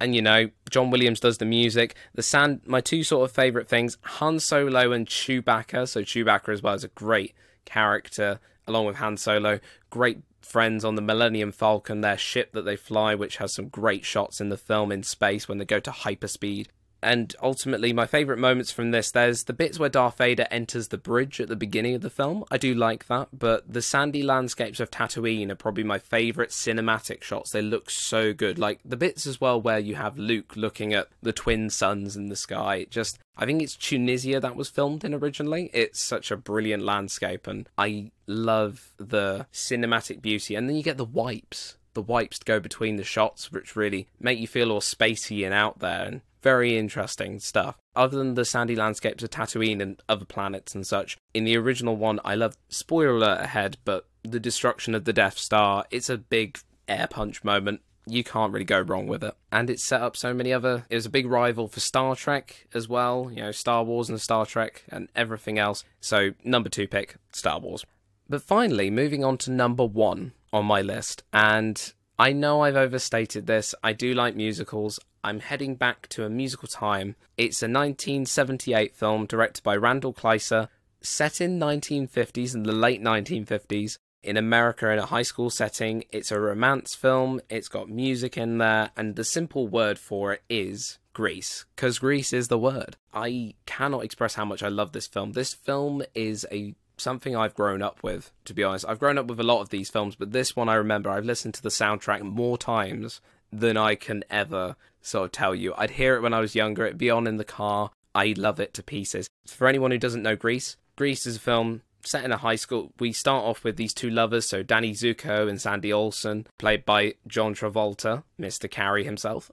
and 0.00 0.14
you 0.14 0.22
know, 0.22 0.50
John 0.70 0.90
Williams 0.90 1.20
does 1.20 1.38
the 1.38 1.44
music. 1.44 1.94
The 2.14 2.22
sand, 2.22 2.62
my 2.66 2.80
two 2.80 3.04
sort 3.04 3.28
of 3.28 3.34
favorite 3.34 3.68
things: 3.68 3.96
Han 4.02 4.40
Solo 4.40 4.92
and 4.92 5.06
Chewbacca. 5.06 5.88
So 5.88 6.02
Chewbacca 6.02 6.50
as 6.50 6.62
well 6.62 6.74
is 6.74 6.84
a 6.84 6.88
great 6.88 7.34
character, 7.64 8.40
along 8.66 8.86
with 8.86 8.96
Han 8.96 9.16
Solo. 9.16 9.60
Great 9.90 10.18
friends 10.44 10.84
on 10.84 10.94
the 10.94 11.02
Millennium 11.02 11.52
Falcon, 11.52 12.00
their 12.00 12.18
ship 12.18 12.52
that 12.52 12.62
they 12.62 12.76
fly, 12.76 13.14
which 13.14 13.38
has 13.38 13.54
some 13.54 13.68
great 13.68 14.04
shots 14.04 14.40
in 14.40 14.48
the 14.48 14.56
film 14.56 14.92
in 14.92 15.02
space 15.02 15.48
when 15.48 15.58
they 15.58 15.64
go 15.64 15.80
to 15.80 15.90
hyperspeed 15.90 16.66
and 17.04 17.34
ultimately 17.42 17.92
my 17.92 18.06
favorite 18.06 18.38
moments 18.38 18.72
from 18.72 18.90
this 18.90 19.10
there's 19.10 19.44
the 19.44 19.52
bits 19.52 19.78
where 19.78 19.88
Darth 19.88 20.18
Vader 20.18 20.46
enters 20.50 20.88
the 20.88 20.98
bridge 20.98 21.40
at 21.40 21.48
the 21.48 21.56
beginning 21.56 21.94
of 21.94 22.00
the 22.00 22.10
film. 22.10 22.44
I 22.50 22.58
do 22.58 22.74
like 22.74 23.06
that 23.06 23.28
but 23.32 23.72
the 23.72 23.82
sandy 23.82 24.22
landscapes 24.22 24.80
of 24.80 24.90
Tatooine 24.90 25.50
are 25.50 25.56
probably 25.56 25.84
my 25.84 25.98
favorite 25.98 26.50
cinematic 26.50 27.22
shots. 27.22 27.50
They 27.50 27.62
look 27.62 27.90
so 27.90 28.32
good. 28.32 28.58
Like 28.58 28.80
the 28.84 28.96
bits 28.96 29.26
as 29.26 29.40
well 29.40 29.60
where 29.60 29.78
you 29.78 29.94
have 29.94 30.18
Luke 30.18 30.56
looking 30.56 30.94
at 30.94 31.08
the 31.22 31.32
twin 31.32 31.70
suns 31.70 32.16
in 32.16 32.28
the 32.28 32.36
sky 32.36 32.86
just 32.90 33.18
I 33.36 33.46
think 33.46 33.62
it's 33.62 33.76
Tunisia 33.76 34.40
that 34.40 34.56
was 34.56 34.68
filmed 34.68 35.04
in 35.04 35.12
originally. 35.12 35.70
It's 35.72 36.00
such 36.00 36.30
a 36.30 36.36
brilliant 36.36 36.84
landscape 36.84 37.46
and 37.46 37.68
I 37.76 38.12
love 38.26 38.90
the 38.96 39.46
cinematic 39.52 40.22
beauty. 40.22 40.54
And 40.54 40.68
then 40.68 40.76
you 40.76 40.82
get 40.82 40.98
the 40.98 41.04
wipes. 41.04 41.76
The 41.94 42.02
wipes 42.02 42.40
to 42.40 42.44
go 42.44 42.58
between 42.58 42.96
the 42.96 43.04
shots, 43.04 43.52
which 43.52 43.76
really 43.76 44.08
make 44.18 44.38
you 44.38 44.48
feel 44.48 44.72
all 44.72 44.80
spacey 44.80 45.44
and 45.44 45.54
out 45.54 45.78
there. 45.78 46.04
And 46.04 46.20
very 46.44 46.76
interesting 46.76 47.40
stuff. 47.40 47.78
Other 47.96 48.18
than 48.18 48.34
the 48.34 48.44
sandy 48.44 48.76
landscapes 48.76 49.24
of 49.24 49.30
Tatooine 49.30 49.80
and 49.80 50.00
other 50.10 50.26
planets 50.26 50.74
and 50.74 50.86
such, 50.86 51.16
in 51.32 51.44
the 51.44 51.56
original 51.56 51.96
one, 51.96 52.20
I 52.22 52.34
love 52.34 52.54
spoiler 52.68 53.16
alert 53.16 53.40
ahead, 53.40 53.78
but 53.86 54.06
the 54.22 54.38
destruction 54.38 54.94
of 54.94 55.06
the 55.06 55.12
Death 55.14 55.38
Star, 55.38 55.86
it's 55.90 56.10
a 56.10 56.18
big 56.18 56.58
air 56.86 57.06
punch 57.08 57.42
moment. 57.44 57.80
You 58.06 58.22
can't 58.22 58.52
really 58.52 58.66
go 58.66 58.80
wrong 58.80 59.06
with 59.06 59.24
it. 59.24 59.34
And 59.50 59.70
it 59.70 59.80
set 59.80 60.02
up 60.02 60.18
so 60.18 60.34
many 60.34 60.52
other. 60.52 60.84
It 60.90 60.96
was 60.96 61.06
a 61.06 61.10
big 61.10 61.26
rival 61.26 61.66
for 61.66 61.80
Star 61.80 62.14
Trek 62.14 62.68
as 62.74 62.90
well, 62.90 63.30
you 63.32 63.40
know, 63.40 63.50
Star 63.50 63.82
Wars 63.82 64.10
and 64.10 64.20
Star 64.20 64.44
Trek 64.44 64.84
and 64.90 65.08
everything 65.16 65.58
else. 65.58 65.82
So, 66.00 66.32
number 66.44 66.68
two 66.68 66.86
pick, 66.86 67.16
Star 67.32 67.58
Wars. 67.58 67.86
But 68.28 68.42
finally, 68.42 68.90
moving 68.90 69.24
on 69.24 69.38
to 69.38 69.50
number 69.50 69.86
one 69.86 70.32
on 70.52 70.66
my 70.66 70.82
list. 70.82 71.22
And 71.32 71.94
I 72.18 72.32
know 72.32 72.60
I've 72.60 72.76
overstated 72.76 73.46
this. 73.46 73.74
I 73.82 73.94
do 73.94 74.12
like 74.12 74.36
musicals. 74.36 75.00
I'm 75.24 75.40
heading 75.40 75.74
back 75.76 76.06
to 76.10 76.26
a 76.26 76.28
musical 76.28 76.68
time. 76.68 77.16
It's 77.38 77.62
a 77.62 77.64
1978 77.64 78.94
film 78.94 79.24
directed 79.24 79.64
by 79.64 79.74
Randall 79.74 80.12
Kleiser, 80.12 80.68
set 81.00 81.40
in 81.40 81.58
1950s 81.58 82.54
and 82.54 82.66
the 82.66 82.72
late 82.72 83.02
1950s 83.02 83.96
in 84.22 84.36
America 84.36 84.90
in 84.90 84.98
a 84.98 85.06
high 85.06 85.22
school 85.22 85.48
setting. 85.48 86.04
It's 86.12 86.30
a 86.30 86.38
romance 86.38 86.94
film. 86.94 87.40
It's 87.48 87.68
got 87.68 87.88
music 87.88 88.36
in 88.36 88.58
there, 88.58 88.90
and 88.98 89.16
the 89.16 89.24
simple 89.24 89.66
word 89.66 89.98
for 89.98 90.34
it 90.34 90.42
is 90.50 90.98
Grease, 91.14 91.64
because 91.74 91.98
Grease 92.00 92.34
is 92.34 92.48
the 92.48 92.58
word. 92.58 92.98
I 93.14 93.54
cannot 93.64 94.04
express 94.04 94.34
how 94.34 94.44
much 94.44 94.62
I 94.62 94.68
love 94.68 94.92
this 94.92 95.06
film. 95.06 95.32
This 95.32 95.54
film 95.54 96.02
is 96.14 96.46
a 96.52 96.74
something 96.98 97.34
I've 97.34 97.54
grown 97.54 97.80
up 97.80 98.02
with, 98.02 98.30
to 98.44 98.52
be 98.52 98.62
honest. 98.62 98.84
I've 98.86 99.00
grown 99.00 99.16
up 99.16 99.26
with 99.26 99.40
a 99.40 99.44
lot 99.44 99.62
of 99.62 99.70
these 99.70 99.88
films, 99.88 100.16
but 100.16 100.32
this 100.32 100.54
one 100.54 100.68
I 100.68 100.74
remember 100.74 101.08
I've 101.08 101.24
listened 101.24 101.54
to 101.54 101.62
the 101.62 101.70
soundtrack 101.70 102.20
more 102.20 102.58
times 102.58 103.22
than 103.50 103.76
I 103.76 103.94
can 103.94 104.24
ever 104.30 104.76
sort 105.04 105.26
of 105.26 105.32
tell 105.32 105.54
you. 105.54 105.74
I'd 105.76 105.90
hear 105.90 106.16
it 106.16 106.22
when 106.22 106.34
I 106.34 106.40
was 106.40 106.54
younger, 106.54 106.84
it'd 106.86 106.98
be 106.98 107.10
on 107.10 107.26
in 107.26 107.36
the 107.36 107.44
car. 107.44 107.90
I 108.14 108.34
love 108.36 108.58
it 108.60 108.74
to 108.74 108.82
pieces. 108.82 109.28
For 109.46 109.66
anyone 109.66 109.90
who 109.90 109.98
doesn't 109.98 110.22
know 110.22 110.36
Grease, 110.36 110.76
Grease 110.96 111.26
is 111.26 111.36
a 111.36 111.40
film 111.40 111.82
set 112.06 112.24
in 112.24 112.32
a 112.32 112.36
high 112.36 112.56
school. 112.56 112.92
We 112.98 113.12
start 113.12 113.44
off 113.44 113.64
with 113.64 113.76
these 113.76 113.94
two 113.94 114.10
lovers, 114.10 114.46
so 114.46 114.62
Danny 114.62 114.92
Zuko 114.92 115.48
and 115.48 115.60
Sandy 115.60 115.90
Olsson, 115.90 116.46
played 116.58 116.84
by 116.84 117.14
John 117.26 117.54
Travolta, 117.54 118.24
Mr. 118.38 118.70
Carrie 118.70 119.04
himself, 119.04 119.50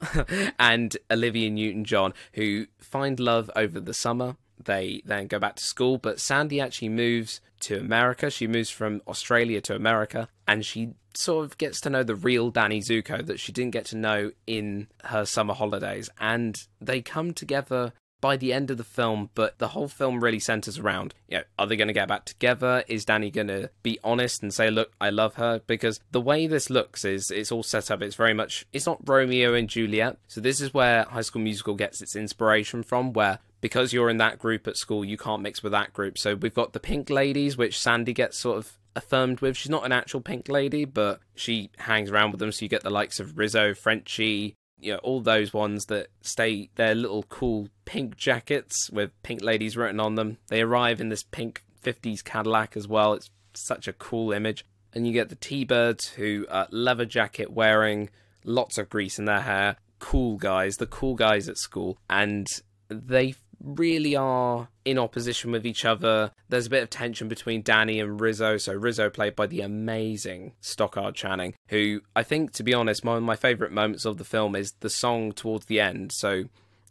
and 0.59 0.95
Olivia 1.09 1.49
Newton 1.49 1.85
John, 1.85 2.13
who 2.33 2.67
find 2.79 3.19
love 3.19 3.49
over 3.55 3.79
the 3.79 3.93
summer. 3.93 4.35
They 4.63 5.01
then 5.05 5.27
go 5.27 5.39
back 5.39 5.55
to 5.55 5.63
school, 5.63 5.97
but 5.97 6.19
Sandy 6.19 6.59
actually 6.59 6.89
moves 6.89 7.41
to 7.61 7.79
America. 7.79 8.29
She 8.29 8.47
moves 8.47 8.69
from 8.69 9.01
Australia 9.07 9.61
to 9.61 9.75
America, 9.75 10.29
and 10.47 10.65
she 10.65 10.93
sort 11.17 11.45
of 11.45 11.57
gets 11.57 11.81
to 11.81 11.89
know 11.89 12.03
the 12.03 12.15
real 12.15 12.49
Danny 12.49 12.81
Zuko 12.81 13.25
that 13.25 13.39
she 13.39 13.51
didn't 13.51 13.71
get 13.71 13.85
to 13.85 13.97
know 13.97 14.31
in 14.47 14.87
her 15.05 15.25
summer 15.25 15.53
holidays. 15.53 16.09
And 16.19 16.57
they 16.79 17.01
come 17.01 17.33
together 17.33 17.93
by 18.21 18.37
the 18.37 18.53
end 18.53 18.69
of 18.69 18.77
the 18.77 18.83
film, 18.83 19.31
but 19.33 19.57
the 19.57 19.69
whole 19.69 19.87
film 19.87 20.23
really 20.23 20.39
centers 20.39 20.77
around, 20.77 21.15
you 21.27 21.39
know, 21.39 21.43
are 21.57 21.65
they 21.65 21.75
going 21.75 21.87
to 21.87 21.93
get 21.93 22.07
back 22.07 22.23
together? 22.23 22.83
Is 22.87 23.03
Danny 23.03 23.31
going 23.31 23.47
to 23.47 23.71
be 23.81 23.99
honest 24.03 24.43
and 24.43 24.53
say, 24.53 24.69
look, 24.69 24.93
I 25.01 25.09
love 25.09 25.35
her? 25.35 25.61
Because 25.65 25.99
the 26.11 26.21
way 26.21 26.45
this 26.45 26.69
looks 26.69 27.03
is 27.03 27.31
it's 27.31 27.51
all 27.51 27.63
set 27.63 27.89
up. 27.89 28.01
It's 28.01 28.15
very 28.15 28.35
much, 28.35 28.67
it's 28.71 28.85
not 28.85 28.99
Romeo 29.07 29.55
and 29.55 29.67
Juliet. 29.67 30.17
So 30.27 30.39
this 30.39 30.61
is 30.61 30.73
where 30.73 31.03
High 31.05 31.21
School 31.21 31.41
Musical 31.41 31.73
gets 31.73 32.01
its 32.01 32.15
inspiration 32.15 32.83
from, 32.83 33.11
where 33.11 33.39
because 33.59 33.91
you're 33.91 34.09
in 34.09 34.17
that 34.17 34.39
group 34.39 34.67
at 34.67 34.77
school, 34.77 35.03
you 35.03 35.17
can't 35.17 35.41
mix 35.41 35.63
with 35.63 35.71
that 35.71 35.91
group. 35.91 36.17
So 36.17 36.35
we've 36.35 36.53
got 36.53 36.73
the 36.73 36.79
pink 36.79 37.09
ladies, 37.09 37.57
which 37.57 37.79
Sandy 37.79 38.13
gets 38.13 38.37
sort 38.37 38.57
of 38.57 38.77
affirmed 38.95 39.41
with. 39.41 39.57
She's 39.57 39.69
not 39.69 39.85
an 39.85 39.91
actual 39.91 40.21
pink 40.21 40.49
lady, 40.49 40.85
but 40.85 41.19
she 41.35 41.69
hangs 41.77 42.11
around 42.11 42.31
with 42.31 42.39
them. 42.39 42.51
So 42.51 42.63
you 42.63 42.69
get 42.69 42.83
the 42.83 42.89
likes 42.89 43.19
of 43.19 43.37
Rizzo, 43.37 43.73
Frenchie, 43.73 44.55
you 44.79 44.93
know, 44.93 44.99
all 44.99 45.21
those 45.21 45.53
ones 45.53 45.85
that 45.85 46.07
stay 46.21 46.69
their 46.75 46.95
little 46.95 47.23
cool 47.23 47.69
pink 47.85 48.17
jackets 48.17 48.89
with 48.91 49.11
pink 49.23 49.41
ladies 49.41 49.77
written 49.77 49.99
on 49.99 50.15
them. 50.15 50.37
They 50.47 50.61
arrive 50.61 50.99
in 50.99 51.09
this 51.09 51.23
pink 51.23 51.63
50s 51.83 52.23
Cadillac 52.23 52.75
as 52.75 52.87
well. 52.87 53.13
It's 53.13 53.29
such 53.53 53.87
a 53.87 53.93
cool 53.93 54.31
image. 54.31 54.65
And 54.93 55.07
you 55.07 55.13
get 55.13 55.29
the 55.29 55.35
T 55.35 55.63
Birds 55.63 56.09
who 56.09 56.45
are 56.49 56.67
leather 56.71 57.05
jacket 57.05 57.51
wearing, 57.51 58.09
lots 58.43 58.77
of 58.77 58.89
grease 58.89 59.19
in 59.19 59.25
their 59.25 59.41
hair. 59.41 59.77
Cool 59.99 60.37
guys, 60.37 60.77
the 60.77 60.87
cool 60.87 61.15
guys 61.15 61.47
at 61.47 61.57
school. 61.57 61.97
And 62.09 62.47
they 62.89 63.35
really 63.63 64.15
are 64.15 64.69
in 64.85 64.97
opposition 64.97 65.51
with 65.51 65.65
each 65.65 65.85
other. 65.85 66.31
There's 66.49 66.67
a 66.67 66.71
bit 66.71 66.83
of 66.83 66.89
tension 66.89 67.27
between 67.27 67.61
Danny 67.61 67.99
and 67.99 68.19
Rizzo. 68.19 68.57
So 68.57 68.73
Rizzo 68.73 69.09
played 69.09 69.35
by 69.35 69.47
the 69.47 69.61
amazing 69.61 70.53
Stockard 70.61 71.15
Channing, 71.15 71.53
who 71.67 72.01
I 72.15 72.23
think, 72.23 72.51
to 72.53 72.63
be 72.63 72.73
honest, 72.73 73.05
one 73.05 73.17
of 73.17 73.23
my 73.23 73.35
favourite 73.35 73.73
moments 73.73 74.05
of 74.05 74.17
the 74.17 74.23
film 74.23 74.55
is 74.55 74.73
the 74.79 74.89
song 74.89 75.31
towards 75.31 75.65
the 75.65 75.79
end. 75.79 76.11
So 76.11 76.45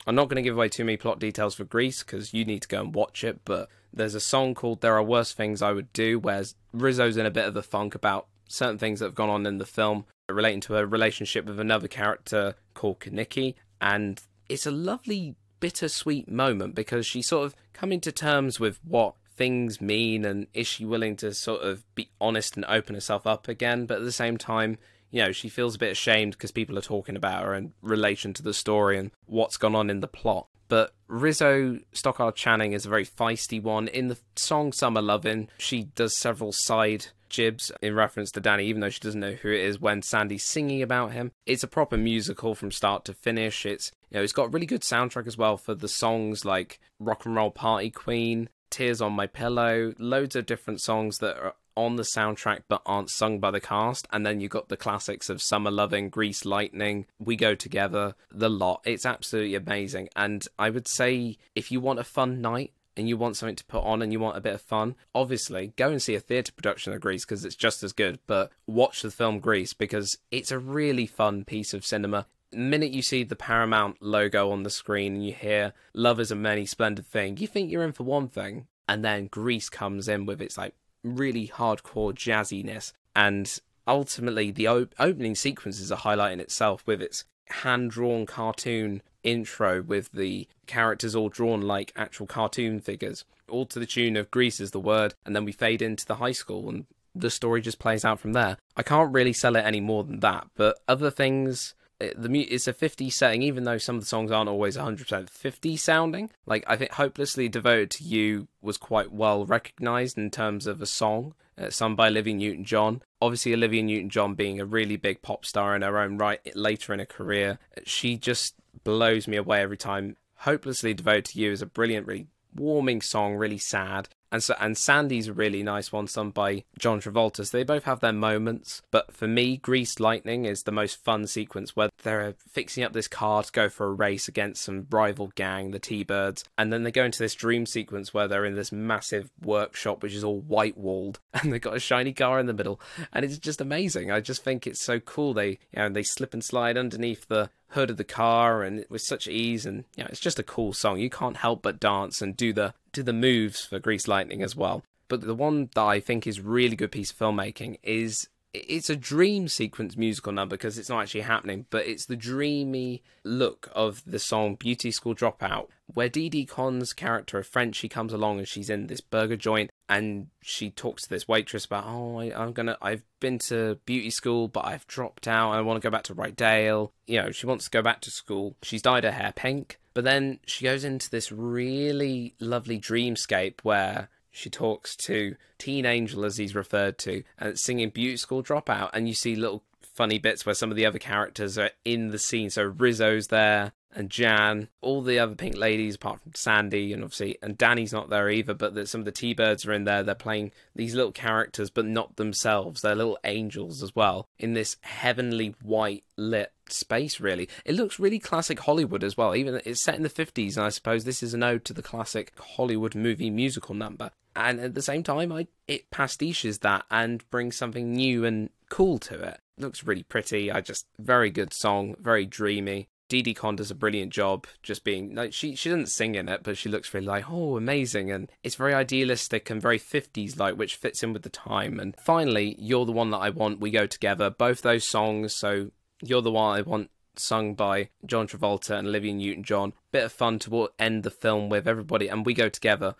I'm 0.06 0.14
not 0.14 0.28
going 0.28 0.36
to 0.36 0.42
give 0.42 0.56
away 0.56 0.68
too 0.68 0.84
many 0.84 0.96
plot 0.96 1.18
details 1.18 1.54
for 1.54 1.64
Grease 1.64 2.02
because 2.02 2.32
you 2.32 2.44
need 2.44 2.62
to 2.62 2.68
go 2.68 2.80
and 2.80 2.94
watch 2.94 3.24
it. 3.24 3.40
But 3.44 3.68
there's 3.92 4.14
a 4.14 4.20
song 4.20 4.54
called 4.54 4.80
"There 4.80 4.96
Are 4.96 5.02
Worse 5.02 5.32
Things 5.32 5.62
I 5.62 5.72
Would 5.72 5.92
Do," 5.92 6.18
where 6.18 6.44
Rizzo's 6.72 7.16
in 7.16 7.26
a 7.26 7.30
bit 7.30 7.46
of 7.46 7.56
a 7.56 7.62
funk 7.62 7.94
about 7.94 8.26
certain 8.48 8.78
things 8.78 9.00
that 9.00 9.06
have 9.06 9.14
gone 9.14 9.30
on 9.30 9.46
in 9.46 9.58
the 9.58 9.66
film 9.66 10.04
relating 10.28 10.60
to 10.60 10.76
a 10.76 10.86
relationship 10.86 11.44
with 11.44 11.60
another 11.60 11.88
character 11.88 12.54
called 12.74 13.00
Kenickie, 13.00 13.54
and 13.80 14.20
it's 14.48 14.66
a 14.66 14.70
lovely 14.70 15.36
bittersweet 15.60 16.30
moment 16.30 16.74
because 16.74 17.06
she's 17.06 17.28
sort 17.28 17.46
of 17.46 17.54
coming 17.72 18.00
to 18.00 18.12
terms 18.12 18.58
with 18.58 18.80
what 18.84 19.14
things 19.34 19.80
mean 19.80 20.24
and 20.24 20.46
is 20.52 20.66
she 20.66 20.84
willing 20.84 21.16
to 21.16 21.32
sort 21.32 21.62
of 21.62 21.82
be 21.94 22.10
honest 22.20 22.56
and 22.56 22.64
open 22.66 22.94
herself 22.94 23.26
up 23.26 23.48
again 23.48 23.86
but 23.86 23.98
at 23.98 24.04
the 24.04 24.12
same 24.12 24.36
time 24.36 24.76
you 25.10 25.22
know 25.22 25.32
she 25.32 25.48
feels 25.48 25.76
a 25.76 25.78
bit 25.78 25.92
ashamed 25.92 26.32
because 26.32 26.50
people 26.50 26.76
are 26.76 26.82
talking 26.82 27.16
about 27.16 27.42
her 27.44 27.54
in 27.54 27.72
relation 27.80 28.34
to 28.34 28.42
the 28.42 28.52
story 28.52 28.98
and 28.98 29.10
what's 29.24 29.56
gone 29.56 29.74
on 29.74 29.88
in 29.88 30.00
the 30.00 30.08
plot 30.08 30.46
but 30.68 30.94
Rizzo 31.08 31.80
Stockard 31.92 32.36
Channing 32.36 32.72
is 32.74 32.86
a 32.86 32.88
very 32.88 33.04
feisty 33.04 33.60
one. 33.60 33.88
In 33.88 34.06
the 34.06 34.16
song 34.36 34.72
Summer 34.72 35.02
Lovin', 35.02 35.48
she 35.58 35.82
does 35.82 36.16
several 36.16 36.52
side 36.52 37.06
jibs 37.30 37.72
in 37.80 37.94
reference 37.94 38.30
to 38.32 38.40
Danny, 38.40 38.66
even 38.66 38.80
though 38.80 38.90
she 38.90 39.00
doesn't 39.00 39.20
know 39.20 39.32
who 39.32 39.50
it 39.50 39.60
is 39.60 39.80
when 39.80 40.02
Sandy's 40.02 40.46
singing 40.46 40.82
about 40.82 41.12
him. 41.12 41.32
It's 41.46 41.62
a 41.62 41.68
proper 41.68 41.96
musical 41.96 42.54
from 42.54 42.70
start 42.70 43.04
to 43.06 43.14
finish. 43.14 43.64
It's 43.64 43.92
you 44.10 44.18
know, 44.18 44.22
it's 44.22 44.32
got 44.32 44.52
really 44.52 44.66
good 44.66 44.82
soundtrack 44.82 45.26
as 45.26 45.38
well 45.38 45.56
for 45.56 45.74
the 45.74 45.88
songs 45.88 46.44
like 46.44 46.80
Rock 46.98 47.24
and 47.24 47.34
Roll 47.34 47.50
Party 47.50 47.90
Queen, 47.90 48.48
Tears 48.70 49.00
on 49.00 49.12
My 49.12 49.26
Pillow, 49.26 49.94
loads 49.98 50.36
of 50.36 50.46
different 50.46 50.80
songs 50.80 51.18
that 51.18 51.36
are 51.36 51.54
on 51.76 51.96
the 51.96 52.02
soundtrack 52.02 52.62
but 52.68 52.82
aren't 52.84 53.10
sung 53.10 53.38
by 53.38 53.50
the 53.50 53.60
cast. 53.60 54.06
And 54.12 54.24
then 54.26 54.40
you've 54.40 54.50
got 54.50 54.68
the 54.68 54.76
classics 54.76 55.30
of 55.30 55.42
Summer 55.42 55.70
Loving, 55.70 56.08
Grease 56.08 56.44
Lightning, 56.44 57.06
We 57.18 57.36
Go 57.36 57.54
Together, 57.54 58.14
The 58.30 58.50
Lot. 58.50 58.82
It's 58.84 59.06
absolutely 59.06 59.54
amazing. 59.54 60.08
And 60.16 60.46
I 60.58 60.70
would 60.70 60.88
say 60.88 61.38
if 61.54 61.70
you 61.70 61.80
want 61.80 61.98
a 61.98 62.04
fun 62.04 62.40
night, 62.40 62.72
and 62.96 63.08
you 63.08 63.16
want 63.16 63.36
something 63.36 63.56
to 63.56 63.64
put 63.64 63.84
on 63.84 64.02
and 64.02 64.12
you 64.12 64.20
want 64.20 64.36
a 64.36 64.40
bit 64.40 64.54
of 64.54 64.60
fun, 64.60 64.96
obviously 65.14 65.72
go 65.76 65.90
and 65.90 66.02
see 66.02 66.14
a 66.14 66.20
theatre 66.20 66.52
production 66.52 66.92
of 66.92 67.00
Grease 67.00 67.24
because 67.24 67.44
it's 67.44 67.56
just 67.56 67.82
as 67.82 67.92
good. 67.92 68.18
But 68.26 68.50
watch 68.66 69.02
the 69.02 69.10
film 69.10 69.40
Grease 69.40 69.72
because 69.72 70.18
it's 70.30 70.50
a 70.50 70.58
really 70.58 71.06
fun 71.06 71.44
piece 71.44 71.72
of 71.74 71.86
cinema. 71.86 72.26
The 72.50 72.58
minute 72.58 72.90
you 72.90 73.02
see 73.02 73.22
the 73.22 73.36
Paramount 73.36 74.02
logo 74.02 74.50
on 74.50 74.64
the 74.64 74.70
screen 74.70 75.14
and 75.14 75.24
you 75.24 75.32
hear 75.32 75.72
"Love 75.94 76.18
is 76.18 76.30
a 76.30 76.36
many 76.36 76.66
splendid 76.66 77.06
thing," 77.06 77.36
you 77.36 77.46
think 77.46 77.70
you're 77.70 77.84
in 77.84 77.92
for 77.92 78.02
one 78.02 78.28
thing, 78.28 78.66
and 78.88 79.04
then 79.04 79.28
Grease 79.28 79.68
comes 79.68 80.08
in 80.08 80.26
with 80.26 80.42
its 80.42 80.58
like 80.58 80.74
really 81.04 81.48
hardcore 81.48 82.12
jazziness, 82.12 82.92
and 83.14 83.60
ultimately 83.86 84.50
the 84.50 84.66
op- 84.66 84.94
opening 84.98 85.34
sequence 85.34 85.80
is 85.80 85.90
a 85.90 85.96
highlight 85.96 86.32
in 86.32 86.40
itself 86.40 86.86
with 86.86 87.00
its 87.00 87.24
hand 87.46 87.90
drawn 87.90 88.26
cartoon 88.26 89.02
intro 89.22 89.82
with 89.82 90.10
the 90.12 90.48
characters 90.66 91.14
all 91.14 91.28
drawn 91.28 91.62
like 91.62 91.92
actual 91.96 92.26
cartoon 92.26 92.80
figures, 92.80 93.24
all 93.48 93.66
to 93.66 93.78
the 93.78 93.86
tune 93.86 94.16
of 94.16 94.30
Grease 94.30 94.60
is 94.60 94.70
the 94.70 94.80
word, 94.80 95.14
and 95.24 95.34
then 95.34 95.44
we 95.44 95.52
fade 95.52 95.82
into 95.82 96.06
the 96.06 96.16
high 96.16 96.32
school 96.32 96.68
and 96.68 96.86
the 97.14 97.30
story 97.30 97.60
just 97.60 97.78
plays 97.78 98.04
out 98.04 98.20
from 98.20 98.32
there. 98.32 98.56
I 98.76 98.82
can't 98.82 99.12
really 99.12 99.32
sell 99.32 99.56
it 99.56 99.64
any 99.64 99.80
more 99.80 100.04
than 100.04 100.20
that, 100.20 100.46
but 100.54 100.78
other 100.86 101.10
things 101.10 101.74
the 102.00 102.40
it's 102.40 102.66
a 102.66 102.72
50 102.72 103.10
setting 103.10 103.42
even 103.42 103.64
though 103.64 103.78
some 103.78 103.96
of 103.96 104.02
the 104.02 104.06
songs 104.06 104.32
aren't 104.32 104.48
always 104.48 104.76
100% 104.76 105.28
50 105.28 105.76
sounding 105.76 106.30
like 106.46 106.64
i 106.66 106.76
think 106.76 106.92
hopelessly 106.92 107.48
devoted 107.48 107.90
to 107.90 108.04
you 108.04 108.48
was 108.62 108.78
quite 108.78 109.12
well 109.12 109.44
recognized 109.44 110.16
in 110.16 110.30
terms 110.30 110.66
of 110.66 110.80
a 110.80 110.86
song 110.86 111.34
uh, 111.58 111.68
sung 111.68 111.94
by 111.94 112.08
olivia 112.08 112.34
newton-john 112.34 113.02
obviously 113.20 113.52
olivia 113.52 113.82
newton-john 113.82 114.34
being 114.34 114.58
a 114.58 114.64
really 114.64 114.96
big 114.96 115.20
pop 115.20 115.44
star 115.44 115.76
in 115.76 115.82
her 115.82 115.98
own 115.98 116.16
right 116.16 116.40
later 116.56 116.94
in 116.94 117.00
her 117.00 117.06
career 117.06 117.58
she 117.84 118.16
just 118.16 118.54
blows 118.84 119.28
me 119.28 119.36
away 119.36 119.60
every 119.60 119.76
time 119.76 120.16
hopelessly 120.36 120.94
devoted 120.94 121.26
to 121.26 121.38
you 121.38 121.52
is 121.52 121.62
a 121.62 121.66
brilliant 121.66 122.06
really 122.06 122.26
warming 122.54 123.00
song 123.00 123.34
really 123.34 123.58
sad 123.58 124.08
and 124.32 124.42
so 124.42 124.54
and 124.60 124.78
Sandy's 124.78 125.28
a 125.28 125.32
really 125.32 125.62
nice 125.62 125.90
one, 125.90 126.06
sung 126.06 126.30
by 126.30 126.64
John 126.78 127.00
Travolta. 127.00 127.44
So 127.46 127.56
they 127.56 127.64
both 127.64 127.84
have 127.84 128.00
their 128.00 128.12
moments. 128.12 128.82
But 128.90 129.12
for 129.12 129.26
me, 129.26 129.56
Grease 129.56 129.98
Lightning 129.98 130.44
is 130.44 130.62
the 130.62 130.72
most 130.72 131.02
fun 131.02 131.26
sequence 131.26 131.74
where 131.74 131.90
they're 132.02 132.22
uh, 132.22 132.32
fixing 132.48 132.84
up 132.84 132.92
this 132.92 133.08
car 133.08 133.42
to 133.42 133.52
go 133.52 133.68
for 133.68 133.86
a 133.86 133.92
race 133.92 134.28
against 134.28 134.62
some 134.62 134.86
rival 134.90 135.32
gang, 135.34 135.72
the 135.72 135.78
T 135.78 136.04
Birds. 136.04 136.44
And 136.56 136.72
then 136.72 136.84
they 136.84 136.92
go 136.92 137.04
into 137.04 137.18
this 137.18 137.34
dream 137.34 137.66
sequence 137.66 138.14
where 138.14 138.28
they're 138.28 138.44
in 138.44 138.54
this 138.54 138.72
massive 138.72 139.30
workshop 139.42 140.02
which 140.02 140.14
is 140.14 140.24
all 140.24 140.40
white 140.40 140.78
walled 140.78 141.18
and 141.34 141.52
they've 141.52 141.60
got 141.60 141.76
a 141.76 141.80
shiny 141.80 142.12
car 142.12 142.38
in 142.38 142.46
the 142.46 142.52
middle. 142.52 142.80
And 143.12 143.24
it's 143.24 143.38
just 143.38 143.60
amazing. 143.60 144.12
I 144.12 144.20
just 144.20 144.44
think 144.44 144.66
it's 144.66 144.80
so 144.80 145.00
cool. 145.00 145.34
They 145.34 145.58
you 145.72 145.76
know 145.76 145.88
they 145.88 146.04
slip 146.04 146.34
and 146.34 146.44
slide 146.44 146.76
underneath 146.76 147.26
the 147.26 147.50
hood 147.70 147.90
of 147.90 147.96
the 147.96 148.04
car 148.04 148.62
and 148.62 148.80
it 148.80 148.90
with 148.90 149.02
such 149.02 149.26
ease 149.28 149.66
and 149.66 149.84
you 149.96 150.04
know, 150.04 150.08
it's 150.10 150.20
just 150.20 150.38
a 150.38 150.44
cool 150.44 150.72
song. 150.72 150.98
You 150.98 151.10
can't 151.10 151.36
help 151.36 151.62
but 151.62 151.80
dance 151.80 152.20
and 152.20 152.36
do 152.36 152.52
the 152.52 152.74
do 152.92 153.02
the 153.02 153.12
moves 153.12 153.64
for 153.64 153.78
Grease 153.78 154.08
Lightning 154.08 154.42
as 154.42 154.56
well. 154.56 154.82
But 155.08 155.22
the 155.22 155.34
one 155.34 155.70
that 155.74 155.82
I 155.82 156.00
think 156.00 156.26
is 156.26 156.40
really 156.40 156.76
good 156.76 156.92
piece 156.92 157.10
of 157.10 157.18
filmmaking 157.18 157.78
is 157.82 158.28
it's 158.52 158.90
a 158.90 158.96
dream 158.96 159.46
sequence 159.48 159.96
musical 159.96 160.32
number 160.32 160.54
because 160.56 160.76
it's 160.76 160.88
not 160.88 161.02
actually 161.02 161.20
happening, 161.20 161.66
but 161.70 161.86
it's 161.86 162.06
the 162.06 162.16
dreamy 162.16 163.02
look 163.22 163.70
of 163.72 164.02
the 164.04 164.18
song 164.18 164.56
Beauty 164.56 164.90
School 164.90 165.14
Dropout, 165.14 165.68
where 165.86 166.08
Didi 166.08 166.44
Conn's 166.44 166.92
character 166.92 167.38
of 167.38 167.46
Frenchie 167.46 167.88
comes 167.88 168.12
along 168.12 168.38
and 168.38 168.48
she's 168.48 168.70
in 168.70 168.88
this 168.88 169.00
burger 169.00 169.36
joint 169.36 169.70
and 169.90 170.28
she 170.40 170.70
talks 170.70 171.02
to 171.02 171.08
this 171.08 171.26
waitress 171.26 171.64
about, 171.64 171.84
oh, 171.84 172.20
I, 172.20 172.26
am 172.26 172.52
gonna, 172.52 172.78
I've 172.80 173.02
been 173.18 173.40
to 173.48 173.74
beauty 173.86 174.10
school, 174.10 174.46
but 174.46 174.64
I've 174.64 174.86
dropped 174.86 175.26
out. 175.26 175.50
I 175.50 175.60
want 175.62 175.82
to 175.82 175.86
go 175.86 175.90
back 175.90 176.04
to 176.04 176.14
Rydell. 176.14 176.92
You 177.08 177.20
know, 177.20 177.32
she 177.32 177.46
wants 177.46 177.64
to 177.64 177.70
go 177.72 177.82
back 177.82 178.00
to 178.02 178.10
school. 178.12 178.54
She's 178.62 178.82
dyed 178.82 179.02
her 179.02 179.10
hair 179.10 179.32
pink, 179.34 179.80
but 179.92 180.04
then 180.04 180.38
she 180.46 180.64
goes 180.64 180.84
into 180.84 181.10
this 181.10 181.32
really 181.32 182.34
lovely 182.38 182.78
dreamscape 182.78 183.62
where 183.64 184.10
she 184.30 184.48
talks 184.48 184.94
to 185.06 185.34
Teen 185.58 185.84
Angel, 185.84 186.24
as 186.24 186.36
he's 186.36 186.54
referred 186.54 186.96
to, 186.98 187.24
and 187.36 187.58
singing 187.58 187.90
Beauty 187.90 188.16
School 188.16 188.44
Dropout. 188.44 188.90
And 188.92 189.08
you 189.08 189.14
see 189.14 189.34
little 189.34 189.64
funny 189.96 190.20
bits 190.20 190.46
where 190.46 190.54
some 190.54 190.70
of 190.70 190.76
the 190.76 190.86
other 190.86 191.00
characters 191.00 191.58
are 191.58 191.70
in 191.84 192.10
the 192.10 192.18
scene. 192.18 192.48
So 192.48 192.62
Rizzo's 192.62 193.26
there, 193.26 193.72
and 193.94 194.10
Jan, 194.10 194.68
all 194.80 195.02
the 195.02 195.18
other 195.18 195.34
pink 195.34 195.56
ladies 195.56 195.96
apart 195.96 196.20
from 196.20 196.34
Sandy 196.34 196.92
and 196.92 197.02
obviously 197.02 197.38
and 197.42 197.58
Danny's 197.58 197.92
not 197.92 198.08
there 198.08 198.30
either, 198.30 198.54
but 198.54 198.74
that 198.74 198.88
some 198.88 199.00
of 199.00 199.04
the 199.04 199.12
T 199.12 199.34
Birds 199.34 199.66
are 199.66 199.72
in 199.72 199.84
there. 199.84 200.02
They're 200.02 200.14
playing 200.14 200.52
these 200.74 200.94
little 200.94 201.12
characters, 201.12 201.70
but 201.70 201.86
not 201.86 202.16
themselves. 202.16 202.80
They're 202.80 202.94
little 202.94 203.18
angels 203.24 203.82
as 203.82 203.94
well 203.94 204.28
in 204.38 204.54
this 204.54 204.76
heavenly 204.82 205.54
white 205.62 206.04
lit 206.16 206.52
space 206.68 207.18
really. 207.20 207.48
It 207.64 207.74
looks 207.74 207.98
really 207.98 208.20
classic 208.20 208.60
hollywood 208.60 209.02
as 209.02 209.16
well. 209.16 209.34
Even 209.34 209.60
it's 209.64 209.82
set 209.82 209.96
in 209.96 210.02
the 210.02 210.08
50s 210.08 210.56
and 210.56 210.64
i 210.64 210.68
suppose 210.68 211.04
this 211.04 211.22
is 211.22 211.34
an 211.34 211.42
ode 211.42 211.64
to 211.64 211.72
the 211.72 211.82
classic 211.82 212.32
hollywood 212.38 212.94
movie 212.94 213.30
musical 213.30 213.74
number. 213.74 214.10
And 214.36 214.60
at 214.60 214.74
the 214.74 214.82
same 214.82 215.02
time 215.02 215.32
I, 215.32 215.48
it 215.66 215.90
pastiches 215.90 216.60
that 216.60 216.84
and 216.90 217.28
brings 217.30 217.56
something 217.56 217.92
new 217.92 218.24
and 218.24 218.50
cool 218.68 218.98
to 218.98 219.20
it. 219.20 219.40
Looks 219.58 219.84
really 219.84 220.04
pretty. 220.04 220.52
I 220.52 220.60
just 220.60 220.86
very 220.98 221.30
good 221.30 221.52
song 221.52 221.96
very 221.98 222.26
dreamy 222.26 222.88
Didi 223.10 223.34
Conn 223.34 223.56
does 223.56 223.72
a 223.72 223.74
brilliant 223.74 224.12
job 224.12 224.46
just 224.62 224.84
being 224.84 225.16
like 225.16 225.32
she 225.34 225.56
she 225.56 225.68
doesn't 225.68 225.88
sing 225.88 226.14
in 226.14 226.28
it, 226.28 226.44
but 226.44 226.56
she 226.56 226.68
looks 226.68 226.94
really 226.94 227.06
like 227.06 227.28
oh 227.28 227.56
amazing 227.56 228.10
and 228.10 228.30
it's 228.44 228.54
very 228.54 228.72
idealistic 228.72 229.50
and 229.50 229.60
very 229.60 229.80
50s 229.80 230.38
like 230.38 230.56
which 230.56 230.76
fits 230.76 231.02
in 231.02 231.12
with 231.12 231.22
the 231.22 231.28
time. 231.28 231.80
And 231.80 231.94
finally, 231.96 232.54
You're 232.58 232.86
the 232.86 232.92
One 232.92 233.10
That 233.10 233.18
I 233.18 233.30
Want, 233.30 233.60
We 233.60 233.72
Go 233.72 233.86
Together, 233.86 234.30
both 234.30 234.62
those 234.62 234.86
songs, 234.86 235.34
so 235.34 235.72
You're 236.00 236.22
the 236.22 236.30
One 236.30 236.56
I 236.56 236.62
Want 236.62 236.90
sung 237.16 237.54
by 237.54 237.90
John 238.06 238.28
Travolta 238.28 238.78
and 238.78 238.86
Olivia 238.86 239.12
Newton 239.12 239.42
John. 239.42 239.72
Bit 239.90 240.04
of 240.04 240.12
fun 240.12 240.38
to 240.38 240.68
end 240.78 241.02
the 241.02 241.10
film 241.10 241.48
with 241.48 241.66
everybody 241.66 242.06
and 242.06 242.24
we 242.24 242.32
go 242.32 242.48
together 242.48 242.94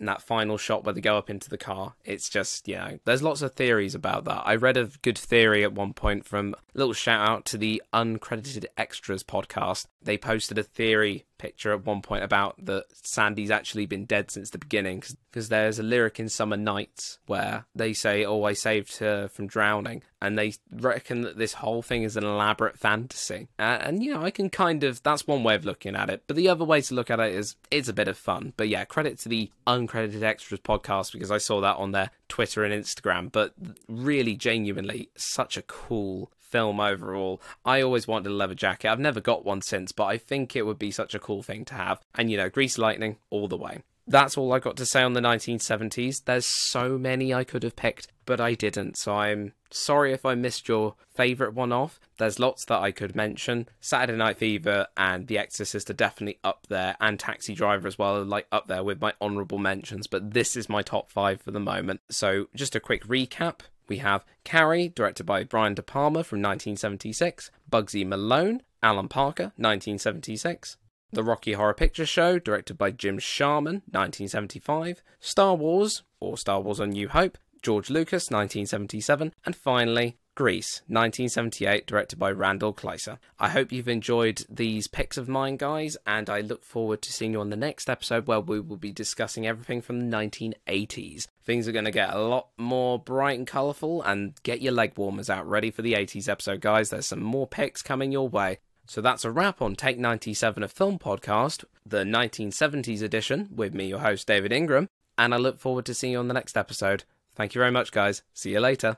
that 0.00 0.22
final 0.22 0.58
shot 0.58 0.84
where 0.84 0.92
they 0.92 1.00
go 1.00 1.16
up 1.16 1.30
into 1.30 1.48
the 1.48 1.58
car. 1.58 1.94
It's 2.04 2.28
just, 2.28 2.68
you 2.68 2.76
know, 2.76 2.98
there's 3.04 3.22
lots 3.22 3.42
of 3.42 3.54
theories 3.54 3.94
about 3.94 4.24
that. 4.24 4.42
I 4.44 4.56
read 4.56 4.76
a 4.76 4.90
good 5.02 5.18
theory 5.18 5.62
at 5.62 5.72
one 5.72 5.92
point 5.92 6.24
from 6.26 6.54
little 6.74 6.92
shout 6.92 7.28
out 7.28 7.44
to 7.46 7.58
the 7.58 7.82
Uncredited 7.92 8.66
Extras 8.76 9.22
podcast. 9.22 9.86
They 10.02 10.18
posted 10.18 10.58
a 10.58 10.62
theory 10.62 11.24
picture 11.38 11.72
at 11.72 11.84
one 11.84 12.02
point 12.02 12.24
about 12.24 12.56
that 12.64 12.84
Sandy's 12.92 13.50
actually 13.50 13.86
been 13.86 14.04
dead 14.04 14.30
since 14.30 14.50
the 14.50 14.58
beginning 14.58 15.02
because 15.30 15.48
there's 15.48 15.78
a 15.78 15.82
lyric 15.82 16.20
in 16.20 16.28
Summer 16.28 16.56
Nights 16.56 17.18
where 17.26 17.66
they 17.74 17.92
say, 17.92 18.24
"Oh, 18.24 18.44
I 18.44 18.52
saved 18.52 18.98
her 18.98 19.28
from 19.28 19.46
drowning," 19.46 20.02
and 20.20 20.38
they 20.38 20.54
reckon 20.70 21.22
that 21.22 21.36
this 21.36 21.54
whole 21.54 21.82
thing 21.82 22.02
is 22.02 22.16
an 22.16 22.24
elaborate 22.24 22.78
fantasy. 22.78 23.48
Uh, 23.58 23.78
and 23.80 24.02
you 24.02 24.14
know, 24.14 24.22
I 24.22 24.30
can 24.30 24.50
kind 24.50 24.84
of 24.84 25.02
that's 25.02 25.26
one 25.26 25.42
way 25.42 25.54
of 25.54 25.64
looking 25.64 25.96
at 25.96 26.10
it, 26.10 26.22
but 26.26 26.36
the 26.36 26.48
other 26.48 26.64
way 26.64 26.80
to 26.82 26.94
look 26.94 27.10
at 27.10 27.20
it 27.20 27.34
is 27.34 27.56
it's 27.70 27.88
a 27.88 27.92
bit 27.92 28.08
of 28.08 28.16
fun. 28.16 28.52
But 28.56 28.68
yeah, 28.68 28.84
credit 28.84 29.18
to 29.20 29.28
the 29.28 29.50
Uncredited 29.66 30.22
Extras 30.22 30.60
podcast 30.60 31.12
because 31.12 31.30
I 31.30 31.38
saw 31.38 31.60
that 31.60 31.76
on 31.76 31.92
their 31.92 32.10
Twitter 32.28 32.64
and 32.64 32.72
Instagram. 32.72 33.30
But 33.30 33.54
really, 33.88 34.36
genuinely, 34.36 35.10
such 35.16 35.56
a 35.56 35.62
cool 35.62 36.30
film 36.54 36.78
overall. 36.78 37.42
I 37.64 37.82
always 37.82 38.06
wanted 38.06 38.30
a 38.30 38.32
leather 38.32 38.54
jacket. 38.54 38.88
I've 38.88 39.00
never 39.00 39.20
got 39.20 39.44
one 39.44 39.60
since, 39.60 39.90
but 39.90 40.04
I 40.04 40.18
think 40.18 40.54
it 40.54 40.64
would 40.64 40.78
be 40.78 40.92
such 40.92 41.12
a 41.12 41.18
cool 41.18 41.42
thing 41.42 41.64
to 41.64 41.74
have. 41.74 42.00
And 42.14 42.30
you 42.30 42.36
know, 42.36 42.48
Grease 42.48 42.78
Lightning 42.78 43.16
all 43.28 43.48
the 43.48 43.56
way. 43.56 43.82
That's 44.06 44.38
all 44.38 44.52
I 44.52 44.60
got 44.60 44.76
to 44.76 44.86
say 44.86 45.02
on 45.02 45.14
the 45.14 45.20
1970s. 45.20 46.26
There's 46.26 46.46
so 46.46 46.96
many 46.96 47.34
I 47.34 47.42
could 47.42 47.64
have 47.64 47.74
picked, 47.74 48.06
but 48.24 48.40
I 48.40 48.54
didn't. 48.54 48.96
So 48.96 49.16
I'm 49.16 49.54
sorry 49.68 50.12
if 50.12 50.24
I 50.24 50.36
missed 50.36 50.68
your 50.68 50.94
favourite 51.12 51.54
one 51.54 51.72
off. 51.72 51.98
There's 52.18 52.38
lots 52.38 52.64
that 52.66 52.80
I 52.80 52.92
could 52.92 53.16
mention. 53.16 53.68
Saturday 53.80 54.16
Night 54.16 54.36
Fever 54.36 54.86
and 54.96 55.26
The 55.26 55.38
Exorcist 55.38 55.90
are 55.90 55.94
definitely 55.94 56.38
up 56.44 56.68
there, 56.68 56.96
and 57.00 57.18
Taxi 57.18 57.54
Driver 57.54 57.88
as 57.88 57.98
well, 57.98 58.22
like 58.22 58.46
up 58.52 58.68
there 58.68 58.84
with 58.84 59.00
my 59.00 59.12
honourable 59.20 59.58
mentions. 59.58 60.06
But 60.06 60.34
this 60.34 60.54
is 60.54 60.68
my 60.68 60.82
top 60.82 61.10
five 61.10 61.40
for 61.40 61.50
the 61.50 61.58
moment. 61.58 62.02
So 62.10 62.46
just 62.54 62.76
a 62.76 62.80
quick 62.80 63.04
recap. 63.08 63.60
We 63.88 63.98
have 63.98 64.24
Carrie, 64.44 64.88
directed 64.88 65.24
by 65.24 65.44
Brian 65.44 65.74
De 65.74 65.82
Palma 65.82 66.24
from 66.24 66.40
1976, 66.40 67.50
Bugsy 67.70 68.06
Malone, 68.06 68.62
Alan 68.82 69.08
Parker, 69.08 69.52
1976, 69.56 70.76
The 71.12 71.22
Rocky 71.22 71.52
Horror 71.52 71.74
Picture 71.74 72.06
Show, 72.06 72.38
directed 72.38 72.78
by 72.78 72.90
Jim 72.90 73.18
Sharman, 73.18 73.82
1975, 73.90 75.02
Star 75.20 75.54
Wars, 75.54 76.02
or 76.20 76.38
Star 76.38 76.60
Wars 76.60 76.80
A 76.80 76.86
New 76.86 77.08
Hope, 77.08 77.38
George 77.62 77.90
Lucas, 77.90 78.30
1977, 78.30 79.32
and 79.44 79.56
finally, 79.56 80.16
Grease, 80.34 80.82
1978, 80.88 81.86
directed 81.86 82.18
by 82.18 82.30
Randall 82.30 82.72
Kleiser. 82.72 83.18
I 83.38 83.50
hope 83.50 83.70
you've 83.70 83.88
enjoyed 83.88 84.44
these 84.48 84.88
picks 84.88 85.16
of 85.16 85.28
mine, 85.28 85.56
guys, 85.56 85.96
and 86.06 86.28
I 86.28 86.40
look 86.40 86.64
forward 86.64 87.02
to 87.02 87.12
seeing 87.12 87.32
you 87.32 87.40
on 87.40 87.50
the 87.50 87.56
next 87.56 87.88
episode 87.88 88.26
where 88.26 88.40
we 88.40 88.58
will 88.58 88.76
be 88.76 88.90
discussing 88.90 89.46
everything 89.46 89.80
from 89.80 90.00
the 90.00 90.16
1980s. 90.16 91.28
Things 91.44 91.68
are 91.68 91.72
going 91.72 91.84
to 91.84 91.92
get 91.92 92.12
a 92.12 92.18
lot 92.18 92.48
more 92.58 92.98
bright 92.98 93.38
and 93.38 93.46
colourful, 93.46 94.02
and 94.02 94.34
get 94.42 94.60
your 94.60 94.72
leg 94.72 94.94
warmers 94.96 95.30
out 95.30 95.48
ready 95.48 95.70
for 95.70 95.82
the 95.82 95.92
80s 95.92 96.28
episode, 96.28 96.60
guys. 96.60 96.90
There's 96.90 97.06
some 97.06 97.22
more 97.22 97.46
picks 97.46 97.82
coming 97.82 98.10
your 98.10 98.28
way. 98.28 98.58
So 98.86 99.00
that's 99.00 99.24
a 99.24 99.30
wrap 99.30 99.62
on 99.62 99.76
Take 99.76 99.98
97 99.98 100.62
of 100.62 100.72
Film 100.72 100.98
Podcast, 100.98 101.64
the 101.86 102.04
1970s 102.04 103.02
edition, 103.02 103.48
with 103.54 103.72
me, 103.72 103.86
your 103.86 104.00
host, 104.00 104.26
David 104.26 104.52
Ingram, 104.52 104.88
and 105.16 105.32
I 105.32 105.36
look 105.36 105.58
forward 105.58 105.86
to 105.86 105.94
seeing 105.94 106.14
you 106.14 106.18
on 106.18 106.28
the 106.28 106.34
next 106.34 106.56
episode. 106.56 107.04
Thank 107.34 107.54
you 107.54 107.60
very 107.60 107.70
much, 107.70 107.92
guys. 107.92 108.22
See 108.32 108.50
you 108.50 108.60
later. 108.60 108.96